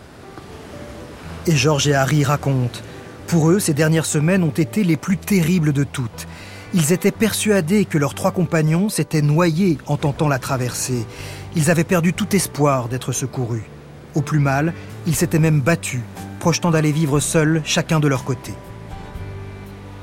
Et 1.48 1.56
George 1.56 1.88
et 1.88 1.94
Harry 1.94 2.22
racontent. 2.22 2.78
Pour 3.26 3.50
eux, 3.50 3.58
ces 3.58 3.74
dernières 3.74 4.06
semaines 4.06 4.44
ont 4.44 4.50
été 4.50 4.84
les 4.84 4.96
plus 4.96 5.16
terribles 5.16 5.72
de 5.72 5.82
toutes. 5.82 6.28
Ils 6.74 6.92
étaient 6.92 7.10
persuadés 7.10 7.86
que 7.86 7.98
leurs 7.98 8.14
trois 8.14 8.30
compagnons 8.30 8.88
s'étaient 8.88 9.20
noyés 9.20 9.78
en 9.86 9.96
tentant 9.96 10.28
la 10.28 10.38
traversée. 10.38 11.04
Ils 11.56 11.72
avaient 11.72 11.82
perdu 11.82 12.12
tout 12.12 12.36
espoir 12.36 12.86
d'être 12.86 13.10
secourus. 13.10 13.64
Au 14.14 14.22
plus 14.22 14.38
mal, 14.38 14.72
ils 15.08 15.16
s'étaient 15.16 15.40
même 15.40 15.60
battus, 15.60 16.02
projetant 16.38 16.70
d'aller 16.70 16.92
vivre 16.92 17.18
seuls, 17.18 17.62
chacun 17.64 17.98
de 17.98 18.06
leur 18.06 18.22
côté. 18.22 18.52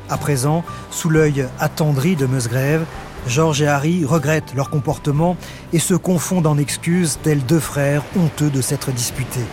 À 0.10 0.18
présent, 0.18 0.66
sous 0.90 1.10
l'œil 1.10 1.46
attendri 1.62 2.18
de 2.18 2.26
Musgrave, 2.26 2.86
George 3.28 3.62
et 3.62 3.68
Harry 3.68 4.06
regrettent 4.06 4.54
leur 4.56 4.70
comportement 4.70 5.38
et 5.74 5.80
se 5.80 5.94
confondent 5.94 6.48
en 6.48 6.58
excuses 6.58 7.20
tels 7.22 7.46
deux 7.46 7.60
frères 7.60 8.04
honteux 8.16 8.50
de 8.50 8.62
s'être 8.62 8.92
disputés. 8.92 9.46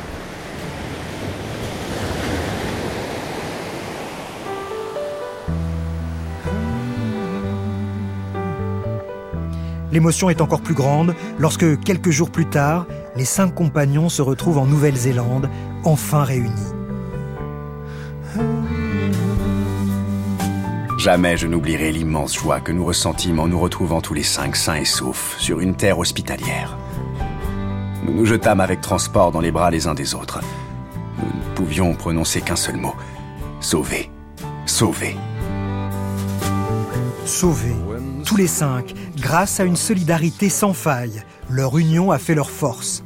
L'émotion 9.90 10.28
est 10.28 10.40
encore 10.40 10.60
plus 10.60 10.74
grande 10.74 11.14
lorsque, 11.38 11.80
quelques 11.80 12.10
jours 12.10 12.30
plus 12.30 12.46
tard, 12.46 12.86
les 13.16 13.24
cinq 13.24 13.54
compagnons 13.54 14.08
se 14.08 14.22
retrouvent 14.22 14.58
en 14.58 14.66
Nouvelle-Zélande, 14.66 15.48
enfin 15.84 16.24
réunis. 16.24 16.52
Jamais 21.08 21.38
je 21.38 21.46
n'oublierai 21.46 21.90
l'immense 21.90 22.34
joie 22.34 22.60
que 22.60 22.70
nous 22.70 22.84
ressentîmes 22.84 23.40
en 23.40 23.48
nous 23.48 23.58
retrouvant 23.58 24.02
tous 24.02 24.12
les 24.12 24.22
cinq 24.22 24.54
sains 24.54 24.74
et 24.74 24.84
saufs 24.84 25.36
sur 25.38 25.60
une 25.60 25.74
terre 25.74 25.98
hospitalière. 25.98 26.76
Nous 28.04 28.12
nous 28.12 28.26
jetâmes 28.26 28.60
avec 28.60 28.82
transport 28.82 29.32
dans 29.32 29.40
les 29.40 29.50
bras 29.50 29.70
les 29.70 29.86
uns 29.86 29.94
des 29.94 30.14
autres. 30.14 30.42
Nous 31.16 31.24
ne 31.24 31.54
pouvions 31.54 31.94
prononcer 31.94 32.42
qu'un 32.42 32.56
seul 32.56 32.76
mot. 32.76 32.94
Sauver. 33.60 34.10
Sauver. 34.66 35.16
Sauver. 37.24 37.74
tous 38.26 38.36
les 38.36 38.46
cinq, 38.46 38.92
grâce 39.16 39.60
à 39.60 39.64
une 39.64 39.76
solidarité 39.76 40.50
sans 40.50 40.74
faille. 40.74 41.22
Leur 41.48 41.78
union 41.78 42.10
a 42.10 42.18
fait 42.18 42.34
leur 42.34 42.50
force. 42.50 43.02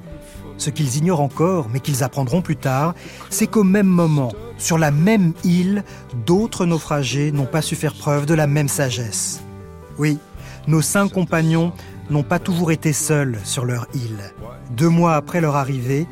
Ce 0.59 0.71
qu'ils 0.71 0.97
ignorent 0.97 1.21
encore, 1.21 1.69
mais 1.73 1.79
qu'ils 1.79 2.03
apprendront 2.03 2.43
plus 2.43 2.57
tard, 2.57 2.97
c'est 3.31 3.47
qu'au 3.47 3.63
même 3.63 3.87
moment, 3.87 4.33
sur 4.63 4.79
la 4.79 4.91
même 4.91 5.33
île, 5.45 5.83
d'autres 6.27 6.67
naufragés 6.67 7.33
n'ont 7.33 7.47
pas 7.47 7.63
su 7.63 7.75
faire 7.75 7.95
preuve 7.95 8.27
de 8.27 8.35
la 8.35 8.47
même 8.47 8.69
sagesse. 8.69 9.43
Oui, 9.99 10.19
nos 10.69 10.83
cinq 10.83 11.13
compagnons 11.13 11.73
n'ont 12.11 12.23
pas 12.23 12.39
toujours 12.39 12.71
été 12.71 12.93
seuls 12.93 13.39
sur 13.45 13.65
leur 13.65 13.87
île. 13.95 14.33
Deux 14.71 14.89
mois 14.89 15.17
après 15.17 15.41
leur 15.41 15.57
arrivée, 15.57 16.07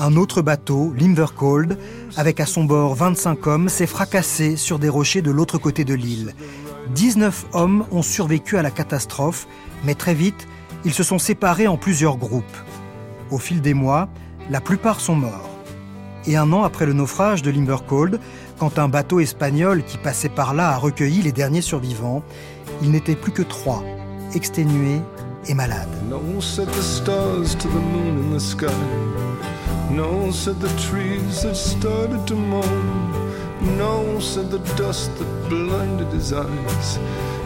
un 0.00 0.16
autre 0.16 0.42
bateau, 0.42 0.92
l'Invercold, 0.98 1.78
avec 2.16 2.40
à 2.40 2.46
son 2.46 2.64
bord 2.64 2.94
25 2.96 3.46
hommes, 3.46 3.68
s'est 3.68 3.86
fracassé 3.86 4.56
sur 4.56 4.80
des 4.80 4.88
rochers 4.88 5.22
de 5.22 5.30
l'autre 5.30 5.58
côté 5.58 5.84
de 5.84 5.94
l'île. 5.94 6.34
19 6.94 7.46
hommes 7.52 7.86
ont 7.92 8.02
survécu 8.02 8.58
à 8.58 8.62
la 8.62 8.72
catastrophe, 8.72 9.46
mais 9.84 9.94
très 9.94 10.14
vite, 10.14 10.48
ils 10.84 10.92
se 10.92 11.04
sont 11.04 11.20
séparés 11.20 11.68
en 11.68 11.76
plusieurs 11.76 12.16
groupes. 12.16 12.44
Au 13.30 13.38
fil 13.38 13.60
des 13.60 13.74
mois, 13.74 14.08
la 14.50 14.60
plupart 14.60 15.00
sont 15.00 15.14
morts. 15.14 15.53
Et 16.26 16.36
un 16.36 16.52
an 16.52 16.62
après 16.62 16.86
le 16.86 16.94
naufrage 16.94 17.42
de 17.42 17.50
l'Invercold, 17.50 18.18
quand 18.58 18.78
un 18.78 18.88
bateau 18.88 19.20
espagnol 19.20 19.82
qui 19.84 19.98
passait 19.98 20.28
par 20.30 20.54
là 20.54 20.70
a 20.70 20.76
recueilli 20.76 21.20
les 21.20 21.32
derniers 21.32 21.60
survivants, 21.60 22.22
il 22.82 22.90
n'était 22.90 23.16
plus 23.16 23.32
que 23.32 23.42
trois, 23.42 23.82
exténués 24.34 25.00
et 25.48 25.54
malades. 25.54 25.88
No, 26.08 26.20
said 26.40 26.68
the 26.68 26.80
that. 27.04 27.20
No, 33.78 34.20
said 34.20 34.50
the 34.50 34.58
dust 34.76 35.10
that 35.18 35.48
blinded 35.48 36.12
his 36.12 36.32
eyes. 36.32 36.98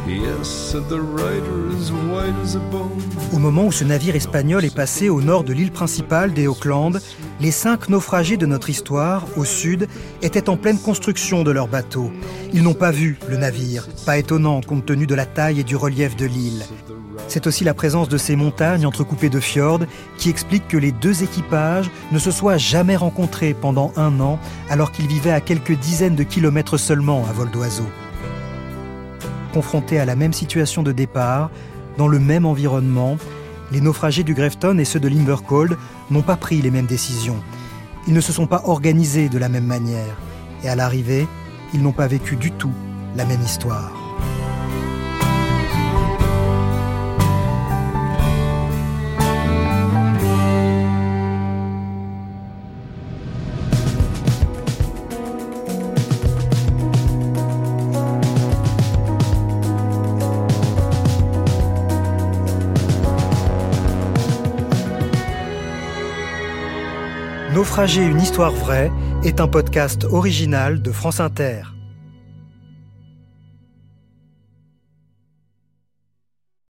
Yes, 0.06 0.48
said 0.48 0.88
the 0.88 1.00
rider 1.00 1.68
as 1.76 1.92
white 1.92 2.34
as 2.42 2.56
a 2.56 2.60
bone. 2.70 2.98
Au 3.34 3.38
moment 3.38 3.66
où 3.66 3.72
ce 3.72 3.84
navire 3.84 4.16
espagnol 4.16 4.64
est 4.64 4.74
passé 4.74 5.10
au 5.10 5.20
nord 5.20 5.44
de 5.44 5.52
l'île 5.52 5.70
principale 5.70 6.32
des 6.32 6.46
Auckland, 6.48 6.98
les 7.40 7.50
cinq 7.50 7.88
naufragés 7.88 8.36
de 8.36 8.46
notre 8.46 8.70
histoire, 8.70 9.24
au 9.36 9.44
sud, 9.44 9.88
étaient 10.22 10.48
en 10.48 10.56
pleine 10.56 10.78
construction 10.78 11.44
de 11.44 11.50
leur 11.50 11.68
bateau. 11.68 12.10
Ils 12.52 12.62
n'ont 12.62 12.74
pas 12.74 12.90
vu 12.90 13.18
le 13.28 13.36
navire, 13.36 13.86
pas 14.04 14.18
étonnant 14.18 14.60
compte 14.60 14.86
tenu 14.86 15.06
de 15.06 15.14
la 15.14 15.26
taille 15.26 15.60
et 15.60 15.64
du 15.64 15.76
relief 15.76 16.16
de 16.16 16.26
l'île. 16.26 16.64
C'est 17.28 17.46
aussi 17.46 17.64
la 17.64 17.74
présence 17.74 18.08
de 18.08 18.16
ces 18.16 18.36
montagnes 18.36 18.86
entrecoupées 18.86 19.28
de 19.28 19.40
fjords 19.40 19.82
qui 20.16 20.30
explique 20.30 20.66
que 20.66 20.76
les 20.76 20.92
deux 20.92 21.22
équipages 21.22 21.90
ne 22.10 22.18
se 22.18 22.30
soient 22.30 22.56
jamais 22.56 22.96
rencontrés 22.96 23.54
pendant 23.54 23.92
un 23.96 24.18
an 24.20 24.38
alors 24.70 24.92
qu'ils 24.92 25.08
vivaient 25.08 25.32
à 25.32 25.40
quelques 25.40 25.78
dizaines 25.78 26.16
de 26.16 26.22
kilomètres 26.22 26.78
seulement 26.78 27.24
à 27.28 27.32
vol 27.32 27.50
d'oiseau. 27.50 27.86
Confrontés 29.52 29.98
à 29.98 30.04
la 30.04 30.16
même 30.16 30.32
situation 30.32 30.82
de 30.82 30.92
départ, 30.92 31.50
dans 31.96 32.08
le 32.08 32.18
même 32.18 32.46
environnement, 32.46 33.18
les 33.72 33.80
naufragés 33.80 34.22
du 34.22 34.34
Grefton 34.34 34.78
et 34.78 34.84
ceux 34.84 35.00
de 35.00 35.08
Limbercold 35.08 35.76
n'ont 36.10 36.22
pas 36.22 36.36
pris 36.36 36.62
les 36.62 36.70
mêmes 36.70 36.86
décisions. 36.86 37.42
Ils 38.06 38.14
ne 38.14 38.20
se 38.20 38.32
sont 38.32 38.46
pas 38.46 38.62
organisés 38.64 39.28
de 39.28 39.38
la 39.38 39.48
même 39.48 39.66
manière. 39.66 40.16
Et 40.64 40.68
à 40.68 40.74
l'arrivée, 40.74 41.26
ils 41.74 41.82
n'ont 41.82 41.92
pas 41.92 42.06
vécu 42.06 42.36
du 42.36 42.50
tout 42.52 42.72
la 43.16 43.24
même 43.24 43.42
histoire. 43.42 43.97
Naufrager 67.78 68.06
une 68.06 68.20
histoire 68.20 68.50
vraie 68.50 68.90
est 69.22 69.40
un 69.40 69.46
podcast 69.46 70.02
original 70.02 70.82
de 70.82 70.90
France 70.90 71.20
Inter. 71.20 71.62